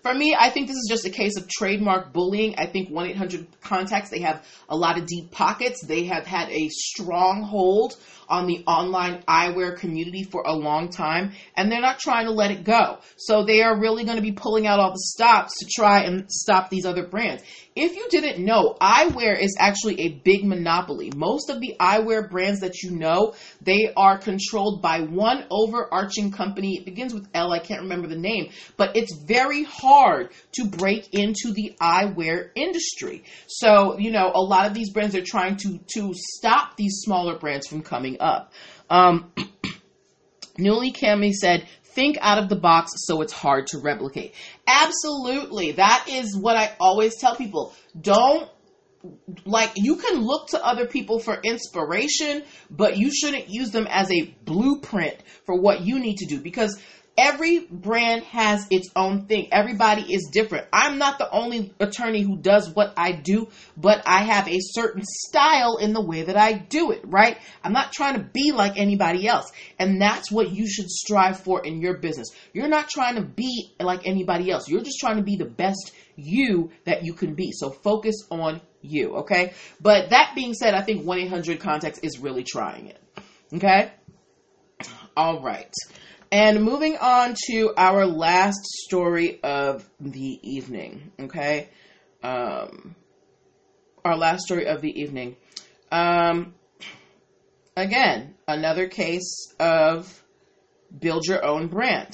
For 0.06 0.14
me, 0.14 0.36
I 0.38 0.50
think 0.50 0.68
this 0.68 0.76
is 0.76 0.86
just 0.88 1.04
a 1.04 1.10
case 1.10 1.36
of 1.36 1.48
trademark 1.48 2.12
bullying. 2.12 2.54
I 2.58 2.66
think 2.66 2.90
1 2.90 3.06
800 3.08 3.60
Contacts, 3.60 4.08
they 4.08 4.20
have 4.20 4.46
a 4.68 4.76
lot 4.76 4.98
of 4.98 5.06
deep 5.06 5.32
pockets. 5.32 5.84
They 5.84 6.04
have 6.04 6.24
had 6.24 6.48
a 6.50 6.68
strong 6.68 7.42
hold 7.42 7.96
on 8.28 8.46
the 8.46 8.62
online 8.66 9.22
eyewear 9.28 9.76
community 9.76 10.22
for 10.22 10.42
a 10.46 10.52
long 10.52 10.90
time, 10.90 11.32
and 11.56 11.70
they're 11.70 11.80
not 11.80 11.98
trying 11.98 12.26
to 12.26 12.32
let 12.32 12.50
it 12.50 12.64
go. 12.64 12.98
So 13.16 13.44
they 13.44 13.62
are 13.62 13.78
really 13.78 14.04
going 14.04 14.16
to 14.16 14.22
be 14.22 14.32
pulling 14.32 14.66
out 14.66 14.78
all 14.78 14.92
the 14.92 14.98
stops 14.98 15.58
to 15.58 15.66
try 15.66 16.02
and 16.02 16.30
stop 16.30 16.70
these 16.70 16.86
other 16.86 17.06
brands. 17.06 17.42
If 17.74 17.94
you 17.94 18.08
didn't 18.08 18.42
know, 18.42 18.76
eyewear 18.80 19.38
is 19.38 19.56
actually 19.58 20.00
a 20.00 20.08
big 20.08 20.44
monopoly. 20.44 21.12
Most 21.14 21.50
of 21.50 21.60
the 21.60 21.76
eyewear 21.78 22.28
brands 22.30 22.60
that 22.60 22.82
you 22.82 22.90
know, 22.92 23.34
they 23.60 23.92
are 23.96 24.18
controlled 24.18 24.80
by 24.80 25.00
one 25.00 25.44
overarching 25.50 26.32
company. 26.32 26.78
It 26.78 26.84
begins 26.84 27.12
with 27.12 27.28
L, 27.34 27.52
I 27.52 27.58
can't 27.58 27.82
remember 27.82 28.08
the 28.08 28.18
name, 28.18 28.50
but 28.76 28.96
it's 28.96 29.14
very 29.26 29.64
hard 29.64 29.95
to 30.52 30.64
break 30.66 31.12
into 31.12 31.52
the 31.52 31.76
eyewear 31.80 32.50
industry. 32.54 33.24
So, 33.46 33.98
you 33.98 34.10
know, 34.10 34.30
a 34.34 34.40
lot 34.40 34.66
of 34.66 34.74
these 34.74 34.90
brands 34.90 35.14
are 35.14 35.24
trying 35.24 35.56
to 35.58 35.78
to 35.94 36.12
stop 36.14 36.76
these 36.76 37.00
smaller 37.00 37.38
brands 37.38 37.66
from 37.66 37.82
coming 37.82 38.18
up. 38.20 38.52
Um, 38.90 39.32
Newly 40.58 40.92
Cami 40.92 41.32
said, 41.32 41.66
think 41.82 42.18
out 42.20 42.38
of 42.38 42.48
the 42.48 42.56
box 42.56 42.92
so 42.96 43.22
it's 43.22 43.32
hard 43.32 43.66
to 43.68 43.78
replicate. 43.78 44.34
Absolutely. 44.66 45.72
That 45.72 46.06
is 46.10 46.36
what 46.36 46.56
I 46.56 46.74
always 46.78 47.18
tell 47.18 47.34
people. 47.34 47.74
Don't 47.98 48.48
like 49.44 49.72
you 49.76 49.96
can 49.96 50.20
look 50.20 50.48
to 50.48 50.64
other 50.64 50.86
people 50.86 51.18
for 51.18 51.40
inspiration, 51.42 52.42
but 52.70 52.96
you 52.96 53.12
shouldn't 53.12 53.46
use 53.48 53.70
them 53.70 53.86
as 53.88 54.10
a 54.10 54.34
blueprint 54.44 55.16
for 55.44 55.58
what 55.58 55.82
you 55.82 55.98
need 55.98 56.16
to 56.16 56.26
do 56.26 56.40
because 56.40 56.78
every 57.16 57.60
brand 57.60 58.22
has 58.24 58.66
its 58.70 58.90
own 58.94 59.26
thing. 59.26 59.48
Everybody 59.52 60.02
is 60.02 60.28
different. 60.32 60.66
I'm 60.72 60.98
not 60.98 61.18
the 61.18 61.30
only 61.30 61.74
attorney 61.80 62.22
who 62.22 62.36
does 62.36 62.70
what 62.74 62.92
I 62.96 63.12
do, 63.12 63.48
but 63.76 64.02
I 64.06 64.22
have 64.22 64.48
a 64.48 64.58
certain 64.60 65.02
style 65.04 65.78
in 65.78 65.92
the 65.92 66.00
way 66.00 66.22
that 66.22 66.36
I 66.36 66.52
do 66.52 66.90
it, 66.90 67.02
right? 67.04 67.38
I'm 67.64 67.72
not 67.72 67.92
trying 67.92 68.14
to 68.14 68.22
be 68.22 68.52
like 68.52 68.78
anybody 68.78 69.26
else. 69.26 69.50
And 69.78 70.00
that's 70.00 70.30
what 70.30 70.50
you 70.50 70.68
should 70.68 70.90
strive 70.90 71.40
for 71.40 71.64
in 71.64 71.80
your 71.80 71.98
business. 71.98 72.28
You're 72.52 72.68
not 72.68 72.88
trying 72.88 73.16
to 73.16 73.22
be 73.22 73.74
like 73.80 74.06
anybody 74.06 74.50
else. 74.50 74.68
You're 74.68 74.82
just 74.82 74.98
trying 75.00 75.16
to 75.16 75.22
be 75.22 75.36
the 75.36 75.44
best 75.44 75.92
you 76.16 76.70
that 76.84 77.04
you 77.04 77.12
can 77.12 77.34
be. 77.34 77.52
So 77.52 77.70
focus 77.70 78.16
on 78.30 78.60
you, 78.82 79.16
okay? 79.16 79.52
But 79.80 80.10
that 80.10 80.32
being 80.34 80.54
said, 80.54 80.74
I 80.74 80.82
think 80.82 81.06
1 81.06 81.18
800 81.18 81.60
Contacts 81.60 82.00
is 82.00 82.18
really 82.18 82.44
trying 82.44 82.88
it, 82.88 83.00
okay? 83.54 83.92
All 85.16 85.40
right. 85.40 85.72
And 86.32 86.64
moving 86.64 86.96
on 86.96 87.36
to 87.48 87.72
our 87.76 88.04
last 88.06 88.64
story 88.64 89.40
of 89.42 89.88
the 90.00 90.40
evening, 90.42 91.12
okay? 91.20 91.68
Um, 92.22 92.96
our 94.04 94.16
last 94.16 94.42
story 94.42 94.66
of 94.66 94.80
the 94.80 95.00
evening. 95.00 95.36
Um, 95.92 96.54
again, 97.76 98.34
another 98.48 98.88
case 98.88 99.52
of 99.60 100.22
build 100.98 101.26
your 101.26 101.44
own 101.44 101.68
brand. 101.68 102.12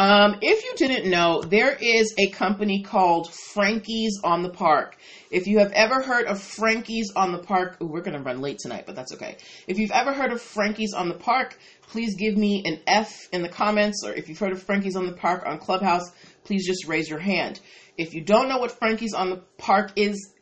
Um, 0.00 0.38
if 0.40 0.64
you 0.64 0.72
didn't 0.76 1.10
know, 1.10 1.42
there 1.42 1.76
is 1.78 2.14
a 2.16 2.28
company 2.28 2.82
called 2.82 3.30
Frankie's 3.52 4.18
on 4.24 4.42
the 4.42 4.48
Park. 4.48 4.96
If 5.30 5.46
you 5.46 5.58
have 5.58 5.72
ever 5.72 6.00
heard 6.00 6.24
of 6.24 6.40
Frankie's 6.40 7.12
on 7.14 7.32
the 7.32 7.38
Park, 7.38 7.76
ooh, 7.82 7.86
we're 7.86 8.00
going 8.00 8.16
to 8.16 8.22
run 8.22 8.40
late 8.40 8.56
tonight, 8.60 8.84
but 8.86 8.96
that's 8.96 9.12
okay. 9.12 9.36
If 9.66 9.78
you've 9.78 9.90
ever 9.90 10.14
heard 10.14 10.32
of 10.32 10.40
Frankie's 10.40 10.94
on 10.94 11.10
the 11.10 11.16
Park, 11.16 11.58
please 11.82 12.16
give 12.16 12.34
me 12.34 12.62
an 12.64 12.80
F 12.86 13.28
in 13.30 13.42
the 13.42 13.48
comments, 13.50 14.02
or 14.02 14.14
if 14.14 14.26
you've 14.26 14.38
heard 14.38 14.52
of 14.52 14.62
Frankie's 14.62 14.96
on 14.96 15.04
the 15.04 15.12
Park 15.12 15.42
on 15.44 15.58
Clubhouse, 15.58 16.10
please 16.44 16.66
just 16.66 16.88
raise 16.88 17.10
your 17.10 17.18
hand. 17.18 17.60
If 17.98 18.14
you 18.14 18.22
don't 18.22 18.48
know 18.48 18.56
what 18.56 18.78
Frankie's 18.78 19.12
on 19.12 19.28
the 19.28 19.42
Park 19.58 19.92
is, 19.96 20.32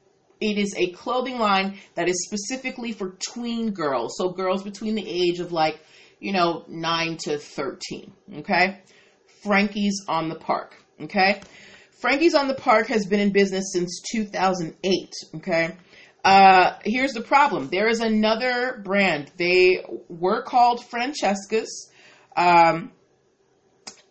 it 0.41 0.57
is 0.57 0.73
a 0.77 0.93
clothing 0.93 1.41
line 1.41 1.79
that 1.97 2.09
is 2.09 2.25
specifically 2.27 2.93
for 2.93 3.17
tween 3.33 3.73
girls, 3.73 4.15
so 4.19 4.29
girls 4.29 4.63
between 4.63 4.95
the 4.95 5.09
age 5.09 5.41
of 5.41 5.51
like, 5.51 5.81
you 6.21 6.33
know, 6.33 6.65
9 6.69 7.17
to 7.25 7.39
13, 7.39 8.13
okay? 8.37 8.79
Frankie's 9.43 10.05
on 10.09 10.29
the 10.29 10.35
Park. 10.35 10.75
Okay, 11.01 11.41
Frankie's 12.01 12.35
on 12.35 12.49
the 12.49 12.55
Park 12.55 12.89
has 12.89 13.07
been 13.07 13.21
in 13.21 13.33
business 13.33 13.73
since 13.73 14.03
2008. 14.13 15.13
Okay, 15.37 15.77
uh, 16.25 16.73
here's 16.85 17.13
the 17.13 17.23
problem: 17.23 17.69
there 17.71 17.89
is 17.89 18.01
another 18.01 18.81
brand. 18.85 19.31
They 19.37 19.85
were 20.09 20.43
called 20.43 20.85
Francesca's. 20.85 21.91
Um, 22.37 22.93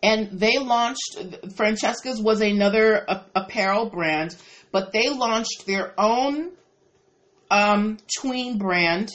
and 0.02 0.38
they 0.38 0.58
launched 0.58 1.18
Francesca's 1.56 2.22
was 2.22 2.40
another 2.40 3.04
a- 3.08 3.24
apparel 3.34 3.90
brand, 3.90 4.36
but 4.70 4.92
they 4.92 5.08
launched 5.08 5.64
their 5.66 5.92
own 5.98 6.52
um, 7.50 7.98
tween 8.20 8.58
brand 8.58 9.10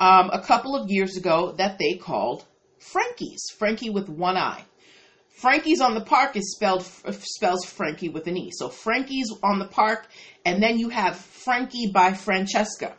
um, 0.00 0.30
a 0.32 0.42
couple 0.42 0.76
of 0.76 0.90
years 0.90 1.16
ago 1.16 1.52
that 1.52 1.78
they 1.78 1.94
called 1.94 2.44
Frankie's. 2.78 3.44
Frankie 3.58 3.90
with 3.90 4.08
one 4.08 4.36
eye. 4.36 4.64
Frankie's 5.34 5.80
on 5.80 5.94
the 5.94 6.04
park 6.04 6.36
is 6.36 6.54
spelled 6.54 6.84
spells 7.20 7.64
Frankie 7.64 8.08
with 8.08 8.26
an 8.26 8.36
e. 8.36 8.50
So 8.52 8.68
Frankie's 8.68 9.32
on 9.42 9.58
the 9.58 9.66
park, 9.66 10.06
and 10.44 10.62
then 10.62 10.78
you 10.78 10.88
have 10.90 11.14
Franki 11.14 11.92
by 11.92 12.12
Francesca. 12.12 12.94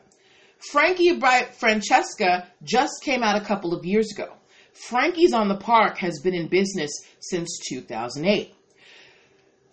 Franki 0.71 1.19
by 1.19 1.43
Francesca 1.43 2.47
just 2.63 2.93
came 3.03 3.23
out 3.23 3.41
a 3.41 3.45
couple 3.45 3.73
of 3.73 3.86
years 3.86 4.11
ago. 4.11 4.34
Frankie's 4.73 5.34
on 5.34 5.49
the 5.49 5.57
Park 5.57 5.97
has 5.99 6.19
been 6.21 6.34
in 6.34 6.47
business 6.47 6.91
since 7.19 7.59
2008. 7.69 8.53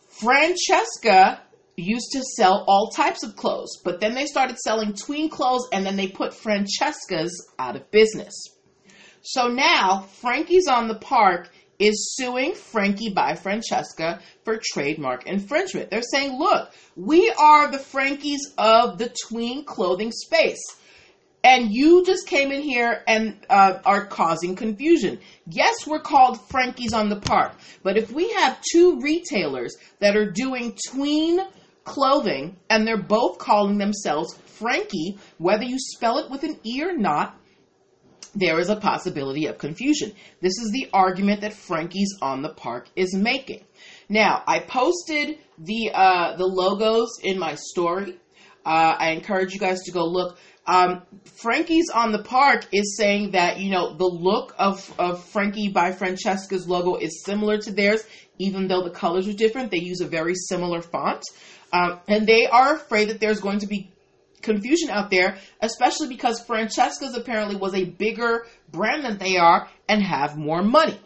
Francesca 0.09 1.41
used 1.77 2.11
to 2.13 2.23
sell 2.37 2.65
all 2.69 2.91
types 2.91 3.23
of 3.23 3.37
clothes, 3.37 3.81
but 3.85 4.01
then 4.01 4.15
they 4.15 4.27
started 4.27 4.59
selling 4.59 4.93
tween 4.93 5.31
clothes 5.31 5.67
and 5.73 5.87
then 5.87 5.97
they 5.97 6.09
put 6.09 6.35
Francesca's 6.35 7.51
out 7.59 7.77
of 7.77 7.91
business. 7.91 8.35
So 9.23 9.49
now 9.49 10.03
Frankie's 10.21 10.67
on 10.67 10.89
the 10.89 10.99
Park 10.99 11.51
is 11.81 12.15
suing 12.15 12.53
Franki 12.53 13.13
by 13.13 13.35
Francesca 13.35 14.21
for 14.45 14.61
trademark 14.63 15.27
infringement. 15.27 15.91
They're 15.91 16.03
saying, 16.03 16.39
look, 16.39 16.71
we 16.95 17.33
are 17.37 17.71
the 17.71 17.79
Frankies 17.79 18.53
of 18.57 18.99
the 18.99 19.13
tween 19.27 19.65
clothing 19.65 20.13
space 20.13 20.63
and 21.43 21.71
you 21.71 22.05
just 22.05 22.27
came 22.27 22.53
in 22.53 22.61
here 22.61 23.03
and 23.07 23.37
uh, 23.49 23.79
are 23.85 24.05
causing 24.07 24.57
confusion. 24.57 25.19
Yes, 25.47 25.87
we're 25.87 26.01
called 26.01 26.39
Frankie's 26.49 26.93
on 26.93 27.09
the 27.09 27.21
Park, 27.21 27.53
but 27.83 27.97
if 27.97 28.13
we 28.13 28.31
have 28.35 28.61
two 28.73 29.01
retailers 29.01 29.77
that 30.01 30.17
are 30.17 30.31
doing 30.31 30.77
tween 30.89 31.41
clothing 31.85 32.57
and 32.69 32.87
they're 32.87 33.03
both 33.03 33.39
calling 33.39 33.79
themselves 33.79 34.37
Frankie, 34.45 35.19
whether 35.39 35.65
you 35.65 35.79
spell 35.79 36.19
it 36.19 36.31
with 36.31 36.45
an 36.45 36.59
E 36.65 36.83
or 36.85 36.97
not, 36.97 37.40
there 38.35 38.59
is 38.59 38.69
a 38.69 38.77
possibility 38.77 39.47
of 39.47 39.59
confusion. 39.59 40.13
This 40.41 40.59
is 40.59 40.71
the 40.73 40.89
argument 40.93 41.41
that 41.41 41.53
Frankie's 41.53 42.17
on 42.23 42.43
the 42.43 42.55
Park 42.55 42.89
is 42.97 43.15
making. 43.15 43.65
Now, 44.09 44.43
I 44.47 44.61
posted 44.61 45.39
the 45.59 45.91
uh, 45.93 46.37
the 46.37 46.47
logos 46.47 47.19
in 47.23 47.39
my 47.39 47.57
story. 47.57 48.19
Uh, 48.65 48.95
I 48.99 49.11
encourage 49.11 49.55
you 49.55 49.61
guys 49.61 49.81
to 49.85 49.93
go 49.93 50.05
look. 50.05 50.39
Um, 50.67 51.03
Frankie's 51.25 51.91
on 51.93 52.13
the 52.13 52.23
Park 52.23 52.67
is 52.73 52.97
saying 52.97 53.33
that, 53.33 53.59
you 53.59 53.71
know, 53.71 53.97
the 53.97 54.05
look 54.05 54.55
of, 54.59 54.93
of 54.99 55.25
Franki 55.33 55.73
by 55.73 55.93
Francesca's 55.93 56.69
logo 56.69 56.97
is 56.97 57.25
similar 57.25 57.59
to 57.59 57.73
theirs, 57.73 58.05
even 58.39 58.69
though 58.69 58.85
the 58.85 58.91
colors 58.91 59.27
are 59.27 59.33
different. 59.33 59.71
They 59.71 59.79
use 59.79 60.01
a 60.01 60.07
very 60.07 60.35
similar 60.35 60.83
font. 60.83 61.25
Um, 61.73 62.01
and 62.07 62.27
they 62.27 62.47
are 62.47 62.75
afraid 62.75 63.09
that 63.09 63.21
there's 63.21 63.41
going 63.41 63.61
to 63.61 63.67
be 63.67 63.91
confusion 64.43 64.91
out 64.91 65.11
there, 65.11 65.39
especially 65.61 66.09
because 66.09 66.41
Francesca's 66.41 67.17
apparently 67.17 67.57
was 67.57 67.75
a 67.75 67.85
bigger 67.85 68.47
brand 68.71 69.05
than 69.05 69.19
they 69.19 69.37
are 69.37 69.69
and 69.89 70.03
have 70.03 70.37
more 70.37 70.63
money. 70.63 70.99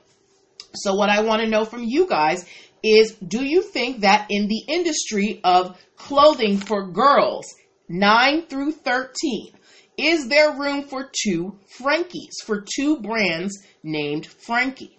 So, 0.75 0.95
what 0.95 1.11
I 1.11 1.23
want 1.23 1.43
to 1.43 1.49
know 1.49 1.65
from 1.65 1.85
you 1.85 2.09
guys 2.09 2.45
is 2.83 3.13
do 3.15 3.45
you 3.45 3.63
think 3.63 4.01
that 4.01 4.27
in 4.29 4.49
the 4.49 4.65
industry 4.69 5.41
of 5.43 5.79
clothing 5.97 6.59
for 6.59 6.91
girls, 6.91 7.47
9 7.89 8.47
through 8.47 8.73
13. 8.73 9.53
Is 9.97 10.29
there 10.29 10.59
room 10.59 10.85
for 10.89 11.11
two 11.25 11.59
Frankies, 11.79 12.41
for 12.45 12.65
two 12.77 13.01
brands 13.01 13.63
named 13.83 14.27
Frankie? 14.27 14.99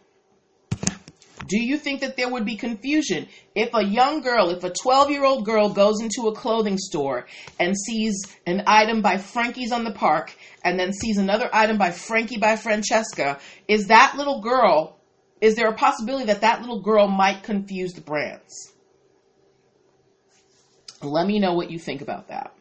Do 1.48 1.60
you 1.60 1.78
think 1.78 2.02
that 2.02 2.18
there 2.18 2.30
would 2.30 2.46
be 2.46 2.56
confusion 2.56 3.28
if 3.54 3.74
a 3.74 3.84
young 3.84 4.22
girl, 4.22 4.50
if 4.50 4.64
a 4.64 4.72
12 4.72 5.12
year 5.12 5.24
old 5.24 5.46
girl 5.46 5.70
goes 5.70 6.02
into 6.02 6.28
a 6.28 6.36
clothing 6.36 6.78
store 6.78 7.28
and 7.60 7.76
sees 7.78 8.16
an 8.48 8.64
item 8.66 9.02
by 9.02 9.18
Frankie's 9.18 9.72
on 9.72 9.84
the 9.84 9.92
park 9.92 10.36
and 10.64 10.80
then 10.80 10.94
sees 10.94 11.18
another 11.18 11.50
item 11.54 11.78
by 11.78 11.90
Franki 11.90 12.40
by 12.40 12.56
Francesca? 12.56 13.40
Is 13.68 13.88
that 13.88 14.16
little 14.18 14.42
girl, 14.42 14.98
is 15.42 15.56
there 15.56 15.70
a 15.70 15.76
possibility 15.76 16.26
that 16.26 16.42
that 16.42 16.62
little 16.62 16.82
girl 16.82 17.08
might 17.08 17.44
confuse 17.44 17.94
the 17.94 18.02
brands? 18.02 18.72
Let 21.02 21.28
me 21.28 21.40
know 21.40 21.54
what 21.54 21.70
you 21.70 21.78
think 21.78 22.02
about 22.02 22.30
that. 22.30 22.54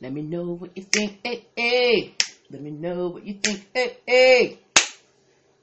Let 0.00 0.12
me 0.12 0.22
know 0.22 0.56
what 0.56 0.76
you 0.76 0.82
think. 0.82 1.18
Hey, 1.24 1.46
hey. 1.56 2.14
Let 2.50 2.62
me 2.62 2.70
know 2.70 3.08
what 3.08 3.26
you 3.26 3.34
think. 3.34 3.66
Hey, 3.74 3.96
hey. 4.06 4.58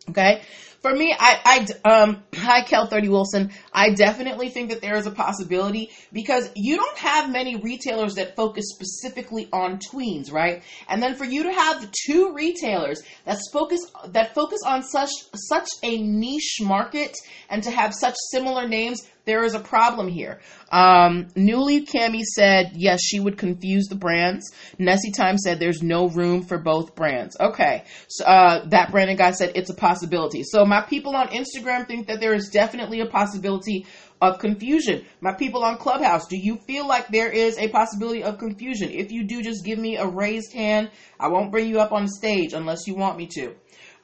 Okay. 0.09 0.41
For 0.83 0.93
me, 0.93 1.15
I, 1.17 1.65
I, 1.85 1.89
um, 1.89 2.23
hi, 2.35 2.61
Kel 2.63 2.87
30 2.87 3.07
Wilson. 3.07 3.51
I 3.71 3.91
definitely 3.91 4.49
think 4.49 4.69
that 4.69 4.81
there 4.81 4.97
is 4.97 5.07
a 5.07 5.11
possibility 5.11 5.91
because 6.11 6.49
you 6.57 6.75
don't 6.75 6.97
have 6.97 7.31
many 7.31 7.55
retailers 7.55 8.15
that 8.15 8.35
focus 8.35 8.65
specifically 8.67 9.47
on 9.53 9.79
tweens, 9.79 10.29
right? 10.29 10.61
And 10.89 11.01
then 11.01 11.15
for 11.15 11.23
you 11.23 11.43
to 11.43 11.53
have 11.53 11.89
two 12.05 12.33
retailers 12.33 13.01
that 13.23 13.37
focus, 13.53 13.79
that 14.07 14.35
focus 14.35 14.59
on 14.65 14.83
such, 14.83 15.11
such 15.33 15.69
a 15.83 16.03
niche 16.03 16.59
market 16.61 17.15
and 17.49 17.63
to 17.63 17.71
have 17.71 17.93
such 17.93 18.15
similar 18.31 18.67
names, 18.67 19.07
there 19.25 19.43
is 19.43 19.53
a 19.53 19.59
problem 19.59 20.07
here. 20.09 20.41
Um, 20.71 21.27
Newly 21.35 21.85
Cami 21.85 22.23
said, 22.23 22.71
yes, 22.75 23.01
she 23.01 23.19
would 23.19 23.37
confuse 23.37 23.85
the 23.87 23.95
brands. 23.95 24.51
Nessie 24.77 25.11
Time 25.11 25.37
said 25.37 25.59
there's 25.59 25.81
no 25.81 26.09
room 26.09 26.43
for 26.43 26.57
both 26.57 26.95
brands. 26.95 27.37
Okay. 27.39 27.83
So, 28.09 28.25
uh, 28.25 28.65
that 28.67 28.91
Brandon 28.91 29.15
guy 29.15 29.31
said 29.31 29.53
it's 29.55 29.69
a 29.69 29.75
possibility. 29.75 30.43
So 30.43 30.65
my 30.73 30.81
people 30.81 31.15
on 31.15 31.27
Instagram 31.27 31.85
think 31.87 32.07
that 32.07 32.19
there 32.19 32.33
is 32.33 32.49
definitely 32.49 32.99
a 32.99 33.05
possibility 33.05 33.85
of 34.19 34.39
confusion. 34.39 35.05
My 35.21 35.31
people 35.31 35.63
on 35.63 35.77
Clubhouse, 35.77 36.25
do 36.25 36.35
you 36.35 36.57
feel 36.65 36.87
like 36.87 37.09
there 37.09 37.29
is 37.29 37.59
a 37.59 37.67
possibility 37.67 38.23
of 38.23 38.39
confusion? 38.39 38.89
If 38.89 39.11
you 39.11 39.23
do, 39.23 39.43
just 39.43 39.63
give 39.63 39.77
me 39.77 39.97
a 39.97 40.07
raised 40.07 40.51
hand. 40.51 40.89
I 41.19 41.27
won't 41.27 41.51
bring 41.51 41.67
you 41.67 41.79
up 41.79 41.91
on 41.91 42.05
the 42.05 42.09
stage 42.09 42.53
unless 42.53 42.87
you 42.87 42.95
want 42.95 43.19
me 43.19 43.27
to. 43.35 43.53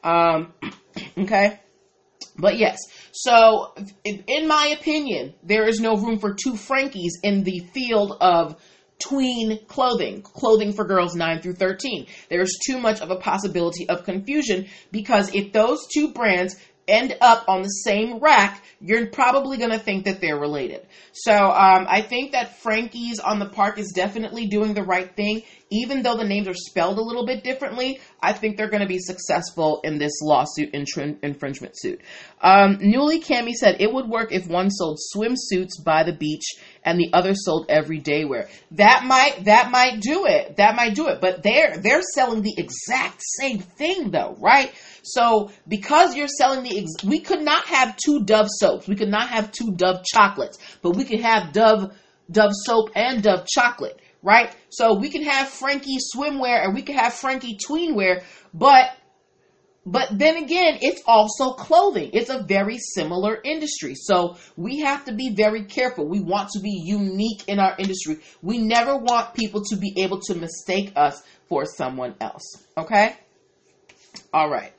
Um, 0.04 0.54
okay. 1.18 1.60
But 2.38 2.58
yes, 2.58 2.78
so 3.12 3.74
in 4.06 4.48
my 4.48 4.76
opinion, 4.80 5.34
there 5.42 5.68
is 5.68 5.80
no 5.80 5.98
room 5.98 6.20
for 6.20 6.36
two 6.36 6.56
Frankies 6.56 7.14
in 7.24 7.42
the 7.44 7.62
field 7.74 8.16
of 8.22 8.62
tween 9.00 9.60
clothing, 9.68 10.22
clothing 10.22 10.74
for 10.74 10.86
girls 10.86 11.16
9 11.16 11.42
through 11.42 11.56
13. 11.56 12.08
There's 12.30 12.58
too 12.66 12.78
much 12.80 13.02
of 13.02 13.10
a 13.12 13.16
possibility 13.16 13.88
of 13.90 14.04
confusion 14.04 14.68
because 14.92 15.34
if 15.34 15.52
those 15.54 15.88
two 15.94 16.12
brands 16.12 16.56
end 16.90 17.16
up 17.22 17.46
on 17.48 17.62
the 17.62 17.70
same 17.70 18.20
rack, 18.20 18.64
you're 18.82 19.08
probably 19.08 19.58
going 19.58 19.72
to 19.72 19.80
think 19.80 20.06
that 20.06 20.22
they're 20.22 20.40
related. 20.40 20.86
So 21.14 21.34
um, 21.34 21.86
I 21.90 22.02
think 22.02 22.32
that 22.32 22.60
Frankie's 22.62 23.20
on 23.20 23.40
the 23.40 23.50
park 23.50 23.78
is 23.78 23.92
definitely 23.94 24.48
doing 24.48 24.74
the 24.74 24.84
right 24.84 25.14
thing. 25.16 25.44
Even 25.72 26.02
though 26.02 26.18
the 26.18 26.24
names 26.26 26.48
are 26.48 26.56
spelled 26.56 26.98
a 26.98 27.02
little 27.02 27.28
bit 27.28 27.44
differently, 27.44 28.00
I 28.22 28.34
think 28.34 28.58
they're 28.58 28.70
going 28.70 28.82
to 28.82 28.88
be 28.88 28.98
successful 28.98 29.82
in 29.84 30.00
this 30.00 30.14
lawsuit 30.22 30.74
infringement 30.74 31.78
suit. 31.78 32.02
Um, 32.42 32.80
Newly 32.82 33.22
Cami 33.22 33.52
said 33.52 33.78
it 33.80 33.94
would 33.94 34.08
work 34.08 34.32
if 34.32 34.48
one 34.48 34.72
sold 34.72 34.98
swimsuits 35.16 35.84
by 35.84 36.04
the 36.04 36.14
beach 36.14 36.56
and 36.84 36.98
the 36.98 37.12
other 37.14 37.36
sold 37.36 37.68
everyday 37.70 38.26
wear. 38.26 38.50
That 38.72 39.04
might 39.06 39.46
that 39.46 39.70
might 39.72 40.00
do 40.02 40.26
it. 40.26 40.56
That 40.58 40.76
might 40.76 40.96
do 40.96 41.08
it. 41.10 41.22
But 41.22 41.44
they're 41.44 41.78
they're 41.78 42.02
selling 42.02 42.42
the 42.42 42.56
exact 42.58 43.22
same 43.40 43.60
thing 43.60 44.10
though, 44.10 44.36
right? 44.40 44.74
So 45.14 45.52
because 45.68 46.16
you're 46.16 46.28
selling 46.28 46.64
the, 46.64 46.80
ex- 46.80 47.04
we 47.04 47.20
could 47.20 47.42
not 47.42 47.66
have 47.66 47.98
two 47.98 48.24
Dove 48.24 48.48
soaps. 48.50 48.88
We 48.88 48.96
could 48.96 49.10
not 49.10 49.30
have 49.30 49.52
two 49.52 49.74
Dove 49.76 50.04
chocolates, 50.06 50.58
but 50.82 50.96
we 50.96 51.06
could 51.06 51.22
have 51.22 51.54
Dove, 51.54 51.94
Dove 52.32 52.52
soap 52.66 52.92
and 52.96 53.24
Dove 53.24 53.46
chocolate, 53.48 54.00
right? 54.22 54.56
So 54.70 54.96
we 54.96 55.10
can 55.10 55.24
have 55.24 55.50
Frankie 55.50 55.98
swimwear 56.16 56.64
and 56.64 56.74
we 56.74 56.82
can 56.82 56.96
have 56.96 57.14
Frankie 57.14 57.58
tweenwear, 57.58 58.24
but 58.54 58.92
but 59.86 60.10
then 60.12 60.38
again, 60.38 60.78
it's 60.82 61.02
also 61.08 61.54
clothing. 61.54 62.12
It's 62.14 62.30
a 62.30 62.44
very 62.44 62.78
similar 62.78 63.40
industry. 63.44 63.96
So 63.96 64.38
we 64.56 64.82
have 64.82 65.06
to 65.06 65.14
be 65.14 65.34
very 65.34 65.64
careful. 65.64 66.08
We 66.08 66.20
want 66.20 66.50
to 66.50 66.60
be 66.60 66.82
unique 66.86 67.46
in 67.48 67.60
our 67.60 67.76
industry. 67.80 68.18
We 68.44 68.60
never 68.60 68.98
want 68.98 69.34
people 69.34 69.64
to 69.70 69.78
be 69.78 69.94
able 70.04 70.20
to 70.28 70.36
mistake 70.36 70.94
us 70.96 71.24
for 71.48 71.66
someone 71.66 72.14
else. 72.22 72.44
Okay? 72.78 73.18
All 74.34 74.50
right. 74.50 74.72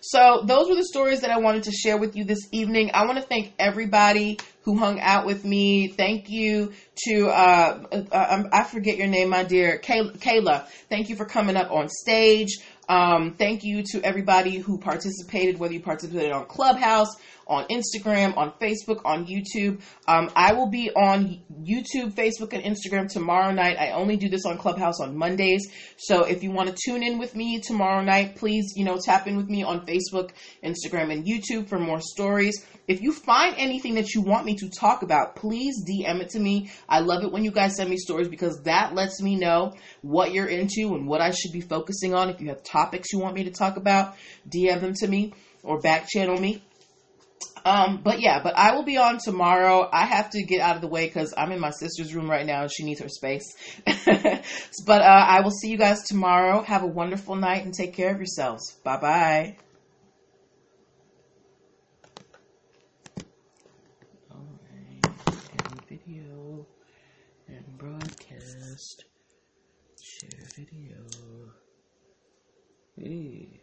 So 0.00 0.42
those 0.44 0.68
were 0.68 0.76
the 0.76 0.84
stories 0.84 1.20
that 1.22 1.30
I 1.30 1.38
wanted 1.38 1.64
to 1.64 1.72
share 1.72 1.96
with 1.96 2.16
you 2.16 2.24
this 2.24 2.48
evening. 2.52 2.90
I 2.94 3.06
want 3.06 3.18
to 3.18 3.24
thank 3.24 3.52
everybody 3.58 4.38
who 4.62 4.76
hung 4.76 5.00
out 5.00 5.26
with 5.26 5.44
me. 5.44 5.88
Thank 5.88 6.28
you 6.28 6.72
to 7.06 7.28
uh, 7.28 7.86
uh, 7.92 8.26
um, 8.30 8.48
I 8.52 8.64
forget 8.64 8.96
your 8.98 9.08
name, 9.08 9.28
my 9.30 9.44
dear 9.44 9.78
Kayla. 9.78 10.66
Thank 10.88 11.08
you 11.08 11.16
for 11.16 11.24
coming 11.24 11.56
up 11.56 11.70
on 11.70 11.88
stage. 11.88 12.58
Um, 12.88 13.34
thank 13.34 13.64
you 13.64 13.82
to 13.92 14.02
everybody 14.02 14.58
who 14.58 14.78
participated, 14.78 15.58
whether 15.58 15.74
you 15.74 15.80
participated 15.80 16.32
on 16.32 16.46
Clubhouse 16.46 17.16
on 17.46 17.64
Instagram, 17.68 18.36
on 18.36 18.52
Facebook, 18.60 19.02
on 19.04 19.26
YouTube. 19.26 19.80
Um, 20.08 20.30
I 20.34 20.52
will 20.54 20.68
be 20.68 20.90
on 20.90 21.40
YouTube, 21.62 22.12
Facebook, 22.12 22.52
and 22.52 22.62
Instagram 22.64 23.08
tomorrow 23.08 23.52
night. 23.52 23.78
I 23.78 23.92
only 23.92 24.16
do 24.16 24.28
this 24.28 24.44
on 24.44 24.58
Clubhouse 24.58 25.00
on 25.00 25.16
Mondays. 25.16 25.70
So 25.96 26.24
if 26.24 26.42
you 26.42 26.50
want 26.50 26.68
to 26.70 26.76
tune 26.84 27.02
in 27.02 27.18
with 27.18 27.36
me 27.36 27.60
tomorrow 27.60 28.02
night, 28.02 28.36
please, 28.36 28.72
you 28.74 28.84
know, 28.84 28.98
tap 29.02 29.28
in 29.28 29.36
with 29.36 29.48
me 29.48 29.62
on 29.62 29.86
Facebook, 29.86 30.30
Instagram, 30.64 31.12
and 31.12 31.24
YouTube 31.24 31.68
for 31.68 31.78
more 31.78 32.00
stories. 32.00 32.64
If 32.88 33.00
you 33.00 33.12
find 33.12 33.54
anything 33.58 33.94
that 33.94 34.14
you 34.14 34.22
want 34.22 34.44
me 34.44 34.56
to 34.56 34.68
talk 34.68 35.02
about, 35.02 35.36
please 35.36 35.84
DM 35.88 36.20
it 36.20 36.30
to 36.30 36.40
me. 36.40 36.70
I 36.88 37.00
love 37.00 37.22
it 37.22 37.32
when 37.32 37.44
you 37.44 37.50
guys 37.50 37.76
send 37.76 37.90
me 37.90 37.96
stories 37.96 38.28
because 38.28 38.60
that 38.62 38.94
lets 38.94 39.22
me 39.22 39.36
know 39.36 39.74
what 40.02 40.32
you're 40.32 40.46
into 40.46 40.94
and 40.94 41.06
what 41.06 41.20
I 41.20 41.30
should 41.30 41.52
be 41.52 41.60
focusing 41.60 42.14
on. 42.14 42.28
If 42.30 42.40
you 42.40 42.48
have 42.48 42.62
topics 42.62 43.12
you 43.12 43.18
want 43.18 43.34
me 43.34 43.44
to 43.44 43.50
talk 43.50 43.76
about, 43.76 44.16
DM 44.48 44.80
them 44.80 44.94
to 44.94 45.06
me 45.06 45.32
or 45.62 45.80
back 45.80 46.08
channel 46.08 46.38
me. 46.38 46.62
Um, 47.64 48.00
but 48.02 48.20
yeah, 48.20 48.42
but 48.42 48.56
I 48.56 48.76
will 48.76 48.84
be 48.84 48.96
on 48.96 49.18
tomorrow. 49.18 49.88
I 49.92 50.06
have 50.06 50.30
to 50.30 50.42
get 50.44 50.60
out 50.60 50.76
of 50.76 50.82
the 50.82 50.88
way 50.88 51.06
because 51.06 51.34
I'm 51.36 51.50
in 51.50 51.58
my 51.58 51.70
sister's 51.70 52.14
room 52.14 52.30
right 52.30 52.46
now 52.46 52.62
and 52.62 52.72
she 52.72 52.84
needs 52.84 53.00
her 53.00 53.08
space. 53.08 53.56
but 53.86 55.02
uh, 55.02 55.24
I 55.28 55.40
will 55.40 55.50
see 55.50 55.70
you 55.70 55.76
guys 55.76 56.04
tomorrow. 56.04 56.62
Have 56.62 56.84
a 56.84 56.86
wonderful 56.86 57.34
night 57.34 57.64
and 57.64 57.74
take 57.74 57.94
care 57.94 58.12
of 58.12 58.18
yourselves. 58.18 58.72
Bye 58.84 59.00
bye. 59.00 59.56
broadcast. 67.76 69.04
Share 70.02 70.48
video. 70.54 70.96
Hey. 72.96 73.55